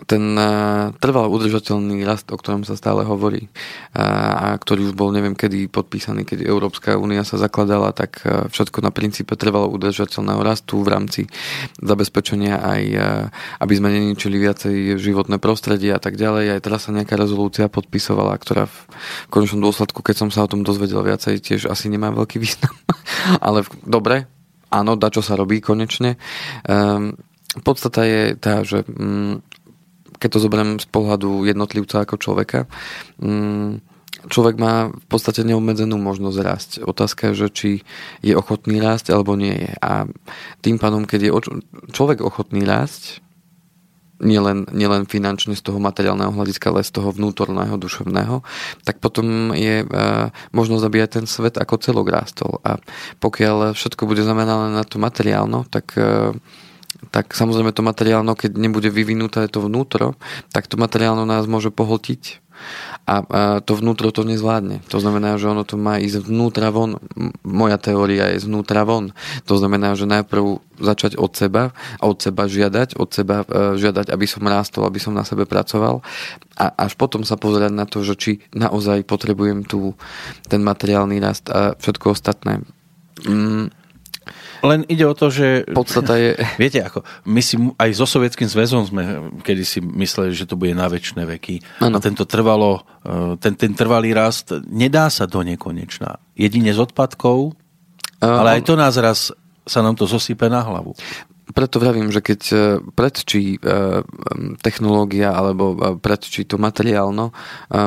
ten 0.06 0.36
uh, 0.36 0.94
trval 1.02 1.32
udržateľný 1.32 2.04
rast, 2.06 2.30
o 2.30 2.36
ktorom 2.36 2.62
sa 2.62 2.78
stále 2.78 3.02
hovorí 3.02 3.48
uh, 3.96 4.54
a 4.54 4.60
ktorý 4.60 4.92
už 4.92 4.94
bol 4.94 5.10
neviem 5.10 5.34
kedy 5.34 5.66
podpísaný, 5.72 6.28
keď 6.28 6.46
Európska 6.46 7.00
únia 7.00 7.26
sa 7.26 7.40
zakladala, 7.40 7.90
tak 7.96 8.22
uh, 8.22 8.46
všetko 8.52 8.84
na 8.84 8.92
princípe 8.94 9.34
trvalo 9.34 9.72
udržateľného 9.72 10.40
rastu 10.44 10.78
v 10.84 10.88
rámci 10.92 11.22
zabezpečenia 11.78 12.60
aj, 12.60 12.82
aby 13.62 13.74
sme 13.74 13.88
neničili 13.94 14.36
viacej 14.38 14.98
životné 14.98 15.38
prostredie 15.38 15.94
a 15.94 16.00
tak 16.02 16.18
ďalej. 16.18 16.58
Aj 16.58 16.60
teraz 16.60 16.86
sa 16.86 16.94
nejaká 16.94 17.14
rezolúcia 17.14 17.70
podpisovala, 17.70 18.34
ktorá 18.36 18.66
v 18.66 18.76
konečnom 19.30 19.62
dôsledku, 19.64 20.02
keď 20.02 20.26
som 20.26 20.30
sa 20.30 20.44
o 20.44 20.50
tom 20.50 20.66
dozvedel 20.66 21.00
viacej, 21.00 21.40
tiež 21.40 21.70
asi 21.70 21.88
nemá 21.88 22.10
veľký 22.12 22.36
význam. 22.42 22.74
Ale 23.46 23.64
dobre, 23.86 24.26
áno, 24.68 24.98
da 24.98 25.08
čo 25.08 25.24
sa 25.24 25.38
robí 25.38 25.62
konečne. 25.62 26.20
Um, 26.68 27.16
podstata 27.64 28.04
je 28.04 28.36
tá, 28.36 28.62
že 28.62 28.84
um, 28.86 29.40
keď 30.18 30.28
to 30.34 30.42
zoberiem 30.42 30.70
z 30.82 30.86
pohľadu 30.90 31.46
jednotlivca 31.46 32.04
ako 32.04 32.18
človeka, 32.18 32.66
mm, 33.22 33.82
človek 34.26 34.56
má 34.58 34.90
v 34.90 35.06
podstate 35.06 35.46
neobmedzenú 35.46 35.94
možnosť 35.96 36.38
rásť. 36.42 36.70
Otázka 36.82 37.30
je, 37.32 37.46
že 37.46 37.48
či 37.54 37.70
je 38.20 38.34
ochotný 38.34 38.82
rásť 38.82 39.14
alebo 39.14 39.38
nie 39.38 39.54
je. 39.54 39.72
A 39.78 40.10
tým 40.60 40.76
pádom, 40.82 41.06
keď 41.06 41.20
je 41.22 41.30
človek 41.94 42.18
ochotný 42.20 42.66
rásť, 42.66 43.22
nielen, 44.18 44.66
nielen 44.74 45.06
finančne 45.06 45.54
z 45.54 45.62
toho 45.62 45.78
materiálneho 45.78 46.34
hľadiska, 46.34 46.74
ale 46.74 46.82
z 46.82 46.90
toho 46.90 47.14
vnútorného, 47.14 47.78
duševného, 47.78 48.42
tak 48.82 48.98
potom 48.98 49.54
je 49.54 49.82
e, 49.82 49.86
možnosť, 50.50 50.84
aby 50.84 50.96
aj 51.06 51.10
ten 51.22 51.26
svet 51.30 51.54
ako 51.54 51.78
celok 51.78 52.10
rástol. 52.10 52.58
A 52.66 52.82
pokiaľ 53.22 53.78
všetko 53.78 54.10
bude 54.10 54.26
zamerané 54.26 54.74
na 54.74 54.82
to 54.82 54.98
materiálno, 54.98 55.70
tak 55.70 55.94
e, 55.94 56.34
tak 57.14 57.32
samozrejme 57.32 57.70
to 57.70 57.86
materiálno, 57.86 58.34
keď 58.34 58.58
nebude 58.58 58.90
vyvinuté 58.90 59.46
to 59.46 59.62
vnútro, 59.62 60.18
tak 60.50 60.66
to 60.66 60.74
materiálno 60.74 61.22
nás 61.22 61.46
môže 61.46 61.70
pohltiť 61.70 62.42
a, 63.08 63.24
to 63.64 63.72
vnútro 63.72 64.12
to 64.12 64.26
nezvládne. 64.26 64.84
To 64.92 64.98
znamená, 65.00 65.40
že 65.40 65.48
ono 65.48 65.64
to 65.64 65.80
má 65.80 65.96
ísť 65.96 66.28
vnútra 66.28 66.68
von. 66.68 67.00
Moja 67.40 67.80
teória 67.80 68.36
je 68.36 68.44
zvnútra 68.44 68.84
von. 68.84 69.16
To 69.48 69.54
znamená, 69.56 69.96
že 69.96 70.04
najprv 70.04 70.60
začať 70.76 71.16
od 71.16 71.32
seba 71.32 71.72
a 71.96 72.04
od 72.04 72.20
seba 72.20 72.44
žiadať, 72.44 73.00
od 73.00 73.08
seba 73.08 73.48
e, 73.48 73.80
žiadať, 73.80 74.12
aby 74.12 74.26
som 74.28 74.44
rástol, 74.44 74.84
aby 74.84 75.00
som 75.00 75.16
na 75.16 75.24
sebe 75.24 75.48
pracoval 75.48 76.04
a 76.58 76.64
až 76.84 76.98
potom 77.00 77.24
sa 77.24 77.40
pozerať 77.40 77.72
na 77.72 77.88
to, 77.88 78.04
že 78.04 78.14
či 78.18 78.30
naozaj 78.52 79.08
potrebujem 79.08 79.64
tu 79.64 79.96
ten 80.50 80.60
materiálny 80.60 81.16
rast 81.22 81.48
a 81.48 81.78
všetko 81.80 82.12
ostatné. 82.12 82.60
Mm, 83.24 83.72
len 84.64 84.82
ide 84.88 85.04
o 85.06 85.14
to, 85.14 85.30
že... 85.30 85.68
Podstata 85.72 86.18
je... 86.18 86.34
Viete, 86.62 86.82
ako 86.82 87.04
my 87.28 87.40
si 87.42 87.54
aj 87.58 87.90
so 87.94 88.06
Sovietským 88.06 88.48
zväzom 88.50 88.82
sme 88.86 89.02
kedy 89.42 89.62
si 89.64 89.78
mysleli, 89.80 90.34
že 90.34 90.48
to 90.48 90.58
bude 90.58 90.74
na 90.74 90.86
väčšie 90.86 91.24
veky. 91.24 91.82
Ano. 91.82 91.98
A 91.98 92.04
tento 92.04 92.26
trvalo, 92.26 92.82
e, 93.04 93.38
ten, 93.38 93.54
ten 93.54 93.72
trvalý 93.72 94.12
rast 94.14 94.52
nedá 94.66 95.08
sa 95.08 95.24
do 95.24 95.40
nekonečná. 95.42 96.18
Jedine 96.38 96.70
z 96.74 96.82
odpadkov, 96.84 97.54
ale 98.18 98.58
aj 98.58 98.62
to 98.66 98.74
nás 98.74 98.98
raz 98.98 99.30
sa 99.62 99.78
nám 99.84 99.94
to 99.94 100.08
zosype 100.08 100.50
na 100.50 100.64
hlavu 100.64 100.98
preto 101.48 101.80
vravím, 101.80 102.12
že 102.12 102.20
keď 102.20 102.40
e, 102.52 102.56
predčí 102.92 103.56
technológia 104.60 105.32
alebo 105.32 105.96
predčí 105.96 106.44
to 106.44 106.60
materiálno 106.60 107.32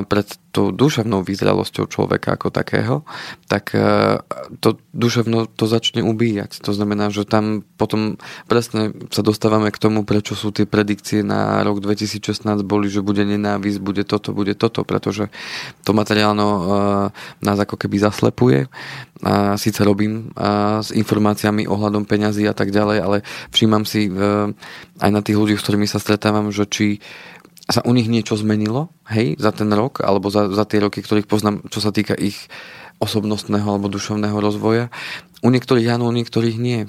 pred 0.09 0.27
tou 0.51 0.75
duševnou 0.75 1.23
vyzrelosťou 1.23 1.87
človeka 1.87 2.35
ako 2.35 2.51
takého, 2.51 3.07
tak 3.47 3.71
e, 3.71 4.19
to 4.59 4.75
duševno 4.91 5.47
to 5.47 5.65
začne 5.65 6.03
ubíjať. 6.03 6.59
To 6.67 6.75
znamená, 6.75 7.07
že 7.09 7.23
tam 7.23 7.63
potom 7.79 8.19
presne 8.51 8.91
sa 9.09 9.23
dostávame 9.23 9.71
k 9.71 9.79
tomu, 9.79 10.03
prečo 10.03 10.35
sú 10.35 10.51
tie 10.51 10.67
predikcie 10.67 11.23
na 11.23 11.63
rok 11.63 11.79
2016 11.79 12.43
boli, 12.67 12.91
že 12.91 12.99
bude 12.99 13.23
nenávisť, 13.23 13.79
bude 13.79 14.03
toto, 14.03 14.35
bude 14.35 14.53
toto, 14.53 14.83
pretože 14.83 15.31
to 15.87 15.95
materiálno 15.95 16.47
e, 16.47 16.61
nás 17.41 17.57
ako 17.57 17.79
keby 17.79 18.03
zaslepuje. 18.03 18.67
A 19.21 19.55
síce 19.55 19.85
robím 19.87 20.35
a, 20.35 20.83
s 20.83 20.91
informáciami 20.91 21.63
ohľadom 21.65 22.03
peňazí 22.03 22.43
a 22.43 22.53
tak 22.57 22.75
ďalej, 22.75 22.97
ale 22.99 23.17
všímam 23.55 23.87
si 23.87 24.11
e, 24.11 24.11
aj 24.99 25.09
na 25.09 25.21
tých 25.23 25.39
ľudí, 25.39 25.55
s 25.55 25.63
ktorými 25.63 25.87
sa 25.87 26.03
stretávam, 26.03 26.51
že 26.51 26.67
či 26.67 26.99
sa 27.71 27.81
u 27.87 27.91
nich 27.95 28.11
niečo 28.11 28.35
zmenilo, 28.35 28.91
hej, 29.07 29.39
za 29.39 29.55
ten 29.55 29.71
rok, 29.71 30.03
alebo 30.03 30.27
za, 30.27 30.51
za 30.51 30.67
tie 30.67 30.83
roky, 30.83 30.99
ktorých 30.99 31.27
poznám, 31.27 31.63
čo 31.71 31.79
sa 31.79 31.95
týka 31.95 32.13
ich 32.13 32.51
osobnostného 33.01 33.65
alebo 33.65 33.89
duševného 33.89 34.37
rozvoja. 34.37 34.93
U 35.41 35.49
niektorých 35.49 35.89
áno, 35.97 36.11
u 36.11 36.13
niektorých 36.13 36.57
nie. 36.61 36.85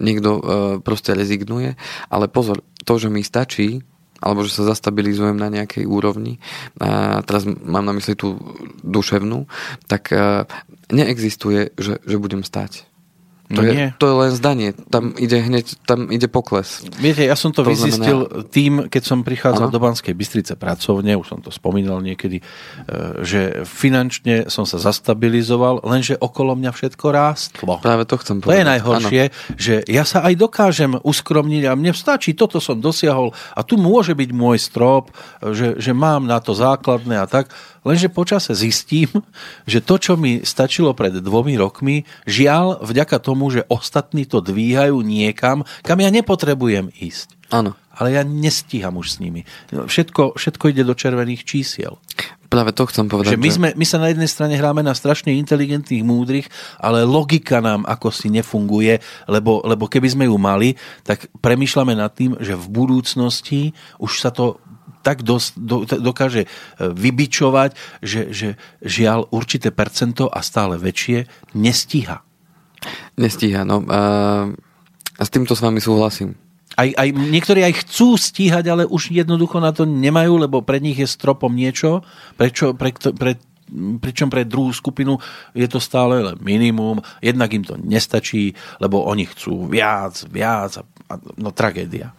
Niekto 0.00 0.30
e, 0.32 0.42
proste 0.80 1.12
rezignuje, 1.12 1.76
ale 2.08 2.32
pozor, 2.32 2.64
to, 2.88 2.96
že 2.96 3.12
mi 3.12 3.20
stačí, 3.20 3.84
alebo 4.20 4.44
že 4.44 4.56
sa 4.56 4.64
zastabilizujem 4.68 5.36
na 5.36 5.52
nejakej 5.52 5.84
úrovni, 5.84 6.40
a 6.80 7.20
teraz 7.24 7.44
mám 7.44 7.84
na 7.84 7.92
mysli 7.96 8.16
tú 8.16 8.40
duševnú, 8.80 9.44
tak 9.84 10.12
e, 10.12 10.48
neexistuje, 10.88 11.76
že, 11.76 12.00
že 12.00 12.16
budem 12.16 12.40
stať. 12.40 12.89
To, 13.50 13.66
no 13.66 13.66
je, 13.66 13.90
to 13.98 14.04
je 14.06 14.14
len 14.14 14.30
zdanie. 14.30 14.68
Tam 14.94 15.10
ide 15.18 15.42
hneď, 15.42 15.82
tam 15.82 16.06
ide 16.14 16.30
pokles. 16.30 16.86
Viete, 17.02 17.26
ja 17.26 17.34
som 17.34 17.50
to, 17.50 17.66
to 17.66 17.74
vyzistil 17.74 18.30
znamená... 18.30 18.46
tým, 18.46 18.72
keď 18.86 19.02
som 19.02 19.26
prichádzal 19.26 19.66
ano? 19.66 19.74
do 19.74 19.82
Banskej 19.82 20.14
Bystrice 20.14 20.54
pracovne, 20.54 21.18
už 21.18 21.26
som 21.26 21.42
to 21.42 21.50
spomínal 21.50 21.98
niekedy, 21.98 22.38
e, 22.38 22.44
že 23.26 23.66
finančne 23.66 24.46
som 24.46 24.62
sa 24.62 24.78
zastabilizoval, 24.78 25.82
lenže 25.82 26.14
okolo 26.22 26.54
mňa 26.54 26.70
všetko 26.70 27.06
rástlo. 27.10 27.82
Práve 27.82 28.06
to 28.06 28.22
chcem 28.22 28.38
povedať. 28.38 28.54
To 28.54 28.60
je 28.62 28.70
najhoršie, 28.70 29.22
ano. 29.26 29.58
že 29.58 29.74
ja 29.90 30.06
sa 30.06 30.22
aj 30.30 30.34
dokážem 30.38 30.94
uskromniť 31.02 31.62
a 31.66 31.74
mne 31.74 31.90
stačí, 31.90 32.38
toto 32.38 32.62
som 32.62 32.78
dosiahol 32.78 33.34
a 33.58 33.66
tu 33.66 33.74
môže 33.74 34.14
byť 34.14 34.30
môj 34.30 34.62
strop, 34.62 35.10
že, 35.42 35.74
že 35.74 35.90
mám 35.90 36.22
na 36.22 36.38
to 36.38 36.54
základné 36.54 37.18
a 37.18 37.26
tak, 37.26 37.50
Lenže 37.80 38.12
počase 38.12 38.52
zistím, 38.52 39.08
že 39.64 39.80
to, 39.80 39.96
čo 39.96 40.12
mi 40.20 40.44
stačilo 40.44 40.92
pred 40.92 41.16
dvomi 41.16 41.56
rokmi, 41.56 42.04
žiaľ, 42.28 42.84
vďaka 42.84 43.16
tomu, 43.20 43.48
že 43.48 43.64
ostatní 43.72 44.28
to 44.28 44.44
dvíhajú 44.44 45.00
niekam, 45.00 45.64
kam 45.80 45.98
ja 46.04 46.12
nepotrebujem 46.12 46.92
ísť. 46.92 47.40
Áno. 47.50 47.74
Ale 47.96 48.16
ja 48.16 48.22
nestíham 48.24 48.96
už 48.96 49.16
s 49.16 49.20
nimi. 49.20 49.44
Všetko, 49.68 50.38
všetko 50.38 50.64
ide 50.72 50.86
do 50.86 50.96
červených 50.96 51.44
čísiel. 51.44 52.00
Práve 52.50 52.74
to 52.74 52.82
chcem 52.90 53.06
povedať. 53.06 53.38
Že 53.38 53.42
my, 53.42 53.50
sme, 53.50 53.68
my 53.78 53.86
sa 53.86 54.02
na 54.02 54.10
jednej 54.10 54.26
strane 54.26 54.58
hráme 54.58 54.82
na 54.82 54.90
strašne 54.90 55.30
inteligentných, 55.38 56.02
múdrych, 56.02 56.50
ale 56.82 57.06
logika 57.06 57.62
nám 57.62 57.86
ako 57.86 58.10
si 58.10 58.26
nefunguje, 58.26 58.98
lebo, 59.30 59.62
lebo 59.62 59.86
keby 59.86 60.08
sme 60.10 60.24
ju 60.26 60.34
mali, 60.34 60.74
tak 61.06 61.30
premyšľame 61.38 61.94
nad 61.94 62.10
tým, 62.10 62.34
že 62.42 62.58
v 62.58 62.66
budúcnosti 62.66 63.70
už 64.02 64.18
sa 64.18 64.34
to 64.34 64.58
tak 65.00 65.24
dos, 65.24 65.56
do, 65.56 65.84
dokáže 65.84 66.44
e, 66.44 66.48
vybičovať, 66.78 67.72
že, 68.04 68.30
že 68.30 68.48
žiaľ 68.84 69.28
určité 69.32 69.72
percento 69.72 70.28
a 70.28 70.44
stále 70.44 70.76
väčšie 70.76 71.24
nestíha. 71.56 72.20
Nestíha, 73.16 73.64
no. 73.64 73.84
A, 73.88 74.00
a 75.16 75.22
s 75.24 75.30
týmto 75.32 75.56
s 75.56 75.64
vami 75.64 75.80
súhlasím. 75.80 76.36
Aj, 76.78 76.86
aj, 76.86 77.08
niektorí 77.12 77.66
aj 77.66 77.84
chcú 77.84 78.14
stíhať, 78.16 78.64
ale 78.70 78.82
už 78.86 79.12
jednoducho 79.12 79.58
na 79.58 79.74
to 79.74 79.84
nemajú, 79.84 80.38
lebo 80.38 80.62
pre 80.62 80.78
nich 80.78 80.96
je 80.96 81.08
stropom 81.08 81.50
niečo, 81.50 82.06
prečo, 82.38 82.72
pre, 82.72 82.94
pre, 82.94 83.36
pričom 84.00 84.30
pre 84.30 84.46
druhú 84.46 84.70
skupinu 84.70 85.18
je 85.52 85.66
to 85.66 85.82
stále 85.82 86.22
len 86.22 86.36
minimum, 86.40 87.02
jednak 87.20 87.50
im 87.52 87.66
to 87.66 87.74
nestačí, 87.76 88.54
lebo 88.78 89.02
oni 89.02 89.28
chcú 89.28 89.66
viac, 89.66 90.24
viac, 90.30 90.80
a, 91.10 91.14
no 91.36 91.50
tragédia 91.50 92.14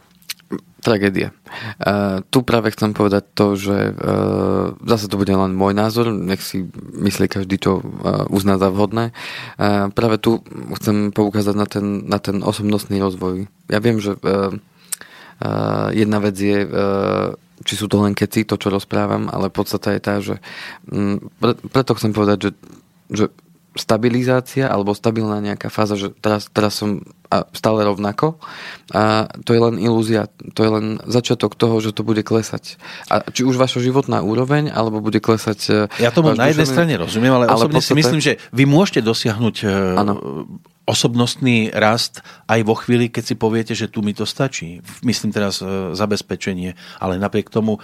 tragédia. 0.82 1.30
Uh, 1.78 2.26
tu 2.34 2.41
práve 2.41 2.74
chcem 2.74 2.91
povedať 2.91 3.24
to, 3.38 3.54
že 3.54 3.93
uh, 3.93 4.74
zase 4.82 5.06
to 5.06 5.16
bude 5.16 5.30
len 5.30 5.54
môj 5.54 5.78
názor, 5.78 6.10
nech 6.10 6.41
si 6.41 6.66
myslí 6.97 7.30
každý, 7.30 7.62
čo 7.62 7.80
uh, 7.80 8.26
uzná 8.34 8.58
za 8.58 8.74
vhodné. 8.74 9.14
Uh, 9.62 9.93
práve 9.93 10.18
tu 10.18 10.41
chcem 10.82 11.14
poukázať 11.14 11.56
na 11.56 11.68
ten, 11.70 11.86
na 12.10 12.18
ten 12.18 12.41
osobnostný 12.41 12.97
rozvoj. 12.97 13.45
Ja 13.70 13.78
viem, 13.78 14.02
že 14.02 14.18
uh, 14.18 14.52
uh, 14.52 15.89
jedna 15.93 16.18
vec 16.18 16.36
je 16.36 16.66
uh, 16.66 17.38
či 17.62 17.78
sú 17.78 17.86
to 17.86 18.02
len 18.02 18.18
keci, 18.18 18.41
to, 18.41 18.58
čo 18.58 18.74
rozprávam, 18.74 19.30
ale 19.30 19.54
podstata 19.54 19.93
je 19.93 20.02
tá, 20.02 20.18
že 20.18 20.41
m, 20.89 21.30
pre, 21.38 21.54
preto 21.70 21.93
chcem 21.93 22.10
povedať, 22.10 22.49
že, 22.49 22.52
že 23.14 23.26
stabilizácia 23.72 24.68
alebo 24.68 24.92
stabilná 24.92 25.40
nejaká 25.40 25.72
fáza, 25.72 25.96
že 25.96 26.12
teraz, 26.20 26.52
teraz 26.52 26.76
som 26.76 27.00
stále 27.56 27.88
rovnako 27.88 28.36
a 28.92 29.32
to 29.48 29.56
je 29.56 29.62
len 29.64 29.80
ilúzia, 29.80 30.28
to 30.52 30.68
je 30.68 30.72
len 30.72 30.86
začiatok 31.08 31.56
toho, 31.56 31.80
že 31.80 31.96
to 31.96 32.04
bude 32.04 32.20
klesať. 32.28 32.76
A 33.08 33.24
či 33.32 33.48
už 33.48 33.56
vaša 33.56 33.80
životná 33.80 34.20
úroveň, 34.20 34.68
alebo 34.68 35.00
bude 35.00 35.24
klesať... 35.24 35.60
E, 35.72 36.04
ja 36.04 36.12
tomu 36.12 36.36
na 36.36 36.52
jednej 36.52 36.68
strane 36.68 37.00
rozumiem, 37.00 37.32
ale, 37.32 37.48
ale 37.48 37.64
osobne 37.64 37.80
podstate... 37.80 37.96
si 37.96 38.00
myslím, 38.04 38.20
že 38.20 38.34
vy 38.52 38.64
môžete 38.68 39.00
dosiahnuť 39.08 39.56
ano. 39.96 40.14
E, 40.20 40.22
osobnostný 40.82 41.72
rast 41.72 42.20
aj 42.52 42.68
vo 42.68 42.76
chvíli, 42.76 43.08
keď 43.08 43.24
si 43.24 43.36
poviete, 43.40 43.72
že 43.72 43.88
tu 43.88 44.04
mi 44.04 44.12
to 44.12 44.28
stačí. 44.28 44.84
Myslím 45.08 45.32
teraz 45.32 45.64
e, 45.64 45.96
zabezpečenie, 45.96 46.76
ale 47.00 47.16
napriek 47.16 47.48
tomu 47.48 47.80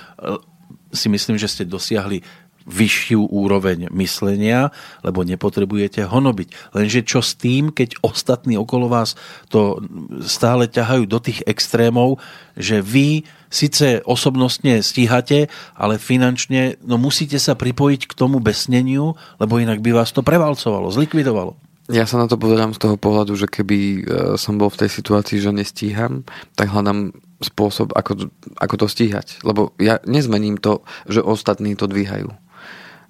si 0.92 1.08
myslím, 1.12 1.36
že 1.40 1.52
ste 1.52 1.64
dosiahli 1.64 2.24
vyššiu 2.68 3.32
úroveň 3.32 3.88
myslenia, 3.96 4.76
lebo 5.02 5.24
nepotrebujete 5.24 6.04
honobiť. 6.04 6.76
Lenže 6.76 7.08
čo 7.08 7.24
s 7.24 7.40
tým, 7.40 7.72
keď 7.72 8.04
ostatní 8.04 8.60
okolo 8.60 8.92
vás 8.92 9.16
to 9.48 9.80
stále 10.28 10.68
ťahajú 10.68 11.08
do 11.08 11.18
tých 11.24 11.42
extrémov, 11.48 12.20
že 12.60 12.84
vy 12.84 13.24
síce 13.48 14.04
osobnostne 14.04 14.84
stíhate, 14.84 15.48
ale 15.72 15.96
finančne 15.96 16.76
no 16.84 17.00
musíte 17.00 17.40
sa 17.40 17.56
pripojiť 17.56 18.12
k 18.12 18.14
tomu 18.14 18.44
besneniu, 18.44 19.16
lebo 19.40 19.64
inak 19.64 19.80
by 19.80 19.96
vás 19.96 20.12
to 20.12 20.20
prevalcovalo, 20.20 20.92
zlikvidovalo. 20.92 21.56
Ja 21.88 22.04
sa 22.04 22.20
na 22.20 22.28
to 22.28 22.36
pozerám 22.36 22.76
z 22.76 22.84
toho 22.84 23.00
pohľadu, 23.00 23.40
že 23.40 23.48
keby 23.48 23.80
e, 23.80 24.00
som 24.36 24.60
bol 24.60 24.68
v 24.68 24.84
tej 24.84 24.92
situácii, 24.92 25.40
že 25.40 25.56
nestíham, 25.56 26.28
tak 26.60 26.68
hľadám 26.68 27.16
spôsob, 27.40 27.96
ako, 27.96 28.28
ako 28.60 28.76
to 28.76 28.88
stíhať. 28.92 29.40
Lebo 29.48 29.72
ja 29.80 30.04
nezmením 30.04 30.60
to, 30.60 30.84
že 31.08 31.24
ostatní 31.24 31.80
to 31.80 31.88
dvíhajú 31.88 32.28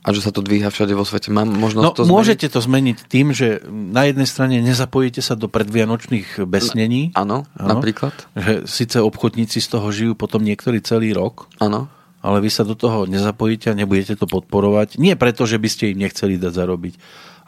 a 0.07 0.15
že 0.15 0.23
sa 0.23 0.31
to 0.31 0.39
dvíha 0.39 0.71
všade 0.71 0.95
vo 0.95 1.03
svete. 1.03 1.35
Mám 1.35 1.51
možnosť 1.51 1.83
no, 1.83 1.91
to 1.91 2.07
zmeniť? 2.07 2.15
Môžete 2.15 2.47
to 2.47 2.59
zmeniť 2.63 2.97
tým, 3.11 3.35
že 3.35 3.59
na 3.67 4.07
jednej 4.07 4.23
strane 4.23 4.63
nezapojíte 4.63 5.19
sa 5.19 5.35
do 5.35 5.51
predvianočných 5.51 6.47
besnení. 6.47 7.11
Áno, 7.11 7.43
napríklad. 7.59 8.15
Že 8.31 8.63
síce 8.63 9.03
obchodníci 9.03 9.59
z 9.59 9.67
toho 9.67 9.91
žijú 9.91 10.15
potom 10.15 10.47
niektorý 10.47 10.79
celý 10.79 11.11
rok. 11.11 11.51
Áno. 11.59 11.91
Ale 12.23 12.39
vy 12.39 12.47
sa 12.47 12.63
do 12.63 12.79
toho 12.79 13.03
nezapojíte 13.03 13.67
a 13.67 13.75
nebudete 13.75 14.15
to 14.15 14.31
podporovať. 14.31 14.95
Nie 14.95 15.19
preto, 15.19 15.43
že 15.43 15.59
by 15.59 15.67
ste 15.67 15.91
im 15.91 15.99
nechceli 16.07 16.39
dať 16.39 16.53
zarobiť, 16.55 16.93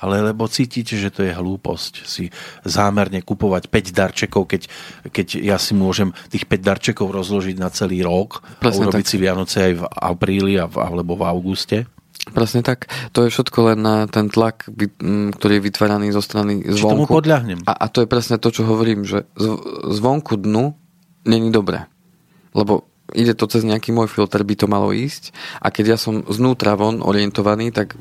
ale 0.03 0.19
lebo 0.19 0.47
cítite, 0.51 0.99
že 0.99 1.11
to 1.11 1.23
je 1.23 1.31
hlúposť 1.31 2.07
si 2.07 2.27
zámerne 2.67 3.23
kupovať 3.23 3.71
5 3.71 3.91
darčekov, 3.91 4.47
keď, 4.47 4.61
keď 5.11 5.27
ja 5.39 5.55
si 5.59 5.75
môžem 5.75 6.11
tých 6.31 6.47
5 6.47 6.59
darčekov 6.59 7.07
rozložiť 7.11 7.55
na 7.59 7.71
celý 7.71 8.03
rok 8.03 8.43
Presne 8.59 8.87
a 8.87 8.91
urobiť 8.91 9.05
tak. 9.07 9.11
si 9.11 9.17
Vianoce 9.19 9.57
aj 9.59 9.73
v 9.79 9.83
apríli 9.87 10.53
alebo 10.59 11.19
v 11.19 11.23
auguste. 11.27 11.77
Presne 12.31 12.61
tak. 12.61 12.89
To 13.13 13.25
je 13.25 13.33
všetko 13.33 13.73
len 13.73 13.79
na 13.81 13.95
ten 14.05 14.29
tlak, 14.29 14.69
ktorý 15.35 15.53
je 15.59 15.65
vytváraný 15.65 16.13
zo 16.13 16.21
strany 16.21 16.61
zvonku. 16.65 16.77
Či 16.77 16.83
tomu 16.83 17.05
podľahnem. 17.09 17.59
A, 17.65 17.73
a 17.73 17.85
to 17.89 18.05
je 18.05 18.07
presne 18.09 18.37
to, 18.37 18.49
čo 18.53 18.65
hovorím, 18.65 19.05
že 19.05 19.25
zvonku 19.89 20.37
dnu 20.37 20.77
není 21.25 21.49
dobré. 21.49 21.89
Lebo 22.53 22.89
ide 23.13 23.33
to 23.33 23.49
cez 23.49 23.65
nejaký 23.65 23.89
môj 23.89 24.09
filter, 24.09 24.41
by 24.45 24.55
to 24.57 24.67
malo 24.69 24.93
ísť. 24.93 25.33
A 25.61 25.73
keď 25.73 25.95
ja 25.95 25.97
som 25.97 26.21
znútra 26.29 26.77
von 26.77 27.01
orientovaný, 27.01 27.73
tak 27.73 27.97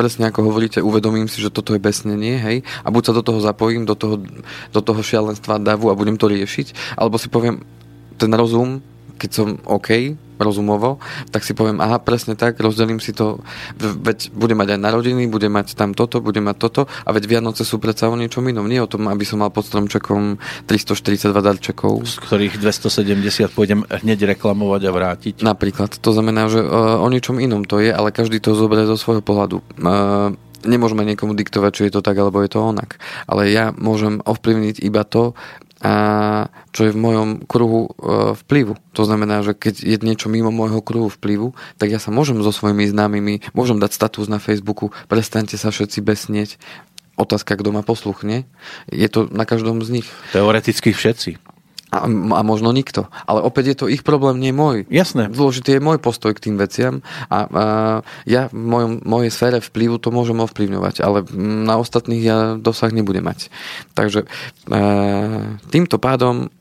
presne 0.00 0.32
ako 0.32 0.48
hovoríte, 0.48 0.80
uvedomím 0.80 1.28
si, 1.28 1.44
že 1.44 1.52
toto 1.52 1.76
je 1.76 1.82
besnenie, 1.82 2.40
hej, 2.40 2.56
a 2.84 2.88
buď 2.88 3.12
sa 3.12 3.16
do 3.16 3.22
toho 3.24 3.40
zapojím, 3.42 3.84
do 3.84 3.98
toho, 3.98 4.22
do 4.72 4.80
toho 4.80 5.00
šialenstva 5.02 5.60
davu 5.60 5.92
a 5.92 5.98
budem 5.98 6.16
to 6.16 6.30
riešiť, 6.30 6.96
alebo 6.96 7.20
si 7.20 7.28
poviem, 7.28 7.60
ten 8.16 8.32
rozum, 8.32 8.80
keď 9.18 9.30
som 9.30 9.48
OK, 9.66 10.16
rozumovo, 10.38 11.02
tak 11.34 11.44
si 11.44 11.52
poviem, 11.52 11.82
aha, 11.82 11.98
presne 12.00 12.38
tak, 12.38 12.56
rozdelím 12.62 13.02
si 13.02 13.12
to, 13.12 13.42
veď 13.78 14.30
bude 14.32 14.54
mať 14.54 14.78
aj 14.78 14.80
narodiny, 14.80 15.26
bude 15.26 15.50
mať 15.50 15.74
tam 15.74 15.92
toto, 15.92 16.22
bude 16.22 16.40
mať 16.40 16.56
toto 16.56 16.82
a 17.04 17.10
veď 17.12 17.38
Vianoce 17.38 17.66
sú 17.66 17.82
predsa 17.82 18.08
o 18.08 18.16
niečom 18.16 18.46
inom, 18.46 18.66
nie 18.66 18.80
o 18.80 18.88
tom, 18.88 19.10
aby 19.10 19.26
som 19.26 19.42
mal 19.42 19.50
pod 19.50 19.66
stromčekom 19.66 20.38
342 20.70 21.34
darčekov. 21.34 22.06
Z 22.06 22.16
ktorých 22.24 22.54
270 22.62 23.52
pôjdem 23.52 23.82
hneď 23.84 24.34
reklamovať 24.38 24.82
a 24.86 24.90
vrátiť. 24.90 25.34
Napríklad, 25.42 25.98
to 25.98 26.10
znamená, 26.14 26.46
že 26.48 26.62
uh, 26.62 27.02
o 27.02 27.08
niečom 27.10 27.42
inom 27.42 27.66
to 27.66 27.82
je, 27.82 27.90
ale 27.90 28.14
každý 28.14 28.38
to 28.38 28.54
zoberie 28.54 28.86
zo 28.86 28.96
svojho 28.96 29.20
pohľadu. 29.20 29.60
Uh, 29.78 30.34
nemôžeme 30.66 31.06
niekomu 31.06 31.38
diktovať, 31.38 31.70
či 31.74 31.82
je 31.86 31.92
to 31.98 32.02
tak, 32.02 32.18
alebo 32.18 32.42
je 32.42 32.50
to 32.50 32.62
onak. 32.62 32.98
Ale 33.30 33.46
ja 33.50 33.70
môžem 33.76 34.18
ovplyvniť 34.24 34.82
iba 34.82 35.06
to, 35.06 35.38
a 35.78 35.94
čo 36.74 36.90
je 36.90 36.94
v 36.94 36.98
mojom 36.98 37.28
kruhu 37.46 37.86
e, 37.86 37.90
vplyvu. 38.34 38.74
To 38.98 39.02
znamená, 39.06 39.46
že 39.46 39.54
keď 39.54 39.78
je 39.78 39.96
niečo 40.02 40.26
mimo 40.26 40.50
môjho 40.50 40.82
kruhu 40.82 41.06
vplyvu, 41.06 41.54
tak 41.78 41.94
ja 41.94 42.02
sa 42.02 42.10
môžem 42.10 42.42
so 42.42 42.50
svojimi 42.50 42.90
známymi, 42.90 43.46
môžem 43.54 43.78
dať 43.78 43.94
status 43.94 44.26
na 44.26 44.42
Facebooku, 44.42 44.90
prestaňte 45.06 45.54
sa 45.54 45.70
všetci 45.70 46.02
besnieť, 46.02 46.50
otázka, 47.18 47.58
kto 47.58 47.74
ma 47.74 47.82
posluchne. 47.82 48.46
Je 48.90 49.08
to 49.10 49.26
na 49.30 49.46
každom 49.46 49.82
z 49.82 50.02
nich. 50.02 50.08
Teoreticky 50.30 50.94
všetci. 50.94 51.57
A, 51.88 52.04
a 52.04 52.40
možno 52.44 52.68
nikto. 52.68 53.08
Ale 53.24 53.40
opäť 53.40 53.64
je 53.72 53.76
to 53.80 53.86
ich 53.88 54.04
problém, 54.04 54.36
nie 54.36 54.52
môj. 54.52 54.84
Jasné. 54.92 55.32
Dôležitý 55.32 55.80
je 55.80 55.84
môj 55.84 55.96
postoj 55.96 56.36
k 56.36 56.44
tým 56.50 56.60
veciam 56.60 57.00
a, 57.32 57.38
a 57.48 57.64
ja 58.28 58.52
v 58.52 58.60
mojom, 58.60 58.92
mojej 59.08 59.32
sfére 59.32 59.58
vplyvu 59.64 59.96
to 59.96 60.12
môžem 60.12 60.36
ovplyvňovať, 60.36 61.00
ale 61.00 61.24
na 61.64 61.80
ostatných 61.80 62.22
ja 62.22 62.38
dosah 62.60 62.92
nebudem 62.92 63.24
mať. 63.24 63.48
Takže 63.96 64.28
a, 64.68 64.78
týmto 65.72 65.96
pádom 65.96 66.52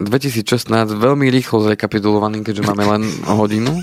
2016 0.00 0.72
veľmi 0.96 1.28
rýchlo 1.28 1.60
zrekapitulovaný, 1.60 2.40
keďže 2.40 2.64
máme 2.64 2.84
len 2.88 3.02
hodinu 3.40 3.76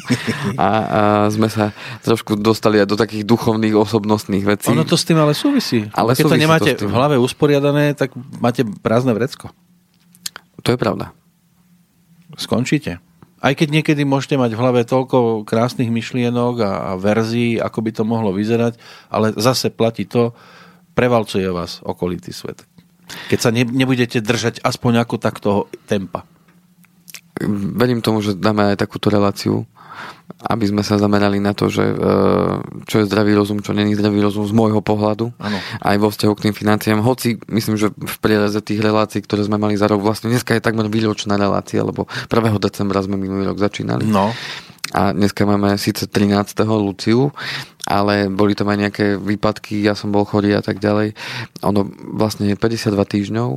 a, 0.57 0.69
a 0.69 1.01
sme 1.29 1.45
sa 1.47 1.73
trošku 2.01 2.33
dostali 2.41 2.81
aj 2.81 2.89
do 2.89 2.97
takých 2.97 3.23
duchovných, 3.23 3.77
osobnostných 3.77 4.45
vecí. 4.45 4.73
Ono 4.73 4.81
to 4.81 4.97
s 4.97 5.05
tým 5.05 5.21
ale 5.21 5.37
súvisí. 5.37 5.85
Ale 5.93 6.17
Keď 6.17 6.25
to 6.25 6.37
nemáte 6.41 6.71
to 6.73 6.89
v 6.89 6.93
hlave 6.93 7.15
usporiadané, 7.21 7.93
tak 7.93 8.17
máte 8.41 8.65
prázdne 8.81 9.13
vrecko. 9.13 9.53
To 10.67 10.75
je 10.75 10.79
pravda. 10.79 11.15
Skončíte. 12.35 12.99
Aj 13.39 13.53
keď 13.55 13.79
niekedy 13.79 14.03
môžete 14.03 14.35
mať 14.35 14.51
v 14.51 14.59
hlave 14.59 14.81
toľko 14.83 15.47
krásnych 15.47 15.87
myšlienok 15.87 16.55
a, 16.59 16.71
a 16.91 16.91
verzií, 16.99 17.55
ako 17.55 17.79
by 17.85 17.91
to 17.95 18.03
mohlo 18.03 18.35
vyzerať, 18.35 18.75
ale 19.07 19.31
zase 19.39 19.71
platí 19.71 20.03
to, 20.03 20.35
prevalcuje 20.97 21.47
vás 21.47 21.79
okolitý 21.85 22.33
svet. 22.33 22.65
Keď 23.31 23.39
sa 23.39 23.53
ne, 23.53 23.63
nebudete 23.63 24.19
držať 24.19 24.59
aspoň 24.59 25.07
ako 25.07 25.15
takto 25.21 25.51
tempa. 25.87 26.27
Verím 27.77 28.01
tomu, 28.01 28.19
že 28.25 28.35
dáme 28.35 28.73
aj 28.73 28.81
takúto 28.81 29.13
reláciu 29.13 29.69
aby 30.37 30.65
sme 30.69 30.85
sa 30.85 31.01
zamerali 31.01 31.41
na 31.41 31.57
to, 31.57 31.65
že 31.65 31.81
e, 31.81 31.95
čo 32.85 33.01
je 33.01 33.09
zdravý 33.09 33.33
rozum, 33.33 33.59
čo 33.65 33.73
není 33.73 33.97
zdravý 33.97 34.21
rozum 34.21 34.45
z 34.45 34.53
môjho 34.53 34.85
pohľadu, 34.85 35.33
ano. 35.33 35.57
aj 35.81 35.95
vo 35.97 36.13
vzťahu 36.13 36.33
k 36.37 36.43
tým 36.49 36.55
financiám. 36.55 36.99
Hoci 37.01 37.41
myslím, 37.49 37.75
že 37.75 37.89
v 37.89 38.15
priereze 38.21 38.61
tých 38.61 38.77
relácií, 38.77 39.25
ktoré 39.25 39.41
sme 39.41 39.57
mali 39.57 39.73
za 39.73 39.89
rok, 39.89 40.05
vlastne 40.05 40.29
dneska 40.29 40.53
je 40.53 40.61
takmer 40.61 40.85
výročná 40.87 41.35
relácia, 41.41 41.81
lebo 41.81 42.05
1. 42.29 42.53
decembra 42.61 43.01
sme 43.01 43.17
minulý 43.17 43.49
rok 43.49 43.57
začínali. 43.57 44.05
No. 44.05 44.29
A 44.95 45.11
dneska 45.11 45.43
máme 45.43 45.75
síce 45.75 46.07
13. 46.07 46.63
Luciu, 46.69 47.35
ale 47.83 48.31
boli 48.31 48.55
tam 48.55 48.71
aj 48.71 48.77
nejaké 48.77 49.05
výpadky, 49.19 49.83
ja 49.83 49.97
som 49.97 50.13
bol 50.13 50.23
chorý 50.23 50.55
a 50.55 50.63
tak 50.63 50.79
ďalej. 50.79 51.11
Ono 51.65 51.87
vlastne 52.15 52.47
je 52.47 52.55
52 52.55 52.93
týždňov 52.93 53.49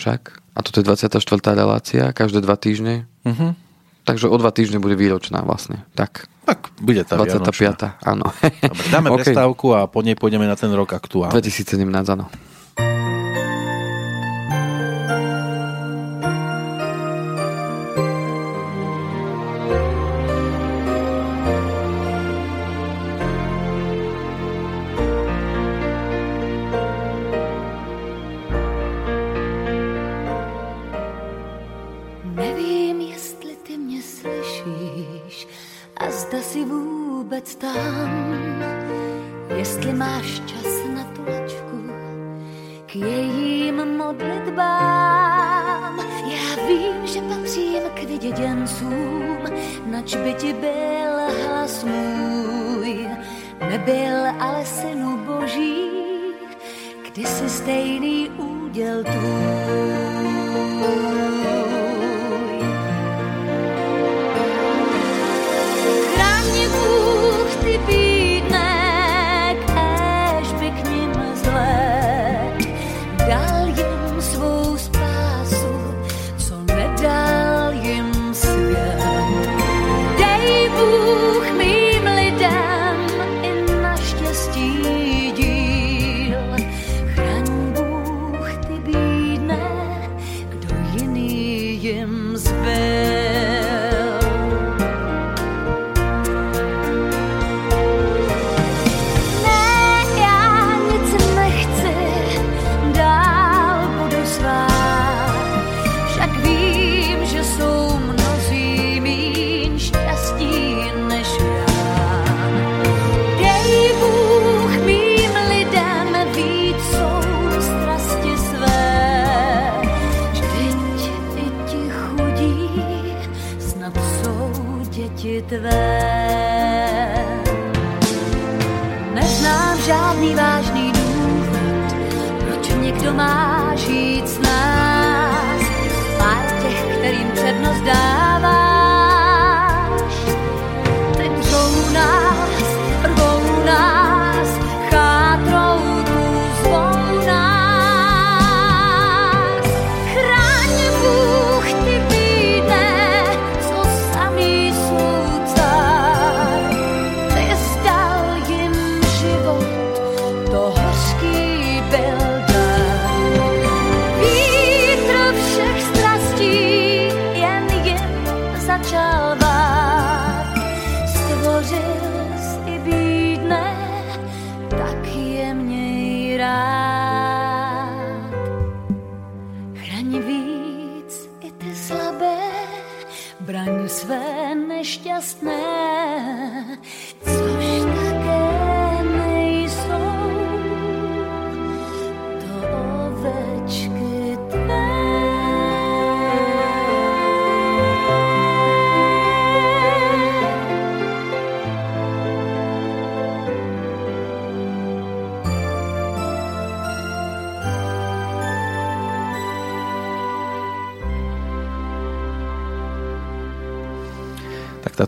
však. 0.00 0.20
A 0.56 0.58
toto 0.64 0.82
je 0.82 0.88
24. 0.88 1.20
relácia, 1.54 2.10
každé 2.10 2.42
dva 2.42 2.56
týždne. 2.58 3.06
Uh-huh. 3.22 3.54
Takže 4.04 4.26
o 4.26 4.36
dva 4.40 4.50
týždne 4.50 4.80
bude 4.80 4.96
výročná 4.96 5.44
vlastne. 5.44 5.84
Tak. 5.94 6.26
Tak 6.48 6.72
bude 6.82 7.04
tá 7.06 7.20
25. 7.20 7.52
Vianočná. 7.52 7.88
áno. 8.02 8.26
Dobre, 8.42 8.84
dáme 8.90 9.08
okay. 9.14 9.18
prestávku 9.22 9.76
a 9.76 9.86
po 9.86 10.00
nej 10.02 10.16
pôjdeme 10.16 10.48
na 10.48 10.56
ten 10.56 10.72
rok 10.72 10.96
aktuálny. 10.96 11.36
2017, 11.36 11.84
áno. 12.10 12.26
bděncům, 48.40 49.38
nač 49.86 50.16
by 50.16 50.34
ti 50.34 50.52
byl 50.52 51.14
hlas 51.44 51.84
můj, 51.84 53.08
nebyl 53.68 54.16
ale 54.40 54.66
synu 54.66 55.16
boží, 55.16 55.90
kdysi 57.10 57.50
stejný 57.50 58.30
úděl 58.30 59.04
tvůj. 59.04 60.09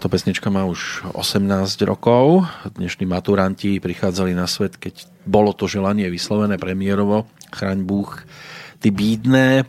Táto 0.02 0.18
pesnička 0.18 0.50
má 0.50 0.66
už 0.66 1.06
18 1.14 1.46
rokov. 1.86 2.42
Dnešní 2.74 3.06
maturanti 3.06 3.78
prichádzali 3.78 4.34
na 4.34 4.50
svet, 4.50 4.74
keď 4.74 5.06
bolo 5.22 5.54
to 5.54 5.70
želanie 5.70 6.10
vyslovené 6.10 6.58
premiérovo. 6.58 7.30
Chraň 7.54 7.86
Búh, 7.86 8.10
ty 8.82 8.90
bídne. 8.90 9.62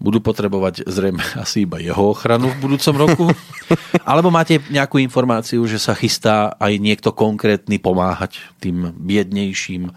Budú 0.00 0.24
potrebovať 0.24 0.88
zrejme 0.88 1.20
asi 1.44 1.68
iba 1.68 1.76
jeho 1.84 2.16
ochranu 2.16 2.48
v 2.48 2.64
budúcom 2.64 2.94
roku. 2.96 3.26
Alebo 4.08 4.32
máte 4.32 4.56
nejakú 4.72 4.96
informáciu, 5.04 5.60
že 5.68 5.76
sa 5.76 5.92
chystá 5.92 6.56
aj 6.56 6.72
niekto 6.80 7.12
konkrétny 7.12 7.76
pomáhať 7.76 8.40
tým 8.56 8.96
biednejším 9.04 9.92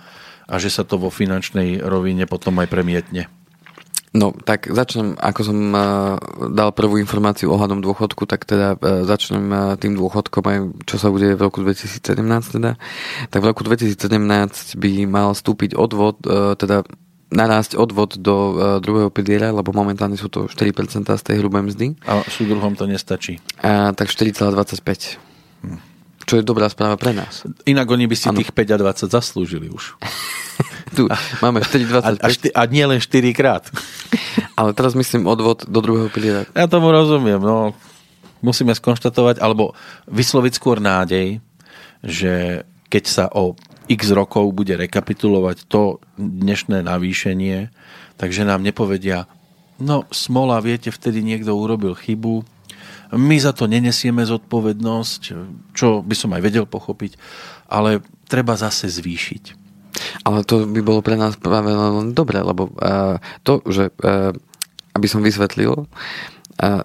a 0.52 0.56
že 0.60 0.68
sa 0.68 0.84
to 0.84 1.00
vo 1.00 1.08
finančnej 1.08 1.80
rovine 1.80 2.28
potom 2.28 2.60
aj 2.60 2.68
premietne? 2.68 3.32
No, 4.16 4.32
tak 4.32 4.72
začnem, 4.72 5.20
ako 5.20 5.42
som 5.44 5.58
uh, 5.76 6.16
dal 6.48 6.72
prvú 6.72 6.96
informáciu 6.96 7.52
ohľadom 7.52 7.84
dôchodku, 7.84 8.24
tak 8.24 8.48
teda 8.48 8.80
uh, 8.80 9.04
začnem 9.04 9.44
uh, 9.52 9.60
tým 9.76 10.00
dôchodkom 10.00 10.40
aj, 10.40 10.58
čo 10.88 10.96
sa 10.96 11.12
bude 11.12 11.36
v 11.36 11.42
roku 11.44 11.60
2017 11.60 12.00
teda. 12.56 12.80
Tak 13.28 13.40
v 13.44 13.46
roku 13.52 13.68
2017 13.68 14.80
by 14.80 14.92
mal 15.04 15.36
stúpiť 15.36 15.76
odvod, 15.76 16.24
uh, 16.24 16.56
teda 16.56 16.88
narásť 17.28 17.76
odvod 17.76 18.16
do 18.16 18.36
uh, 18.36 18.80
druhého 18.80 19.12
piliera, 19.12 19.52
lebo 19.52 19.76
momentálne 19.76 20.16
sú 20.16 20.32
to 20.32 20.48
4% 20.48 21.12
z 21.12 21.24
tej 21.28 21.36
hrubej 21.44 21.68
mzdy. 21.68 21.88
A 22.08 22.24
súdruhom 22.32 22.80
to 22.80 22.88
nestačí. 22.88 23.44
Uh, 23.60 23.92
tak 23.92 24.08
4,25. 24.08 25.20
Hm. 25.68 25.80
Čo 26.24 26.40
je 26.40 26.44
dobrá 26.48 26.72
správa 26.72 26.96
pre 26.96 27.12
nás. 27.12 27.44
Inak 27.68 27.92
oni 27.92 28.08
by 28.08 28.16
si 28.16 28.32
ano. 28.32 28.40
tých 28.40 28.56
5 28.56 28.80
a 28.80 28.96
20 28.96 29.12
zaslúžili 29.12 29.68
už. 29.68 30.00
tu 30.96 31.12
máme 31.44 31.60
4,25. 31.60 32.02
A, 32.02 32.10
a, 32.16 32.28
šty, 32.32 32.48
a 32.56 32.62
nie 32.72 32.86
len 32.88 33.04
4 33.04 33.36
krát. 33.36 33.68
Ale 34.60 34.72
teraz 34.72 34.96
myslím 34.96 35.28
odvod 35.28 35.68
do 35.68 35.80
druhého 35.84 36.08
piliera. 36.08 36.48
Ja 36.56 36.72
tomu 36.72 36.90
rozumiem. 36.96 37.44
No, 37.44 37.76
musíme 38.40 38.72
skonštatovať, 38.72 39.44
alebo 39.44 39.76
vysloviť 40.08 40.54
skôr 40.56 40.80
nádej, 40.80 41.44
že 42.00 42.64
keď 42.88 43.04
sa 43.04 43.26
o 43.34 43.60
x 43.92 44.16
rokov 44.16 44.50
bude 44.56 44.74
rekapitulovať 44.74 45.68
to 45.68 46.00
dnešné 46.18 46.86
navýšenie, 46.86 47.70
takže 48.16 48.48
nám 48.48 48.64
nepovedia, 48.64 49.30
no 49.78 50.08
smola, 50.10 50.64
viete, 50.64 50.90
vtedy 50.90 51.22
niekto 51.22 51.54
urobil 51.54 51.94
chybu, 51.94 52.46
my 53.14 53.38
za 53.38 53.54
to 53.54 53.70
nenesieme 53.70 54.26
zodpovednosť, 54.26 55.22
čo 55.78 56.02
by 56.02 56.16
som 56.18 56.34
aj 56.34 56.42
vedel 56.42 56.66
pochopiť, 56.66 57.18
ale 57.70 58.02
treba 58.26 58.58
zase 58.58 58.90
zvýšiť. 58.90 59.65
Ale 60.24 60.44
to 60.44 60.66
by 60.68 60.82
bolo 60.82 61.00
pre 61.00 61.16
nás 61.16 61.38
práve 61.40 61.72
len 61.72 62.12
dobré, 62.12 62.42
lebo 62.42 62.72
uh, 62.80 63.22
to, 63.46 63.64
že 63.70 63.92
uh, 64.04 64.36
aby 64.96 65.08
som 65.08 65.24
vysvetlil, 65.24 65.86
uh, 65.86 66.84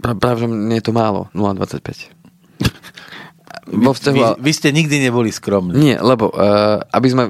práve, 0.00 0.44
nie 0.46 0.78
je 0.78 0.86
to 0.88 0.92
málo, 0.92 1.32
0,25. 1.32 2.18
Vo 3.68 3.92
vzťahu, 3.92 4.16
vy, 4.16 4.24
vy 4.40 4.52
ste 4.56 4.72
nikdy 4.72 4.96
neboli 4.96 5.28
skromní. 5.28 5.76
Nie, 5.76 5.96
lebo 6.00 6.32
uh, 6.32 6.80
aby 6.88 7.08
sme 7.12 7.24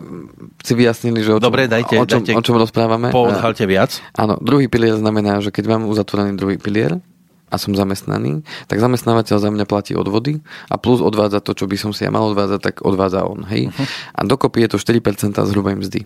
si 0.62 0.72
vyjasnili, 0.78 1.26
že 1.26 1.34
o 1.34 1.38
čom, 1.42 1.50
Dobre, 1.50 1.66
dajte, 1.66 1.98
o 1.98 2.06
čom, 2.06 2.22
dajte, 2.22 2.38
o 2.38 2.42
čom 2.42 2.56
rozprávame. 2.62 3.10
Poodhalte 3.10 3.66
viac. 3.66 3.98
Áno, 4.14 4.38
druhý 4.38 4.70
pilier 4.70 4.94
znamená, 4.94 5.42
že 5.42 5.50
keď 5.50 5.78
mám 5.78 5.90
uzatvorený 5.90 6.38
druhý 6.38 6.54
pilier, 6.54 7.02
a 7.48 7.56
som 7.56 7.72
zamestnaný, 7.72 8.44
tak 8.68 8.78
zamestnávateľ 8.78 9.36
za 9.40 9.48
mňa 9.48 9.64
platí 9.64 9.92
odvody 9.96 10.40
a 10.68 10.76
plus 10.76 11.00
odvádza 11.00 11.40
to, 11.40 11.56
čo 11.56 11.64
by 11.64 11.76
som 11.80 11.90
si 11.96 12.04
ja 12.04 12.12
mal 12.12 12.28
odvádzať, 12.28 12.60
tak 12.60 12.74
odvádza 12.84 13.24
on. 13.24 13.48
Hej? 13.48 13.72
Uh-huh. 13.72 13.86
A 14.14 14.20
dokopy 14.24 14.68
je 14.68 14.76
to 14.76 14.78
4% 14.80 15.32
z 15.32 15.50
hrubej 15.56 15.76
mzdy. 15.80 16.00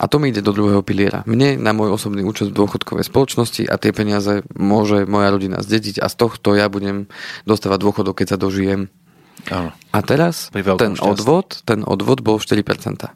A 0.00 0.08
to 0.08 0.16
mi 0.16 0.32
ide 0.32 0.40
do 0.40 0.56
druhého 0.56 0.80
piliera. 0.80 1.20
Mne 1.28 1.60
na 1.60 1.76
môj 1.76 1.92
osobný 1.92 2.24
účet 2.24 2.48
v 2.48 2.56
dôchodkovej 2.56 3.04
spoločnosti 3.04 3.68
a 3.68 3.76
tie 3.76 3.92
peniaze 3.92 4.40
môže 4.56 5.04
moja 5.04 5.28
rodina 5.28 5.60
zdediť 5.60 6.00
a 6.00 6.08
z 6.08 6.14
tohto 6.16 6.56
ja 6.56 6.72
budem 6.72 7.04
dostávať 7.44 7.84
dôchodok, 7.84 8.24
keď 8.24 8.36
sa 8.36 8.38
dožijem. 8.40 8.88
Áno. 9.52 9.76
A 9.92 9.98
teraz 10.00 10.48
ten 10.52 10.96
odvod, 10.96 11.60
ten 11.68 11.84
odvod 11.84 12.24
bol 12.24 12.40
4%. 12.40 13.12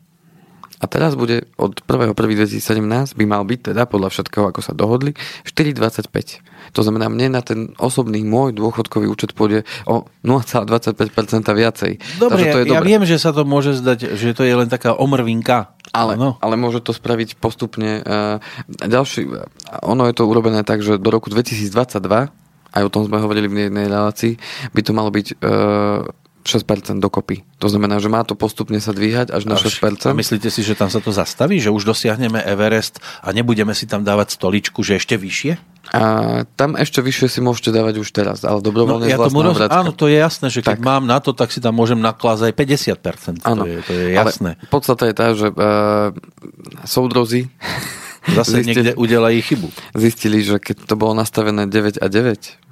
A 0.84 0.84
teraz 0.84 1.16
bude 1.16 1.48
od 1.56 1.80
1.1.2017 1.88 3.16
by 3.16 3.24
mal 3.24 3.48
byť 3.48 3.72
teda 3.72 3.88
podľa 3.88 4.12
všetkého, 4.12 4.52
ako 4.52 4.60
sa 4.60 4.76
dohodli, 4.76 5.16
4,25. 5.48 6.44
To 6.74 6.82
znamená, 6.82 7.06
mne 7.06 7.38
na 7.38 7.42
ten 7.42 7.70
osobný 7.78 8.26
môj 8.26 8.52
dôchodkový 8.58 9.06
účet 9.06 9.32
pôjde 9.32 9.62
o 9.86 10.10
0,25% 10.26 11.06
viacej. 11.54 11.92
Dobre, 12.18 12.50
to 12.50 12.58
je 12.62 12.64
ja, 12.68 12.78
ja 12.78 12.82
viem, 12.82 13.06
že 13.06 13.22
sa 13.22 13.30
to 13.30 13.46
môže 13.46 13.78
zdať, 13.78 14.18
že 14.18 14.34
to 14.34 14.42
je 14.42 14.54
len 14.54 14.66
taká 14.66 14.98
omrvinka. 14.98 15.70
Ale, 15.94 16.18
no. 16.18 16.34
ale 16.42 16.58
môže 16.58 16.82
to 16.82 16.90
spraviť 16.90 17.38
postupne. 17.38 18.02
Uh, 18.02 18.42
ďalší, 18.82 19.30
ono 19.86 20.10
je 20.10 20.14
to 20.18 20.26
urobené 20.26 20.66
tak, 20.66 20.82
že 20.82 20.98
do 20.98 21.08
roku 21.14 21.30
2022 21.30 22.34
aj 22.74 22.82
o 22.82 22.90
tom 22.90 23.06
sme 23.06 23.22
hovorili 23.22 23.46
v 23.46 23.70
jednej 23.70 23.86
relácii, 23.86 24.34
by 24.74 24.80
to 24.82 24.90
malo 24.90 25.14
byť 25.14 25.38
uh, 25.38 26.02
6% 26.44 27.00
dokopy. 27.00 27.42
To 27.58 27.72
znamená, 27.72 27.96
že 27.98 28.12
má 28.12 28.20
to 28.22 28.36
postupne 28.36 28.76
sa 28.76 28.92
dvíhať 28.92 29.32
až 29.32 29.48
na 29.48 29.56
6%. 29.56 30.12
A 30.12 30.12
myslíte 30.12 30.52
si, 30.52 30.60
že 30.60 30.76
tam 30.76 30.92
sa 30.92 31.00
to 31.00 31.08
zastaví? 31.08 31.56
Že 31.56 31.72
už 31.72 31.88
dosiahneme 31.88 32.44
Everest 32.44 33.00
a 33.24 33.32
nebudeme 33.32 33.72
si 33.72 33.88
tam 33.88 34.04
dávať 34.04 34.36
stoličku, 34.36 34.84
že 34.84 35.00
ešte 35.00 35.16
vyššie? 35.16 35.56
A 35.92 36.00
tam 36.56 36.80
ešte 36.80 37.04
vyššie 37.04 37.28
si 37.28 37.40
môžete 37.44 37.72
dávať 37.72 38.00
už 38.00 38.08
teraz, 38.12 38.40
ale 38.44 38.64
dobrovoľne 38.64 39.04
no, 39.04 39.12
ja 39.12 39.20
tomu 39.20 39.44
roz... 39.44 39.60
Áno, 39.68 39.92
to 39.92 40.08
je 40.08 40.16
jasné, 40.16 40.48
že 40.48 40.64
keď 40.64 40.80
tak. 40.80 40.84
mám 40.84 41.04
na 41.04 41.20
to, 41.20 41.36
tak 41.36 41.52
si 41.52 41.60
tam 41.60 41.76
môžem 41.76 42.00
naklázať 42.00 42.52
aj 42.52 42.54
50%. 43.00 43.44
Áno, 43.44 43.64
to 43.64 43.68
je, 43.68 43.78
to 43.84 43.92
je 43.92 44.06
jasné. 44.16 44.50
Ale 44.56 44.68
podstata 44.72 45.04
je 45.08 45.14
tá, 45.14 45.26
že 45.36 45.48
uh, 45.52 46.12
soudrozy 46.88 47.52
Zase 48.24 48.56
zistili, 48.64 48.68
niekde 48.72 48.90
udelají 48.96 49.38
chybu. 49.44 49.68
Zistili, 49.92 50.40
že 50.40 50.56
keď 50.56 50.88
to 50.88 50.94
bolo 50.96 51.12
nastavené 51.12 51.68
9 51.68 52.00
a 52.00 52.06
9, 52.08 52.63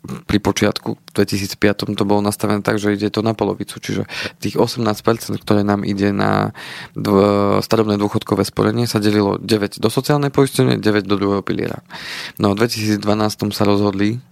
pri 0.00 0.38
počiatku 0.40 0.96
v 0.96 1.10
2005 1.12 1.92
to 1.92 2.04
bolo 2.08 2.24
nastavené 2.24 2.64
tak, 2.64 2.80
že 2.80 2.96
ide 2.96 3.12
to 3.12 3.20
na 3.20 3.36
polovicu, 3.36 3.76
čiže 3.76 4.08
tých 4.40 4.56
18%, 4.56 4.96
ktoré 5.44 5.60
nám 5.60 5.84
ide 5.84 6.08
na 6.10 6.56
dv- 6.96 7.60
starobné 7.60 8.00
dôchodkové 8.00 8.48
sporenie 8.48 8.88
sa 8.88 8.96
delilo 8.96 9.36
9 9.36 9.76
do 9.76 9.88
sociálnej 9.92 10.32
poistenia, 10.32 10.80
9 10.80 11.04
do 11.04 11.20
druhého 11.20 11.44
piliera. 11.44 11.84
No 12.40 12.56
v 12.56 12.64
2012 12.64 13.52
sa 13.52 13.64
rozhodli 13.68 14.24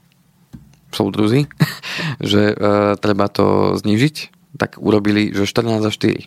súdruzi, 0.88 1.44
že 2.32 2.52
e, 2.52 2.54
treba 2.96 3.28
to 3.28 3.76
znížiť, 3.76 4.16
tak 4.56 4.80
urobili, 4.80 5.36
že 5.36 5.44
14 5.44 5.84
za 5.84 5.92
4. 5.92 6.24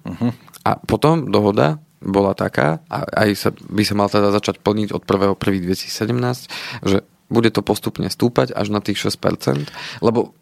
Uh-huh. 0.00 0.30
A 0.66 0.70
potom 0.82 1.30
dohoda 1.30 1.78
bola 2.00 2.32
taká, 2.32 2.80
a 2.88 3.04
aj 3.28 3.30
sa, 3.36 3.50
by 3.52 3.82
sa 3.84 3.94
mal 3.94 4.08
teda 4.08 4.32
začať 4.32 4.64
plniť 4.64 4.96
od 4.96 5.04
1.1.2017, 5.04 6.88
že 6.88 7.04
bude 7.30 7.48
to 7.54 7.62
postupne 7.62 8.10
stúpať 8.10 8.52
až 8.52 8.74
na 8.74 8.82
tých 8.82 8.98
6%, 9.00 9.70
lebo 10.02 10.34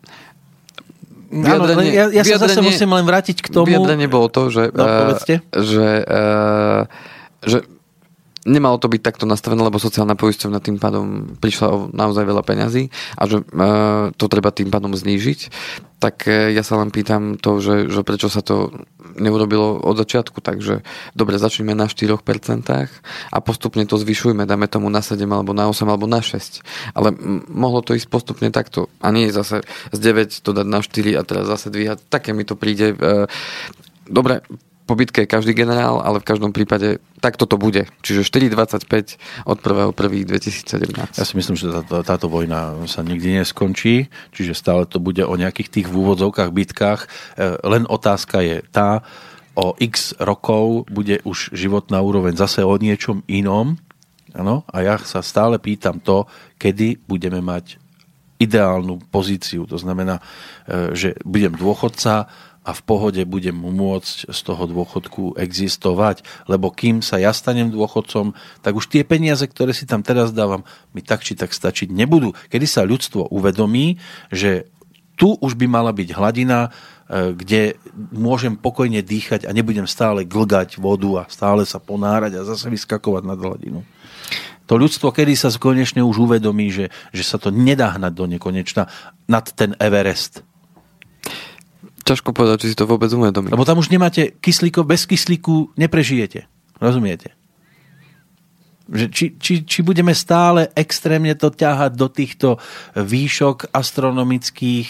Vyjadrenie, 1.28 1.92
Áno, 1.92 2.08
ja, 2.08 2.24
ja 2.24 2.24
sa 2.24 2.40
zase 2.40 2.64
musím 2.64 2.88
len 2.88 3.04
vrátiť 3.04 3.44
k 3.44 3.52
tomu. 3.52 3.68
Vyjadrenie 3.68 4.08
bolo 4.08 4.32
to, 4.32 4.48
že, 4.48 4.72
no, 4.72 5.12
uh, 5.12 5.12
že, 5.60 5.88
uh, 6.08 6.88
že 7.44 7.68
nemalo 8.48 8.80
to 8.80 8.88
byť 8.88 9.02
takto 9.04 9.28
nastavené, 9.28 9.60
lebo 9.60 9.76
sociálna 9.76 10.16
poisťovňa 10.16 10.60
tým 10.64 10.80
pádom 10.80 11.36
prišla 11.36 11.66
o 11.68 11.78
naozaj 11.92 12.24
veľa 12.24 12.40
peňazí 12.40 12.88
a 13.20 13.22
že 13.28 13.44
e, 13.44 13.44
to 14.16 14.24
treba 14.32 14.48
tým 14.48 14.72
pádom 14.72 14.96
znížiť. 14.96 15.40
Tak 16.00 16.24
e, 16.24 16.56
ja 16.56 16.64
sa 16.64 16.80
len 16.80 16.88
pýtam 16.88 17.36
to, 17.36 17.60
že, 17.60 17.92
že 17.92 18.00
prečo 18.00 18.32
sa 18.32 18.40
to 18.40 18.72
neurobilo 19.20 19.76
od 19.82 20.00
začiatku, 20.00 20.40
takže 20.40 20.80
dobre, 21.12 21.36
začneme 21.36 21.76
na 21.76 21.90
4% 21.90 22.16
a 23.28 23.38
postupne 23.44 23.84
to 23.84 24.00
zvyšujme, 24.00 24.48
dáme 24.48 24.70
tomu 24.70 24.88
na 24.88 25.04
7 25.04 25.20
alebo 25.28 25.52
na 25.52 25.68
8 25.68 25.84
alebo 25.84 26.08
na 26.08 26.24
6. 26.24 26.64
Ale 26.96 27.12
m- 27.12 27.44
mohlo 27.52 27.84
to 27.84 27.92
ísť 27.92 28.08
postupne 28.08 28.48
takto 28.48 28.88
a 29.04 29.12
nie 29.12 29.28
zase 29.28 29.66
z 29.92 29.98
9 30.00 30.40
to 30.40 30.50
dať 30.56 30.66
na 30.66 30.80
4 30.80 31.20
a 31.20 31.22
teraz 31.26 31.44
zase 31.50 31.68
dvíhať. 31.68 32.08
Také 32.08 32.32
mi 32.32 32.48
to 32.48 32.56
príde. 32.56 32.96
E, 32.96 33.26
dobre, 34.08 34.40
po 34.88 34.96
bitke 34.96 35.28
je 35.28 35.28
každý 35.28 35.52
generál, 35.52 36.00
ale 36.00 36.16
v 36.16 36.28
každom 36.32 36.56
prípade 36.56 36.96
takto 37.20 37.44
to 37.44 37.60
bude. 37.60 37.84
Čiže 38.00 38.24
4.25 38.24 39.44
od 39.44 39.60
1.1.2017. 39.60 41.20
Ja 41.20 41.24
si 41.28 41.36
myslím, 41.36 41.60
že 41.60 41.68
táto, 41.68 42.00
táto 42.00 42.26
vojna 42.32 42.72
sa 42.88 43.04
nikdy 43.04 43.44
neskončí, 43.44 44.08
čiže 44.32 44.56
stále 44.56 44.88
to 44.88 44.96
bude 44.96 45.20
o 45.20 45.36
nejakých 45.36 45.68
tých 45.68 45.86
úvodzovkách 45.92 46.48
bitkách. 46.48 47.00
E, 47.04 47.08
len 47.68 47.84
otázka 47.84 48.40
je 48.40 48.64
tá, 48.72 49.04
o 49.52 49.76
x 49.76 50.16
rokov 50.16 50.88
bude 50.88 51.20
už 51.28 51.52
životná 51.52 52.00
úroveň 52.00 52.40
zase 52.40 52.64
o 52.64 52.72
niečom 52.80 53.20
inom. 53.28 53.76
Ano? 54.32 54.64
A 54.72 54.80
ja 54.80 54.96
sa 54.96 55.20
stále 55.20 55.60
pýtam 55.60 56.00
to, 56.00 56.24
kedy 56.56 56.96
budeme 57.04 57.44
mať 57.44 57.76
ideálnu 58.38 59.02
pozíciu. 59.10 59.66
To 59.66 59.76
znamená, 59.76 60.22
e, 60.64 60.94
že 60.94 61.18
budem 61.26 61.52
dôchodca, 61.52 62.30
a 62.68 62.76
v 62.76 62.84
pohode 62.84 63.24
budem 63.24 63.56
môcť 63.56 64.28
z 64.28 64.40
toho 64.44 64.68
dôchodku 64.68 65.40
existovať. 65.40 66.20
Lebo 66.44 66.68
kým 66.68 67.00
sa 67.00 67.16
ja 67.16 67.32
stanem 67.32 67.72
dôchodcom, 67.72 68.36
tak 68.60 68.76
už 68.76 68.92
tie 68.92 69.08
peniaze, 69.08 69.40
ktoré 69.48 69.72
si 69.72 69.88
tam 69.88 70.04
teraz 70.04 70.36
dávam, 70.36 70.68
mi 70.92 71.00
tak 71.00 71.24
či 71.24 71.32
tak 71.32 71.56
stačiť 71.56 71.88
nebudú. 71.88 72.36
Kedy 72.52 72.68
sa 72.68 72.84
ľudstvo 72.84 73.32
uvedomí, 73.32 73.96
že 74.28 74.68
tu 75.16 75.32
už 75.40 75.56
by 75.56 75.64
mala 75.64 75.96
byť 75.96 76.12
hladina, 76.12 76.68
e, 77.08 77.32
kde 77.32 77.80
môžem 78.12 78.52
pokojne 78.52 79.00
dýchať 79.00 79.48
a 79.48 79.56
nebudem 79.56 79.88
stále 79.88 80.28
glgať 80.28 80.76
vodu 80.76 81.24
a 81.24 81.28
stále 81.32 81.64
sa 81.64 81.80
ponárať 81.80 82.36
a 82.36 82.46
zase 82.46 82.68
vyskakovať 82.68 83.24
nad 83.24 83.40
hladinu. 83.40 83.80
To 84.68 84.76
ľudstvo, 84.76 85.16
kedy 85.16 85.32
sa 85.32 85.48
konečne 85.56 86.04
už 86.04 86.28
uvedomí, 86.28 86.68
že, 86.68 86.92
že 87.16 87.24
sa 87.24 87.40
to 87.40 87.48
nedá 87.48 87.96
hnať 87.96 88.12
do 88.12 88.28
nekonečna 88.28 88.92
nad 89.24 89.48
ten 89.56 89.72
Everest 89.80 90.44
ťažko 92.08 92.32
povedať, 92.32 92.64
či 92.64 92.72
si 92.72 92.78
to 92.78 92.88
vôbec 92.88 93.12
uvedomí. 93.12 93.52
Lebo 93.52 93.68
tam 93.68 93.84
už 93.84 93.92
nemáte 93.92 94.32
kyslíko, 94.40 94.88
bez 94.88 95.04
kyslíku 95.04 95.76
neprežijete. 95.76 96.48
Rozumiete? 96.80 97.36
Že 98.88 99.06
či, 99.12 99.24
či, 99.36 99.54
či 99.68 99.78
budeme 99.84 100.16
stále 100.16 100.72
extrémne 100.72 101.36
to 101.36 101.52
ťahať 101.52 101.92
do 101.92 102.08
týchto 102.08 102.48
výšok 102.96 103.68
astronomických, 103.76 104.88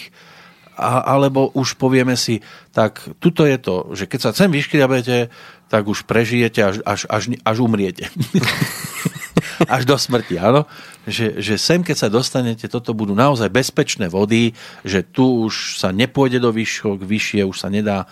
a, 0.79 1.03
alebo 1.03 1.51
už 1.51 1.75
povieme 1.75 2.15
si, 2.15 2.39
tak 2.71 3.03
tuto 3.19 3.43
je 3.43 3.59
to, 3.59 3.91
že 3.91 4.07
keď 4.07 4.19
sa 4.23 4.31
sem 4.31 4.47
vyškriabete, 4.47 5.27
tak 5.67 5.83
už 5.83 6.07
prežijete, 6.07 6.63
až, 6.63 6.75
až, 6.87 7.03
až, 7.11 7.35
až 7.43 7.57
umriete. 7.59 8.07
až 9.75 9.85
do 9.85 9.95
smrti, 9.95 10.41
áno? 10.41 10.65
Že, 11.05 11.41
že 11.41 11.55
sem, 11.61 11.85
keď 11.85 11.97
sa 11.97 12.09
dostanete, 12.09 12.65
toto 12.65 12.97
budú 12.97 13.13
naozaj 13.13 13.49
bezpečné 13.53 14.09
vody, 14.09 14.57
že 14.81 15.05
tu 15.05 15.45
už 15.45 15.77
sa 15.77 15.93
nepôjde 15.93 16.41
do 16.41 16.49
výšok, 16.49 17.05
vyššie 17.05 17.41
už 17.45 17.57
sa 17.57 17.69
nedá, 17.69 18.09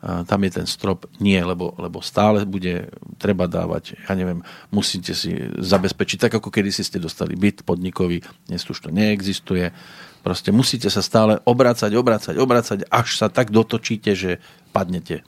tam 0.00 0.40
je 0.48 0.50
ten 0.50 0.66
strop. 0.66 1.04
Nie, 1.20 1.44
lebo, 1.44 1.76
lebo 1.76 2.00
stále 2.00 2.48
bude 2.48 2.88
treba 3.20 3.44
dávať, 3.44 4.00
ja 4.08 4.16
neviem, 4.16 4.40
musíte 4.72 5.12
si 5.12 5.36
zabezpečiť, 5.60 6.18
tak 6.28 6.32
ako 6.40 6.48
kedy 6.48 6.72
si 6.72 6.82
ste 6.86 6.96
dostali 6.96 7.36
byt 7.36 7.68
podnikový, 7.68 8.24
dnes 8.48 8.64
už 8.64 8.88
to 8.88 8.90
neexistuje. 8.90 9.70
Proste 10.20 10.52
musíte 10.52 10.92
sa 10.92 11.00
stále 11.00 11.40
obracať, 11.48 11.92
obracať, 11.96 12.34
obracať, 12.36 12.78
až 12.92 13.08
sa 13.16 13.32
tak 13.32 13.52
dotočíte, 13.52 14.12
že 14.12 14.40
padnete. 14.72 15.24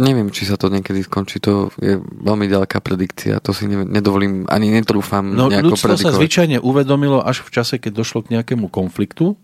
Neviem, 0.00 0.32
či 0.32 0.48
sa 0.48 0.56
to 0.56 0.72
niekedy 0.72 1.04
skončí, 1.04 1.44
to 1.44 1.68
je 1.76 2.00
veľmi 2.00 2.48
ďaleká 2.48 2.80
predikcia, 2.80 3.36
to 3.44 3.52
si 3.52 3.68
nedovolím, 3.68 4.48
ani 4.48 4.72
netrúfam 4.72 5.28
no, 5.28 5.52
nejako 5.52 5.76
ľudstvo 5.76 5.92
predikovať. 5.92 6.08
sa 6.08 6.16
zvyčajne 6.16 6.56
uvedomilo 6.64 7.20
až 7.20 7.44
v 7.44 7.50
čase, 7.52 7.76
keď 7.76 8.00
došlo 8.00 8.24
k 8.24 8.40
nejakému 8.40 8.72
konfliktu, 8.72 9.36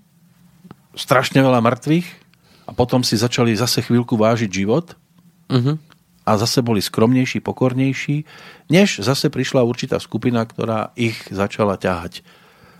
strašne 0.96 1.44
veľa 1.44 1.60
mŕtvych 1.60 2.08
a 2.66 2.70
potom 2.72 3.04
si 3.04 3.20
začali 3.20 3.52
zase 3.52 3.84
chvíľku 3.84 4.16
vážiť 4.16 4.48
život 4.48 4.96
uh-huh. 5.52 5.76
a 6.24 6.30
zase 6.40 6.64
boli 6.64 6.80
skromnejší, 6.80 7.44
pokornejší, 7.44 8.24
než 8.72 9.04
zase 9.04 9.28
prišla 9.28 9.60
určitá 9.60 10.00
skupina, 10.00 10.40
ktorá 10.48 10.96
ich 10.96 11.20
začala 11.28 11.76
ťahať 11.76 12.24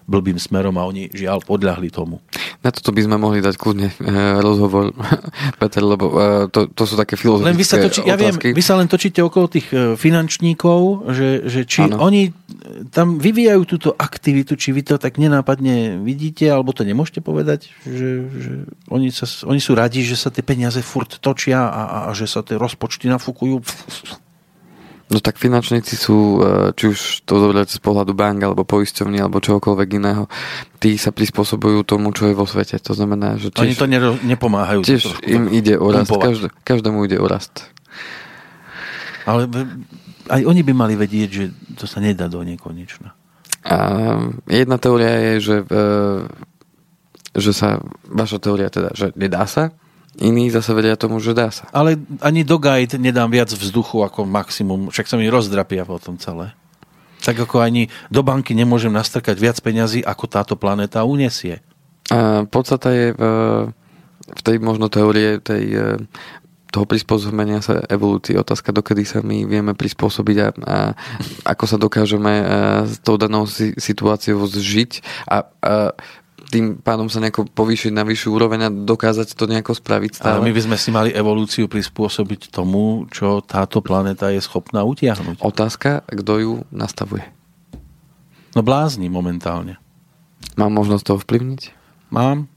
blbým 0.06 0.38
smerom 0.38 0.78
a 0.78 0.86
oni 0.86 1.10
žiaľ 1.10 1.42
podľahli 1.42 1.90
tomu. 1.90 2.22
Na 2.62 2.70
toto 2.70 2.94
by 2.94 3.02
sme 3.02 3.18
mohli 3.18 3.42
dať 3.42 3.54
kľudne 3.58 3.90
e, 3.90 3.94
rozhovor, 4.38 4.94
Peter, 5.60 5.82
lebo 5.82 6.06
e, 6.14 6.46
to, 6.48 6.70
to 6.70 6.82
sú 6.86 6.94
také 6.94 7.18
filozofické 7.18 7.50
len 7.50 7.58
vy 7.58 7.66
sa 7.66 7.76
točí, 7.82 8.00
Ja 8.06 8.16
viem, 8.16 8.34
vy 8.38 8.62
sa 8.62 8.78
len 8.78 8.86
točíte 8.86 9.20
okolo 9.20 9.50
tých 9.50 9.66
e, 9.74 9.98
finančníkov, 9.98 11.10
že, 11.10 11.28
že 11.50 11.60
či 11.66 11.90
ano. 11.90 12.06
oni 12.06 12.30
tam 12.94 13.18
vyvíjajú 13.18 13.62
túto 13.66 13.90
aktivitu, 13.98 14.54
či 14.54 14.70
vy 14.70 14.86
to 14.86 14.96
tak 14.96 15.18
nenápadne 15.18 15.98
vidíte, 16.02 16.46
alebo 16.46 16.70
to 16.70 16.86
nemôžete 16.86 17.20
povedať, 17.20 17.74
že, 17.82 18.10
že 18.30 18.52
oni, 18.90 19.10
sa, 19.10 19.26
oni 19.46 19.58
sú 19.58 19.74
radi, 19.74 20.06
že 20.06 20.14
sa 20.14 20.30
tie 20.30 20.46
peniaze 20.46 20.78
furt 20.86 21.18
točia 21.18 21.66
a, 21.66 21.82
a 22.06 22.14
že 22.14 22.30
sa 22.30 22.46
tie 22.46 22.54
rozpočty 22.54 23.10
nafúkujú. 23.10 23.62
No 25.06 25.22
tak 25.22 25.38
finančníci 25.38 25.94
sú, 25.94 26.42
e, 26.42 26.74
či 26.74 26.90
už 26.90 27.22
to 27.22 27.38
zoberať 27.38 27.78
z 27.78 27.80
pohľadu 27.80 28.10
bank 28.10 28.42
alebo 28.42 28.66
poisťovní 28.66 29.22
alebo 29.22 29.38
čokoľvek 29.38 29.88
iného, 30.02 30.26
tí 30.82 30.98
sa 30.98 31.14
prispôsobujú 31.14 31.86
tomu, 31.86 32.10
čo 32.10 32.26
je 32.26 32.34
vo 32.34 32.42
svete. 32.42 32.74
To 32.82 32.90
znamená, 32.90 33.38
že 33.38 33.54
tiež, 33.54 33.62
Oni 33.62 33.74
to 33.78 33.86
nero, 33.86 34.18
nepomáhajú. 34.26 34.82
Tiež 34.82 35.22
im 35.30 35.46
ide 35.54 35.78
o 35.78 35.94
rast. 35.94 36.10
Každé, 36.10 36.50
každému 36.66 37.06
ide 37.06 37.22
o 37.22 37.26
rast. 37.30 37.70
Ale 39.30 39.46
aj 40.26 40.42
oni 40.42 40.66
by 40.66 40.72
mali 40.74 40.94
vedieť, 40.98 41.28
že 41.30 41.44
to 41.78 41.86
sa 41.86 42.02
nedá 42.02 42.26
do 42.26 42.42
nekonečna. 42.42 43.14
A 43.62 43.76
jedna 44.50 44.78
teória 44.78 45.10
je, 45.22 45.34
že, 45.38 45.56
e, 45.62 45.86
že 47.34 47.54
sa, 47.54 47.78
vaša 48.10 48.42
teória 48.42 48.70
teda, 48.74 48.90
že 48.90 49.14
nedá 49.14 49.46
sa, 49.46 49.70
Iní 50.16 50.48
zase 50.48 50.72
vedia 50.72 50.96
tomu, 50.96 51.20
že 51.20 51.36
dá 51.36 51.52
sa. 51.52 51.68
Ale 51.76 52.00
ani 52.24 52.40
do 52.40 52.56
guide 52.56 52.96
nedám 52.96 53.28
viac 53.28 53.52
vzduchu 53.52 54.00
ako 54.00 54.24
maximum, 54.24 54.88
však 54.88 55.06
sa 55.12 55.20
mi 55.20 55.28
rozdrapia 55.28 55.84
potom 55.84 56.16
celé. 56.16 56.56
Tak 57.20 57.36
ako 57.36 57.60
ani 57.60 57.92
do 58.08 58.24
banky 58.24 58.56
nemôžem 58.56 58.92
nastrkať 58.92 59.36
viac 59.36 59.60
peňazí, 59.60 60.00
ako 60.00 60.24
táto 60.24 60.54
planéta 60.56 61.04
unesie. 61.04 61.60
A 62.08 62.48
podstata 62.48 62.94
je 62.94 63.12
v, 63.12 63.22
v 64.30 64.40
tej 64.40 64.56
možno 64.62 64.88
teórie 64.88 65.42
tej, 65.42 65.64
e, 65.74 65.84
toho 66.70 66.86
prispôsobenia 66.86 67.60
sa 67.60 67.82
evolúcii. 67.88 68.36
Otázka, 68.36 68.72
dokedy 68.72 69.04
sa 69.04 69.20
my 69.20 69.44
vieme 69.44 69.72
prispôsobiť 69.72 70.36
a, 70.38 70.48
a 70.64 70.76
ako 71.44 71.64
sa 71.64 71.76
dokážeme 71.80 72.34
e, 72.40 72.44
s 72.88 73.00
tou 73.00 73.18
danou 73.18 73.44
situáciou 73.76 74.44
zžiť 74.46 74.92
a, 75.28 75.36
a 75.60 75.74
tým 76.56 76.80
pádom 76.80 77.12
sa 77.12 77.20
nejako 77.20 77.52
povýšiť 77.52 77.92
na 77.92 78.00
vyššiu 78.08 78.32
úroveň 78.32 78.60
a 78.64 78.70
dokázať 78.72 79.36
to 79.36 79.44
nejako 79.44 79.76
spraviť 79.76 80.24
stále. 80.24 80.40
Ale 80.40 80.48
my 80.48 80.56
by 80.56 80.62
sme 80.64 80.76
si 80.80 80.88
mali 80.88 81.12
evolúciu 81.12 81.68
prispôsobiť 81.68 82.48
tomu, 82.48 83.04
čo 83.12 83.44
táto 83.44 83.84
planéta 83.84 84.32
je 84.32 84.40
schopná 84.40 84.80
utiahnuť. 84.88 85.44
Otázka, 85.44 86.08
kto 86.08 86.32
ju 86.40 86.52
nastavuje? 86.72 87.28
No 88.56 88.64
blázni 88.64 89.12
momentálne. 89.12 89.76
Mám 90.56 90.72
možnosť 90.72 91.04
to 91.04 91.12
ovplyvniť? 91.20 91.62
Mám. 92.08 92.48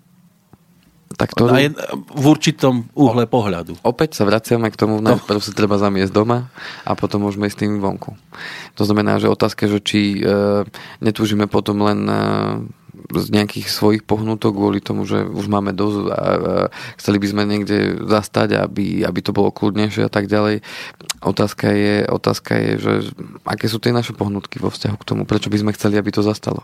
Tak 1.20 1.36
to... 1.36 1.52
je 1.52 1.76
v 2.16 2.26
určitom 2.32 2.88
uhle 2.96 3.28
pohľadu. 3.28 3.76
Opäť 3.84 4.16
sa 4.16 4.24
vraciame 4.24 4.72
k 4.72 4.80
tomu, 4.80 5.04
no. 5.04 5.20
najprv 5.20 5.44
sa 5.44 5.52
treba 5.52 5.76
zamiesť 5.76 6.16
doma 6.16 6.48
a 6.88 6.96
potom 6.96 7.28
môžeme 7.28 7.52
ísť 7.52 7.68
tým 7.68 7.84
vonku. 7.84 8.16
To 8.80 8.84
znamená, 8.88 9.20
že 9.20 9.28
otázka, 9.28 9.68
že 9.68 9.84
či 9.84 10.24
e, 10.24 10.64
netúžime 11.04 11.52
potom 11.52 11.84
len 11.84 12.08
e, 12.08 12.16
z 13.10 13.28
nejakých 13.34 13.68
svojich 13.68 14.04
pohnutok 14.06 14.54
kvôli 14.54 14.80
tomu, 14.80 15.04
že 15.04 15.26
už 15.26 15.50
máme 15.50 15.74
dosť 15.74 15.98
a, 15.98 16.12
chceli 17.02 17.18
by 17.18 17.28
sme 17.28 17.44
niekde 17.50 18.06
zastať, 18.06 18.54
aby, 18.62 19.02
aby 19.02 19.20
to 19.26 19.34
bolo 19.34 19.50
kľudnejšie 19.50 20.06
a 20.06 20.12
tak 20.12 20.30
ďalej. 20.30 20.62
Otázka 21.26 21.74
je, 21.74 22.06
otázka 22.06 22.52
je, 22.56 22.72
že 22.78 22.94
aké 23.44 23.66
sú 23.66 23.82
tie 23.82 23.92
naše 23.92 24.14
pohnutky 24.14 24.62
vo 24.62 24.70
vzťahu 24.70 24.96
k 25.02 25.08
tomu, 25.08 25.22
prečo 25.26 25.50
by 25.50 25.58
sme 25.58 25.76
chceli, 25.76 25.98
aby 25.98 26.14
to 26.14 26.22
zastalo. 26.22 26.64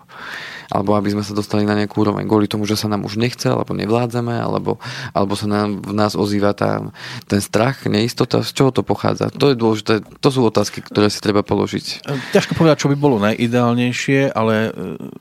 Alebo 0.69 0.97
aby 0.97 1.13
sme 1.13 1.23
sa 1.25 1.37
dostali 1.37 1.63
na 1.63 1.77
nejakú 1.77 2.01
úroveň 2.01 2.25
kvôli 2.25 2.49
tomu, 2.49 2.63
že 2.65 2.79
sa 2.79 2.89
nám 2.89 3.05
už 3.05 3.19
nechce, 3.19 3.45
alebo 3.49 3.75
nevládzame, 3.75 4.35
alebo, 4.37 4.77
alebo 5.11 5.33
sa 5.37 5.47
nám, 5.49 5.81
v 5.81 5.93
nás 5.93 6.17
ozýva 6.17 6.55
tá, 6.57 6.91
ten 7.29 7.41
strach, 7.41 7.85
neistota, 7.85 8.41
z 8.41 8.51
čoho 8.53 8.71
to 8.73 8.81
pochádza. 8.81 9.29
To 9.35 9.51
je 9.51 9.55
dôležité, 9.57 9.93
to 10.21 10.29
sú 10.29 10.45
otázky, 10.45 10.81
ktoré 10.81 11.09
si 11.09 11.21
treba 11.21 11.45
položiť. 11.45 12.07
Ťažko 12.33 12.57
povedať, 12.57 12.85
čo 12.85 12.91
by 12.91 12.97
bolo 12.97 13.21
najideálnejšie, 13.21 14.33
ale 14.33 14.55
e, 14.55 14.69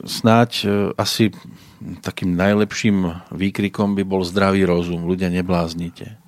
snáď 0.05 0.51
e, 0.62 0.66
asi 0.97 1.32
takým 2.01 2.32
najlepším 2.32 3.28
výkrikom 3.32 3.92
by 3.99 4.03
bol 4.09 4.24
zdravý 4.24 4.64
rozum. 4.64 5.05
Ľudia 5.05 5.28
nebláznite 5.28 6.24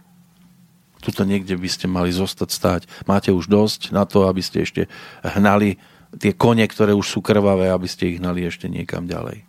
tuto 1.07 1.23
niekde 1.23 1.55
by 1.55 1.71
ste 1.71 1.87
mali 1.87 2.11
zostať 2.11 2.51
stáť. 2.51 2.83
Máte 3.07 3.31
už 3.31 3.47
dosť 3.47 3.95
na 3.95 4.03
to, 4.03 4.27
aby 4.27 4.43
ste 4.43 4.67
ešte 4.67 4.91
hnali 5.23 5.79
tie 6.17 6.33
kone, 6.33 6.65
ktoré 6.65 6.97
už 6.97 7.07
sú 7.07 7.19
krvavé, 7.21 7.69
aby 7.71 7.87
ste 7.87 8.15
ich 8.15 8.19
hnali 8.19 8.45
ešte 8.49 8.67
niekam 8.67 9.05
ďalej. 9.05 9.45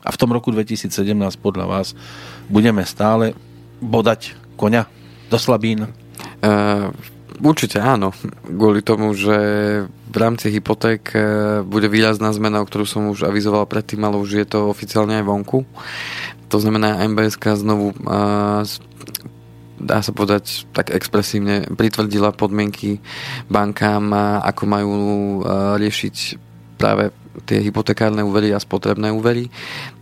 A 0.00 0.08
v 0.08 0.20
tom 0.20 0.32
roku 0.32 0.48
2017 0.48 0.90
podľa 1.38 1.66
vás 1.68 1.92
budeme 2.48 2.86
stále 2.88 3.36
bodať 3.84 4.32
koňa 4.56 4.88
do 5.28 5.36
slabín? 5.36 5.92
Uh, 6.40 6.88
určite 7.44 7.80
áno. 7.80 8.16
Kvôli 8.44 8.80
tomu, 8.80 9.12
že 9.12 9.36
v 10.10 10.16
rámci 10.18 10.50
hypoték 10.50 11.14
e, 11.14 11.18
bude 11.62 11.86
výrazná 11.86 12.34
zmena, 12.34 12.58
o 12.58 12.66
ktorú 12.66 12.82
som 12.82 13.14
už 13.14 13.30
avizoval 13.30 13.62
predtým, 13.70 14.02
ale 14.02 14.18
už 14.18 14.42
je 14.42 14.46
to 14.46 14.66
oficiálne 14.66 15.14
aj 15.22 15.24
vonku. 15.24 15.62
To 16.50 16.58
znamená, 16.58 17.06
MBSK 17.06 17.62
znovu 17.62 17.94
uh, 17.94 18.66
dá 19.80 20.04
sa 20.04 20.12
povedať 20.12 20.68
tak 20.76 20.92
expresívne, 20.92 21.64
pritvrdila 21.72 22.36
podmienky 22.36 23.00
bankám, 23.48 24.12
ako 24.44 24.62
majú 24.68 24.92
riešiť 25.80 26.16
práve 26.76 27.12
tie 27.48 27.62
hypotekárne 27.62 28.20
úvery 28.26 28.52
a 28.52 28.60
spotrebné 28.60 29.14
úvery, 29.14 29.48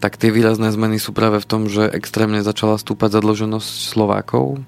tak 0.03 0.18
tie 0.18 0.33
výrazné 0.33 0.72
zmeny 0.72 0.99
sú 0.99 1.14
práve 1.14 1.39
v 1.39 1.49
tom, 1.49 1.62
že 1.70 1.87
extrémne 1.91 2.43
začala 2.43 2.81
stúpať 2.81 3.20
zadlženosť 3.20 3.70
Slovákov 3.95 4.62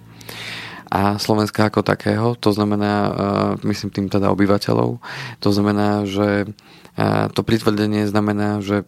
a 0.91 1.17
Slovenska 1.23 1.71
ako 1.71 1.87
takého, 1.87 2.35
to 2.35 2.51
znamená, 2.51 3.15
myslím 3.63 3.95
tým 3.95 4.07
teda 4.11 4.35
obyvateľov, 4.35 4.99
to 5.39 5.51
znamená, 5.55 6.03
že 6.03 6.51
to 7.33 7.41
pritvrdenie 7.47 8.11
znamená, 8.11 8.59
že 8.59 8.83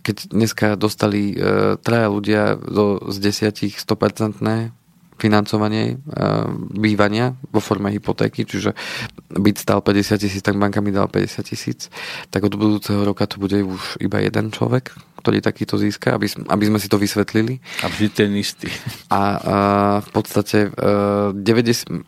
keď 0.00 0.16
dneska 0.32 0.66
dostali 0.80 1.36
traja 1.84 2.08
ľudia 2.08 2.56
zo, 2.56 3.04
z 3.10 3.16
desiatich 3.20 3.76
100% 3.76 4.79
financovanie 5.20 6.00
uh, 6.00 6.48
bývania 6.72 7.36
vo 7.52 7.60
forme 7.60 7.92
hypotéky, 7.92 8.48
čiže 8.48 8.72
byt 9.28 9.60
stal 9.60 9.84
50 9.84 10.16
tisíc, 10.16 10.40
tak 10.40 10.56
banka 10.56 10.80
mi 10.80 10.88
dala 10.90 11.06
50 11.06 11.44
tisíc, 11.44 11.92
tak 12.32 12.48
od 12.48 12.56
budúceho 12.56 13.04
roka 13.04 13.28
to 13.28 13.36
bude 13.36 13.60
už 13.60 14.00
iba 14.00 14.24
jeden 14.24 14.48
človek, 14.48 14.96
ktorý 15.20 15.44
takýto 15.44 15.76
získa, 15.76 16.16
aby, 16.16 16.32
aby 16.48 16.64
sme 16.64 16.80
si 16.80 16.88
to 16.88 16.96
vysvetlili. 16.96 17.60
A 17.84 17.92
vždy 17.92 18.06
ten 18.08 18.32
istý. 18.32 18.72
A 19.12 19.20
uh, 19.36 19.96
v 20.00 20.08
podstate 20.16 20.72
uh, 20.72 21.36
90, 21.36 22.00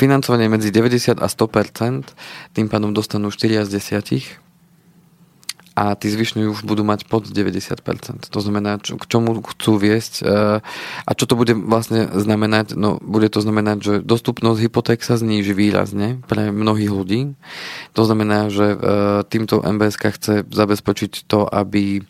financovanie 0.00 0.48
medzi 0.48 0.72
90 0.72 1.20
a 1.20 1.28
100%, 1.28 2.16
tým 2.56 2.66
pádom 2.72 2.96
dostanú 2.96 3.28
4 3.28 3.68
z 3.68 3.76
10 3.76 4.45
a 5.76 5.92
tí 5.92 6.08
zvyšní 6.08 6.48
už 6.48 6.64
budú 6.64 6.88
mať 6.88 7.04
pod 7.04 7.28
90%. 7.28 8.32
To 8.32 8.40
znamená, 8.40 8.80
čo, 8.80 8.96
k 8.96 9.04
čomu 9.04 9.44
chcú 9.44 9.76
viesť 9.76 10.24
e, 10.24 10.64
a 11.04 11.10
čo 11.12 11.28
to 11.28 11.36
bude 11.36 11.52
vlastne 11.52 12.08
znamenať? 12.08 12.72
No, 12.80 12.96
bude 13.04 13.28
to 13.28 13.44
znamenať, 13.44 13.78
že 13.84 13.94
dostupnosť 14.00 14.58
hypoték 14.64 15.04
sa 15.04 15.20
zníži 15.20 15.52
výrazne 15.52 16.24
pre 16.24 16.48
mnohých 16.48 16.88
ľudí. 16.88 17.20
To 17.92 18.08
znamená, 18.08 18.48
že 18.48 18.72
e, 18.72 18.76
týmto 19.28 19.60
MBSK 19.60 20.02
chce 20.16 20.34
zabezpečiť 20.48 21.28
to, 21.28 21.44
aby 21.44 22.00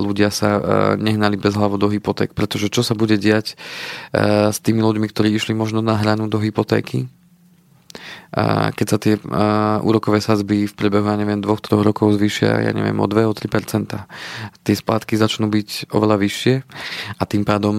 ľudia 0.00 0.32
sa 0.32 0.56
e, 0.56 0.60
nehnali 0.96 1.36
bez 1.36 1.52
hlavu 1.52 1.76
do 1.76 1.92
hypoték, 1.92 2.32
pretože 2.32 2.72
čo 2.72 2.80
sa 2.80 2.96
bude 2.96 3.20
diať 3.20 3.60
s 4.48 4.58
tými 4.64 4.80
ľuďmi, 4.80 5.04
ktorí 5.04 5.28
išli 5.36 5.52
možno 5.52 5.84
na 5.84 6.00
hranu 6.00 6.32
do 6.32 6.40
hypotéky, 6.40 7.12
keď 8.72 8.86
sa 8.88 8.96
tie 8.96 9.20
úrokové 9.84 10.24
sazby 10.24 10.64
v 10.64 10.72
priebehu, 10.72 11.04
ja 11.04 11.20
neviem, 11.20 11.44
dvoch, 11.44 11.60
troch 11.60 11.84
rokov 11.84 12.16
zvýšia, 12.16 12.64
ja 12.64 12.72
neviem, 12.72 12.96
o 12.96 13.04
2, 13.04 13.28
o 13.28 13.34
3% 13.36 13.92
tie 14.64 14.74
splátky 14.74 15.20
začnú 15.20 15.52
byť 15.52 15.92
oveľa 15.92 16.16
vyššie 16.16 16.54
a 17.20 17.22
tým 17.28 17.44
pádom 17.44 17.76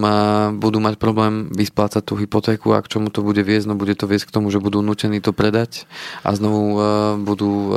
budú 0.62 0.78
mať 0.78 0.94
problém 1.02 1.50
vysplácať 1.50 2.06
tú 2.06 2.14
hypotéku 2.14 2.70
a 2.70 2.82
k 2.86 2.90
čomu 2.96 3.10
to 3.10 3.26
bude 3.26 3.42
viesť, 3.42 3.66
no 3.66 3.74
bude 3.74 3.98
to 3.98 4.06
viesť 4.06 4.30
k 4.30 4.34
tomu, 4.38 4.54
že 4.54 4.62
budú 4.62 4.78
nutení 4.78 5.18
to 5.18 5.34
predať 5.34 5.90
a 6.22 6.30
znovu 6.38 6.78
budú 7.26 7.74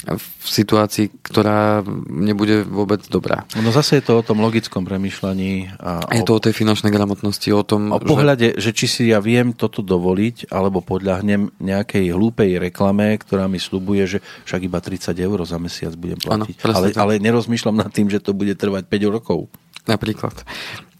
v 0.00 0.24
situácii, 0.48 1.12
ktorá 1.20 1.84
nebude 2.08 2.64
vôbec 2.64 3.04
dobrá. 3.12 3.44
No 3.60 3.68
zase 3.68 4.00
je 4.00 4.08
to 4.08 4.20
o 4.20 4.24
tom 4.24 4.40
logickom 4.40 4.88
premyšľaní. 4.88 5.76
A 5.76 6.08
je 6.16 6.24
o, 6.24 6.28
to 6.28 6.40
o 6.40 6.44
tej 6.44 6.56
finančnej 6.56 6.88
gramotnosti, 6.88 7.48
o 7.52 7.60
tom... 7.60 7.92
O 7.92 8.00
pohľade, 8.00 8.56
že... 8.56 8.72
že 8.72 8.76
či 8.76 8.86
si 8.88 9.02
ja 9.12 9.20
viem 9.20 9.52
toto 9.52 9.84
dovoliť, 9.84 10.48
alebo 10.48 10.80
podľahnem 10.80 11.52
nejakej 11.60 12.16
hlúpej 12.16 12.56
reklame, 12.56 13.12
ktorá 13.20 13.44
mi 13.44 13.60
slubuje, 13.60 14.08
že 14.08 14.18
však 14.48 14.60
iba 14.64 14.80
30 14.80 15.12
eur 15.20 15.38
za 15.44 15.60
mesiac 15.60 15.92
budem 16.00 16.16
platiť. 16.16 16.56
Ano, 16.64 16.72
ale, 16.80 16.86
ale 16.96 17.12
nerozmýšľam 17.20 17.76
nad 17.76 17.92
tým, 17.92 18.08
že 18.08 18.24
to 18.24 18.32
bude 18.32 18.56
trvať 18.56 18.88
5 18.88 19.14
rokov. 19.20 19.52
Napríklad. 19.84 20.32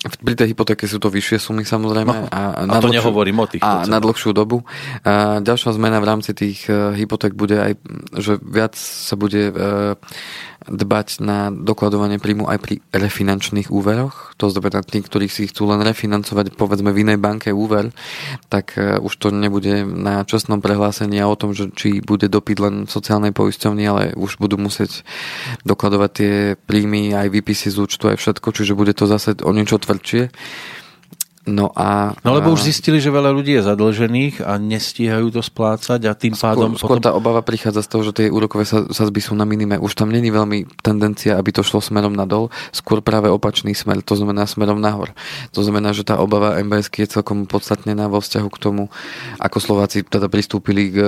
Pri 0.00 0.32
tej 0.32 0.56
hypotéke 0.56 0.88
sú 0.88 0.96
to 0.96 1.12
vyššie 1.12 1.36
sumy 1.36 1.60
samozrejme. 1.60 2.08
No, 2.08 2.32
a, 2.32 2.64
a 2.64 2.80
to 2.80 2.88
dlhšiu, 2.88 3.04
nehovorím 3.04 3.44
o 3.44 3.46
tých. 3.46 3.60
A 3.60 3.84
na 3.84 4.00
dlhšiu 4.00 4.32
dobu. 4.32 4.64
A 5.04 5.44
ďalšia 5.44 5.76
zmena 5.76 6.00
v 6.00 6.08
rámci 6.08 6.32
tých 6.32 6.64
uh, 6.72 6.96
hypoték 6.96 7.36
bude 7.36 7.60
aj, 7.60 7.72
že 8.16 8.40
viac 8.40 8.80
sa 8.80 9.20
bude 9.20 9.52
uh, 9.52 10.00
dbať 10.64 11.20
na 11.20 11.52
dokladovanie 11.52 12.16
príjmu 12.16 12.48
aj 12.48 12.58
pri 12.64 12.74
refinančných 12.96 13.68
úveroch. 13.68 14.32
To 14.40 14.48
znamená, 14.48 14.80
tí, 14.80 15.04
ktorí 15.04 15.28
si 15.28 15.52
chcú 15.52 15.68
len 15.68 15.84
refinancovať 15.84 16.56
povedzme 16.56 16.96
v 16.96 17.04
inej 17.04 17.20
banke 17.20 17.52
úver, 17.52 17.92
tak 18.48 18.80
uh, 18.80 19.04
už 19.04 19.12
to 19.20 19.28
nebude 19.28 19.84
na 19.84 20.24
čestnom 20.24 20.64
prehlásení 20.64 21.20
o 21.20 21.36
tom, 21.36 21.52
že 21.52 21.68
či 21.76 22.00
bude 22.00 22.24
dopyt 22.32 22.56
len 22.56 22.74
sociálnej 22.88 23.36
poisťovni, 23.36 23.84
ale 23.84 24.02
už 24.16 24.40
budú 24.40 24.56
musieť 24.56 25.04
dokladovať 25.68 26.10
tie 26.16 26.32
príjmy, 26.56 27.12
aj 27.12 27.28
výpisy 27.28 27.68
z 27.68 27.76
účtu, 27.76 28.08
aj 28.08 28.16
všetko, 28.16 28.48
čiže 28.48 28.72
bude 28.72 28.96
to 28.96 29.04
zase 29.04 29.36
o 29.44 29.52
niečo 29.52 29.76
asfaltuje. 29.90 30.28
No 31.48 31.72
a... 31.72 32.12
No 32.20 32.36
lebo 32.36 32.52
už 32.52 32.68
zistili, 32.68 33.00
že 33.00 33.08
veľa 33.08 33.32
ľudí 33.32 33.56
je 33.56 33.64
zadlžených 33.64 34.44
a 34.44 34.60
nestíhajú 34.60 35.32
to 35.32 35.40
splácať 35.40 36.04
a 36.04 36.12
tým 36.12 36.36
skôr, 36.36 36.52
pádom... 36.52 36.76
Skôr 36.76 37.00
potom... 37.00 37.06
tá 37.08 37.10
obava 37.16 37.40
prichádza 37.40 37.80
z 37.80 37.88
toho, 37.88 38.02
že 38.04 38.12
tie 38.12 38.26
úrokové 38.28 38.68
sazby 38.68 39.24
sú 39.24 39.32
na 39.32 39.48
minime. 39.48 39.80
Už 39.80 39.96
tam 39.96 40.12
není 40.12 40.28
veľmi 40.28 40.68
tendencia, 40.84 41.40
aby 41.40 41.48
to 41.48 41.64
šlo 41.64 41.80
smerom 41.80 42.12
nadol, 42.12 42.52
skôr 42.76 43.00
práve 43.00 43.32
opačný 43.32 43.72
smer, 43.72 44.04
to 44.04 44.20
znamená 44.20 44.44
smerom 44.44 44.84
nahor. 44.84 45.16
To 45.56 45.64
znamená, 45.64 45.96
že 45.96 46.04
tá 46.04 46.20
obava 46.20 46.60
MBS 46.60 46.92
je 46.92 47.08
celkom 47.08 47.48
podstatnená 47.48 48.12
vo 48.12 48.20
vzťahu 48.20 48.48
k 48.52 48.60
tomu, 48.60 48.92
ako 49.40 49.56
Slováci 49.64 50.04
teda 50.04 50.28
pristúpili 50.28 50.92
k, 50.92 50.98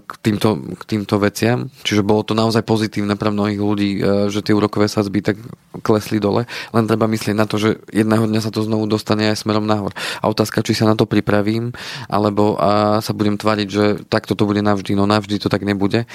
k, 0.00 0.12
týmto, 0.24 0.72
k 0.72 0.82
týmto 0.88 1.20
veciam. 1.20 1.68
Čiže 1.84 2.00
bolo 2.00 2.24
to 2.24 2.32
naozaj 2.32 2.64
pozitívne 2.64 3.12
pre 3.20 3.28
mnohých 3.28 3.60
ľudí, 3.60 3.90
e, 4.00 4.32
že 4.32 4.40
tie 4.40 4.56
úrokové 4.56 4.88
sazby 4.88 5.20
tak 5.20 5.36
klesli 5.84 6.16
dole. 6.16 6.48
Len 6.72 6.84
treba 6.88 7.04
myslieť 7.04 7.36
na 7.36 7.44
to, 7.44 7.60
že 7.60 7.76
jedného 7.92 8.24
dňa 8.24 8.40
sa 8.40 8.48
to 8.48 8.64
znovu 8.64 8.88
dostane 8.88 9.28
aj 9.28 9.44
smerom 9.44 9.68
nahor 9.68 9.81
nahor. 9.82 9.98
A 10.22 10.30
otázka, 10.30 10.62
či 10.62 10.78
sa 10.78 10.86
na 10.86 10.94
to 10.94 11.10
pripravím, 11.10 11.74
alebo 12.06 12.54
a 12.54 13.02
sa 13.02 13.10
budem 13.10 13.34
tvariť, 13.34 13.68
že 13.68 13.84
takto 14.06 14.38
to 14.38 14.46
bude 14.46 14.62
navždy. 14.62 14.94
No 14.94 15.10
navždy 15.10 15.42
to 15.42 15.50
tak 15.50 15.66
nebude. 15.66 16.06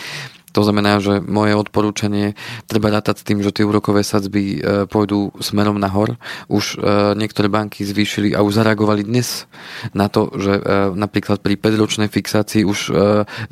To 0.55 0.65
znamená, 0.65 0.97
že 0.97 1.21
moje 1.21 1.53
odporúčanie 1.53 2.33
treba 2.65 2.89
rátať 2.89 3.21
s 3.21 3.27
tým, 3.27 3.45
že 3.45 3.53
tie 3.53 3.67
úrokové 3.67 4.01
sadzby 4.01 4.57
e, 4.57 4.89
pôjdu 4.89 5.29
smerom 5.37 5.77
nahor. 5.77 6.17
Už 6.49 6.81
e, 6.81 7.13
niektoré 7.13 7.45
banky 7.45 7.85
zvýšili 7.85 8.33
a 8.33 8.41
už 8.41 8.57
zareagovali 8.63 9.05
dnes 9.05 9.45
na 9.93 10.09
to, 10.09 10.33
že 10.33 10.57
e, 10.57 10.61
napríklad 10.97 11.45
pri 11.45 11.61
5-ročnej 11.61 12.09
fixácii 12.09 12.65
už 12.65 12.89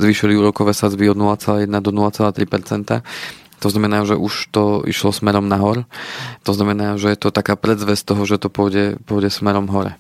zvýšili 0.02 0.34
úrokové 0.34 0.74
sadzby 0.74 1.12
od 1.12 1.20
0,1 1.20 1.70
do 1.84 1.92
0,3 1.94 2.50
to 3.66 3.74
znamená, 3.74 4.06
že 4.06 4.14
už 4.14 4.54
to 4.54 4.86
išlo 4.86 5.10
smerom 5.10 5.50
nahor. 5.50 5.90
To 6.46 6.54
znamená, 6.54 7.02
že 7.02 7.10
je 7.10 7.18
to 7.18 7.34
taká 7.34 7.58
predzvesť 7.58 8.14
toho, 8.14 8.22
že 8.30 8.38
to 8.38 8.54
pôjde, 8.54 9.02
pôjde 9.10 9.34
smerom 9.34 9.66
hore. 9.74 9.98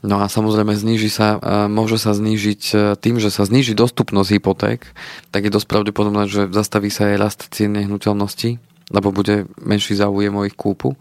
No 0.00 0.24
a 0.24 0.32
samozrejme 0.32 0.72
zníži 0.72 1.12
sa, 1.12 1.36
môže 1.68 2.00
sa 2.00 2.16
znížiť 2.16 2.62
e, 2.72 2.76
tým, 2.96 3.20
že 3.20 3.28
sa 3.28 3.44
zníži 3.44 3.76
dostupnosť 3.76 4.32
hypoték, 4.32 4.80
tak 5.28 5.44
je 5.44 5.52
dosť 5.52 5.68
pravdepodobné, 5.68 6.24
že 6.24 6.48
zastaví 6.48 6.88
sa 6.88 7.12
aj 7.12 7.20
rast 7.20 7.40
cien 7.52 7.74
nehnuteľností, 7.76 8.56
lebo 8.88 9.12
bude 9.12 9.44
menší 9.60 9.98
záujem 9.98 10.32
o 10.32 10.46
ich 10.48 10.56
kúpu 10.56 10.96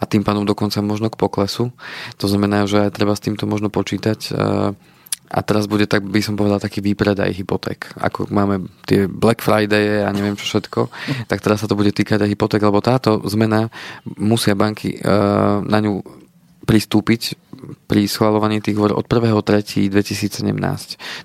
a 0.00 0.04
tým 0.08 0.26
pádom 0.26 0.42
dokonca 0.42 0.82
možno 0.82 1.12
k 1.12 1.20
poklesu. 1.20 1.70
To 2.18 2.26
znamená, 2.26 2.66
že 2.66 2.90
aj 2.90 2.96
treba 2.96 3.14
s 3.14 3.22
týmto 3.22 3.46
možno 3.46 3.70
počítať 3.70 4.18
e, 4.24 4.30
a 5.26 5.40
teraz 5.42 5.66
bude, 5.66 5.90
tak 5.90 6.06
by 6.06 6.22
som 6.22 6.38
povedal, 6.38 6.62
taký 6.62 6.78
výpredaj 6.82 7.34
hypoték. 7.34 7.90
Ako 7.98 8.30
máme 8.30 8.70
tie 8.86 9.10
Black 9.10 9.42
Friday 9.42 10.06
a 10.06 10.14
neviem 10.14 10.38
čo 10.38 10.46
všetko, 10.46 10.80
tak 11.30 11.42
teraz 11.42 11.62
sa 11.62 11.68
to 11.70 11.78
bude 11.78 11.90
týkať 11.90 12.22
aj 12.22 12.30
hypoték, 12.30 12.62
lebo 12.62 12.78
táto 12.78 13.22
zmena 13.26 13.68
musia 14.18 14.54
banky 14.54 14.98
uh, 15.02 15.62
na 15.66 15.78
ňu 15.82 16.02
pristúpiť 16.66 17.38
pri 17.86 18.10
schvalovaní 18.10 18.58
tých 18.58 18.74
vor 18.74 18.90
od 18.90 19.06
1.3.2017. 19.06 20.50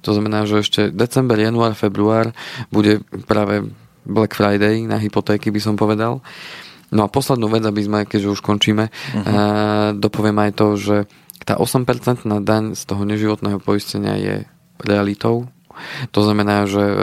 To 0.05 0.09
znamená, 0.13 0.45
že 0.45 0.61
ešte 0.61 0.81
december, 0.93 1.41
január, 1.41 1.73
február 1.73 2.29
bude 2.69 3.01
práve 3.25 3.65
Black 4.05 4.37
Friday 4.37 4.85
na 4.85 5.01
hypotéky, 5.01 5.49
by 5.49 5.61
som 5.61 5.75
povedal. 5.77 6.21
No 6.91 7.07
a 7.07 7.11
poslednú 7.11 7.47
vec, 7.47 7.63
aby 7.63 7.81
sme, 7.81 7.99
keďže 8.03 8.37
už 8.37 8.41
končíme, 8.43 8.91
uh-huh. 8.91 9.95
dopoviem 9.95 10.37
aj 10.43 10.51
to, 10.59 10.67
že 10.75 10.95
tá 11.43 11.57
8% 11.57 12.25
na 12.29 12.39
daň 12.39 12.77
z 12.77 12.83
toho 12.85 13.03
neživotného 13.05 13.57
poistenia 13.57 14.17
je 14.17 14.35
realitou. 14.81 15.49
To 16.11 16.21
znamená, 16.21 16.67
že 16.67 16.83
e, 16.83 16.95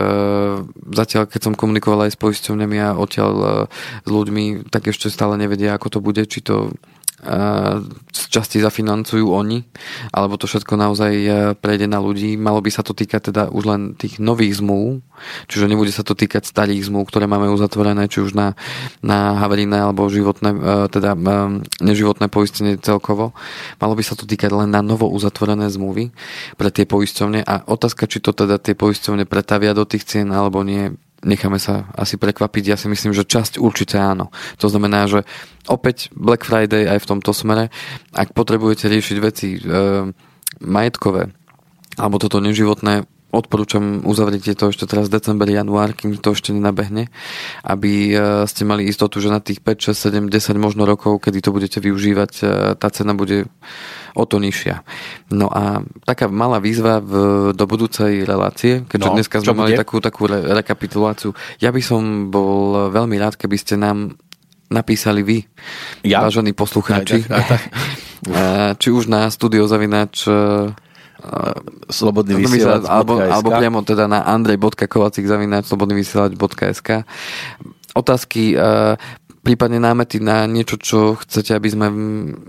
zatiaľ, 0.92 1.26
keď 1.26 1.40
som 1.50 1.58
komunikoval 1.58 2.06
aj 2.06 2.14
s 2.14 2.20
poisťovňami 2.20 2.78
a 2.78 2.98
odtiaľ 2.98 3.32
e, 3.34 3.46
s 4.04 4.10
ľuďmi, 4.10 4.68
tak 4.68 4.92
ešte 4.92 5.10
stále 5.10 5.40
nevedia, 5.40 5.74
ako 5.74 5.98
to 5.98 6.00
bude, 6.04 6.22
či 6.28 6.44
to 6.44 6.76
z 7.18 8.22
časti 8.30 8.62
zafinancujú 8.62 9.34
oni, 9.34 9.66
alebo 10.14 10.38
to 10.38 10.46
všetko 10.46 10.78
naozaj 10.78 11.12
e, 11.18 11.28
prejde 11.58 11.90
na 11.90 11.98
ľudí. 11.98 12.38
Malo 12.38 12.62
by 12.62 12.70
sa 12.70 12.86
to 12.86 12.94
týkať 12.94 13.34
teda 13.34 13.42
už 13.50 13.64
len 13.66 13.80
tých 13.98 14.22
nových 14.22 14.62
zmluv, 14.62 15.02
čiže 15.50 15.66
nebude 15.66 15.90
sa 15.90 16.06
to 16.06 16.14
týkať 16.14 16.46
starých 16.46 16.86
zmluv, 16.86 17.10
ktoré 17.10 17.26
máme 17.26 17.50
uzatvorené, 17.50 18.06
či 18.06 18.22
už 18.22 18.38
na, 18.38 18.54
na 19.02 19.34
havarijné 19.42 19.82
alebo 19.82 20.06
životné, 20.06 20.50
e, 20.54 20.58
teda 20.94 21.18
e, 21.18 21.20
neživotné 21.82 22.30
poistenie 22.30 22.78
celkovo. 22.78 23.34
Malo 23.82 23.98
by 23.98 24.02
sa 24.06 24.14
to 24.14 24.22
týkať 24.22 24.54
len 24.54 24.70
na 24.70 24.78
novo 24.78 25.10
uzatvorené 25.10 25.66
zmluvy 25.74 26.14
pre 26.54 26.70
tie 26.70 26.86
poisťovne 26.86 27.42
a 27.42 27.66
otázka, 27.66 28.06
či 28.06 28.22
to 28.22 28.30
teda 28.30 28.62
tie 28.62 28.78
poisťovne 28.78 29.26
pretavia 29.26 29.74
do 29.74 29.82
tých 29.82 30.06
cien 30.06 30.30
alebo 30.30 30.62
nie, 30.62 30.94
necháme 31.26 31.58
sa 31.58 31.90
asi 31.98 32.14
prekvapiť. 32.14 32.64
Ja 32.70 32.76
si 32.78 32.86
myslím, 32.86 33.10
že 33.10 33.26
časť 33.26 33.58
určite 33.58 33.98
áno. 33.98 34.30
To 34.62 34.70
znamená, 34.70 35.10
že 35.10 35.26
opäť 35.66 36.14
Black 36.14 36.46
Friday 36.46 36.86
aj 36.86 37.02
v 37.02 37.08
tomto 37.16 37.34
smere, 37.34 37.74
ak 38.14 38.34
potrebujete 38.34 38.86
riešiť 38.86 39.16
veci 39.18 39.58
e, 39.58 39.60
majetkové 40.62 41.34
alebo 41.98 42.22
toto 42.22 42.38
neživotné, 42.38 43.10
odporúčam 43.28 44.00
uzavrieť 44.08 44.56
to 44.56 44.72
ešte 44.72 44.88
teraz 44.88 45.12
december, 45.12 45.44
január, 45.44 45.92
kým 45.92 46.16
to 46.16 46.32
ešte 46.32 46.56
nenabehne, 46.56 47.12
aby 47.60 48.12
e, 48.12 48.48
ste 48.48 48.64
mali 48.64 48.88
istotu, 48.88 49.20
že 49.20 49.28
na 49.28 49.44
tých 49.44 49.60
5, 49.60 49.92
6, 49.92 50.32
7, 50.32 50.32
10 50.32 50.56
možno 50.56 50.88
rokov, 50.88 51.20
kedy 51.20 51.44
to 51.44 51.52
budete 51.52 51.78
využívať, 51.84 52.32
e, 52.40 52.42
tá 52.80 52.88
cena 52.88 53.12
bude 53.12 53.44
o 54.16 54.24
to 54.24 54.40
nižšia. 54.40 54.80
No 55.28 55.52
a 55.52 55.84
taká 56.08 56.32
malá 56.32 56.56
výzva 56.56 57.04
v, 57.04 57.12
do 57.52 57.64
budúcej 57.68 58.24
relácie, 58.24 58.88
keďže 58.88 59.08
no, 59.12 59.14
dneska 59.20 59.36
sme 59.44 59.68
mali 59.68 59.76
takú, 59.76 60.00
takú 60.00 60.24
re, 60.24 60.40
rekapituláciu. 60.64 61.36
Ja 61.60 61.68
by 61.68 61.82
som 61.84 62.32
bol 62.32 62.88
veľmi 62.88 63.20
rád, 63.20 63.36
keby 63.36 63.56
ste 63.60 63.76
nám 63.76 64.16
napísali 64.72 65.20
vy, 65.20 65.38
ja? 66.04 66.24
vážení 66.24 66.56
poslucháči. 66.56 67.28
Aj, 67.28 67.28
tak, 67.28 67.32
aj, 67.32 67.44
tak. 67.44 67.62
Či 68.80 68.88
už 68.90 69.06
na 69.06 69.30
studiozavinač 69.30 70.26
slobodný 71.90 72.38
vysielač. 72.38 72.86
Alebo, 72.86 73.18
alebo 73.18 73.48
priamo 73.50 73.80
teda 73.82 74.06
na 74.06 74.22
andrej.kovacik 74.22 75.26
zavinač 75.26 75.66
slobodnyvysielač.sk 75.66 77.02
Otázky 77.98 78.54
prípadne 79.42 79.78
námety 79.78 80.18
na 80.18 80.44
niečo, 80.44 80.76
čo 80.78 80.98
chcete, 81.16 81.54
aby 81.54 81.68
sme 81.70 81.86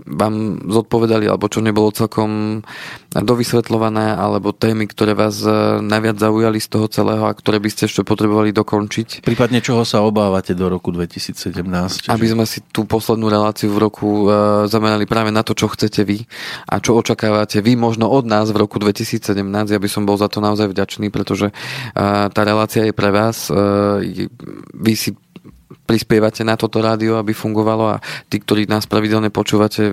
vám 0.04 0.64
zodpovedali, 0.68 1.30
alebo 1.30 1.46
čo 1.46 1.62
nebolo 1.62 1.94
celkom 1.94 2.62
dovysvetľované, 3.10 4.14
alebo 4.14 4.54
témy, 4.54 4.86
ktoré 4.86 5.18
vás 5.18 5.42
e, 5.42 5.82
najviac 5.82 6.22
zaujali 6.22 6.62
z 6.62 6.68
toho 6.70 6.86
celého 6.86 7.26
a 7.26 7.32
ktoré 7.34 7.58
by 7.58 7.70
ste 7.70 7.90
ešte 7.90 8.06
potrebovali 8.06 8.54
dokončiť. 8.54 9.26
Prípadne 9.26 9.58
čoho 9.58 9.82
sa 9.82 10.06
obávate 10.06 10.54
do 10.54 10.70
roku 10.70 10.94
2017? 10.94 12.06
Aby 12.06 12.26
sme 12.30 12.44
si 12.46 12.62
tú 12.70 12.86
poslednú 12.86 13.26
reláciu 13.26 13.74
v 13.74 13.82
roku 13.82 14.08
e, 14.30 14.66
zamerali 14.70 15.10
práve 15.10 15.34
na 15.34 15.42
to, 15.42 15.58
čo 15.58 15.66
chcete 15.66 16.06
vy 16.06 16.22
a 16.70 16.78
čo 16.78 16.94
očakávate 16.98 17.58
vy 17.62 17.74
možno 17.74 18.06
od 18.06 18.26
nás 18.26 18.50
v 18.54 18.62
roku 18.62 18.78
2017. 18.78 19.26
Ja 19.74 19.80
by 19.82 19.88
som 19.90 20.06
bol 20.06 20.14
za 20.14 20.30
to 20.30 20.38
naozaj 20.38 20.70
vďačný, 20.70 21.10
pretože 21.10 21.50
e, 21.50 21.54
tá 22.30 22.42
relácia 22.46 22.86
je 22.86 22.94
pre 22.94 23.10
vás. 23.10 23.50
Vy 24.70 24.94
si 24.94 25.10
prispievate 25.90 26.46
na 26.46 26.54
toto 26.54 26.78
rádio, 26.78 27.18
aby 27.18 27.34
fungovalo 27.34 27.98
a 27.98 28.00
tí, 28.30 28.38
ktorí 28.38 28.70
nás 28.70 28.86
pravidelne 28.86 29.34
počúvate, 29.34 29.90
e, 29.90 29.92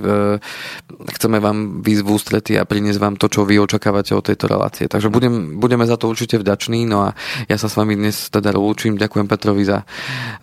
chceme 1.17 1.41
vám 1.41 1.81
výsť 1.81 2.03
v 2.05 2.09
ústrety 2.13 2.53
a 2.61 2.69
priniesť 2.69 3.01
vám 3.01 3.17
to, 3.17 3.25
čo 3.25 3.41
vy 3.41 3.57
očakávate 3.57 4.13
od 4.13 4.21
tejto 4.21 4.45
relácie. 4.45 4.85
Takže 4.85 5.09
budem, 5.09 5.57
budeme 5.57 5.89
za 5.89 5.97
to 5.97 6.05
určite 6.13 6.37
vďační, 6.37 6.85
no 6.85 7.09
a 7.09 7.17
ja 7.49 7.57
sa 7.57 7.65
s 7.65 7.73
vami 7.73 7.97
dnes 7.97 8.29
teda 8.29 8.53
lúčim. 8.53 8.93
Ďakujem 8.93 9.25
Petrovi 9.25 9.65
za, 9.65 9.89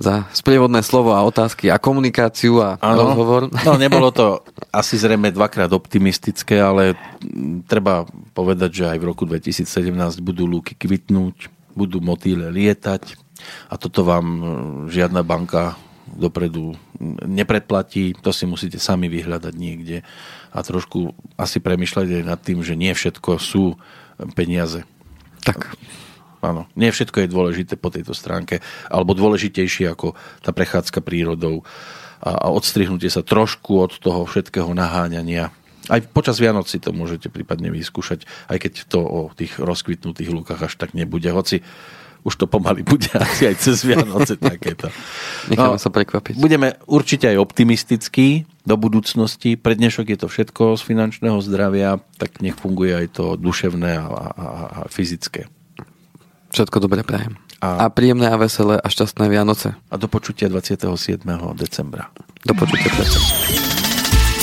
za 0.03 0.27
sprievodné 0.35 0.83
slovo 0.83 1.15
a 1.15 1.23
otázky 1.23 1.71
a 1.71 1.79
komunikáciu 1.79 2.59
a 2.59 2.75
ano. 2.83 3.15
rozhovor. 3.15 3.47
No 3.63 3.79
nebolo 3.79 4.11
to 4.11 4.43
asi 4.75 4.99
zrejme 4.99 5.31
dvakrát 5.31 5.71
optimistické, 5.71 6.59
ale 6.59 6.99
treba 7.71 8.03
povedať, 8.35 8.83
že 8.83 8.85
aj 8.91 8.99
v 8.99 9.07
roku 9.07 9.23
2017 9.23 9.95
budú 10.19 10.51
lúky 10.51 10.75
kvitnúť, 10.75 11.47
budú 11.79 12.03
motýle 12.03 12.51
lietať, 12.51 13.24
a 13.69 13.75
toto 13.77 14.07
vám 14.07 14.27
e, 14.27 14.43
žiadna 14.93 15.25
banka 15.25 15.79
dopredu 16.05 16.77
nepredplatí, 17.25 18.13
to 18.21 18.31
si 18.31 18.45
musíte 18.45 18.77
sami 18.77 19.09
vyhľadať 19.09 19.55
niekde 19.57 20.05
a 20.53 20.59
trošku 20.61 21.17
asi 21.41 21.59
premyšľať 21.59 22.21
aj 22.21 22.25
nad 22.25 22.41
tým, 22.41 22.61
že 22.61 22.77
nie 22.77 22.93
všetko 22.93 23.41
sú 23.41 23.75
peniaze. 24.37 24.85
Tak. 25.43 25.75
Áno, 26.45 26.69
nie 26.77 26.93
všetko 26.93 27.25
je 27.25 27.33
dôležité 27.33 27.75
po 27.81 27.89
tejto 27.89 28.13
stránke, 28.13 28.61
alebo 28.93 29.17
dôležitejšie 29.17 29.89
ako 29.89 30.13
tá 30.45 30.53
prechádzka 30.53 31.01
prírodou 31.01 31.65
a, 32.21 32.37
a 32.37 32.47
odstrihnutie 32.53 33.09
sa 33.09 33.25
trošku 33.25 33.81
od 33.81 33.97
toho 33.97 34.29
všetkého 34.29 34.69
naháňania. 34.77 35.49
Aj 35.89 36.01
počas 36.05 36.41
Vianoc 36.41 36.69
si 36.69 36.81
to 36.81 36.93
môžete 36.93 37.33
prípadne 37.33 37.73
vyskúšať, 37.73 38.29
aj 38.49 38.57
keď 38.61 38.73
to 38.89 39.01
o 39.01 39.21
tých 39.33 39.57
rozkvitnutých 39.57 40.33
lúkach 40.33 40.61
až 40.61 40.77
tak 40.77 40.93
nebude. 40.93 41.29
Hoci 41.29 41.65
už 42.25 42.35
to 42.41 42.47
pomaly 42.49 42.81
bude 42.81 43.13
asi 43.21 43.53
aj 43.53 43.57
cez 43.61 43.85
Vianoce 43.85 44.41
takéto. 44.41 44.89
Necháme 45.53 45.77
no, 45.77 45.83
sa 45.83 45.93
prekvapiť. 45.93 46.41
Budeme 46.41 46.81
určite 46.89 47.29
aj 47.29 47.39
optimistickí 47.39 48.49
do 48.65 48.75
budúcnosti. 48.81 49.61
Pre 49.61 49.77
dnešok 49.77 50.17
je 50.17 50.19
to 50.19 50.27
všetko 50.27 50.81
z 50.81 50.83
finančného 50.83 51.39
zdravia, 51.45 52.01
tak 52.17 52.41
nech 52.41 52.57
funguje 52.57 52.97
aj 52.97 53.07
to 53.21 53.37
duševné 53.37 54.01
a, 54.01 54.09
a, 54.09 54.47
a 54.65 54.79
fyzické. 54.89 55.47
Všetko 56.51 56.81
dobre 56.81 57.05
prajem. 57.05 57.37
A, 57.61 57.89
a 57.89 57.93
príjemné 57.93 58.29
a 58.29 58.37
veselé 58.41 58.81
a 58.81 58.87
šťastné 58.89 59.29
Vianoce. 59.29 59.77
A 59.89 59.95
do 59.97 60.09
počutia 60.09 60.49
27. 60.49 61.25
decembra. 61.57 62.13
Do 62.45 62.53
počutia. 62.53 62.93
Presne. 62.93 63.94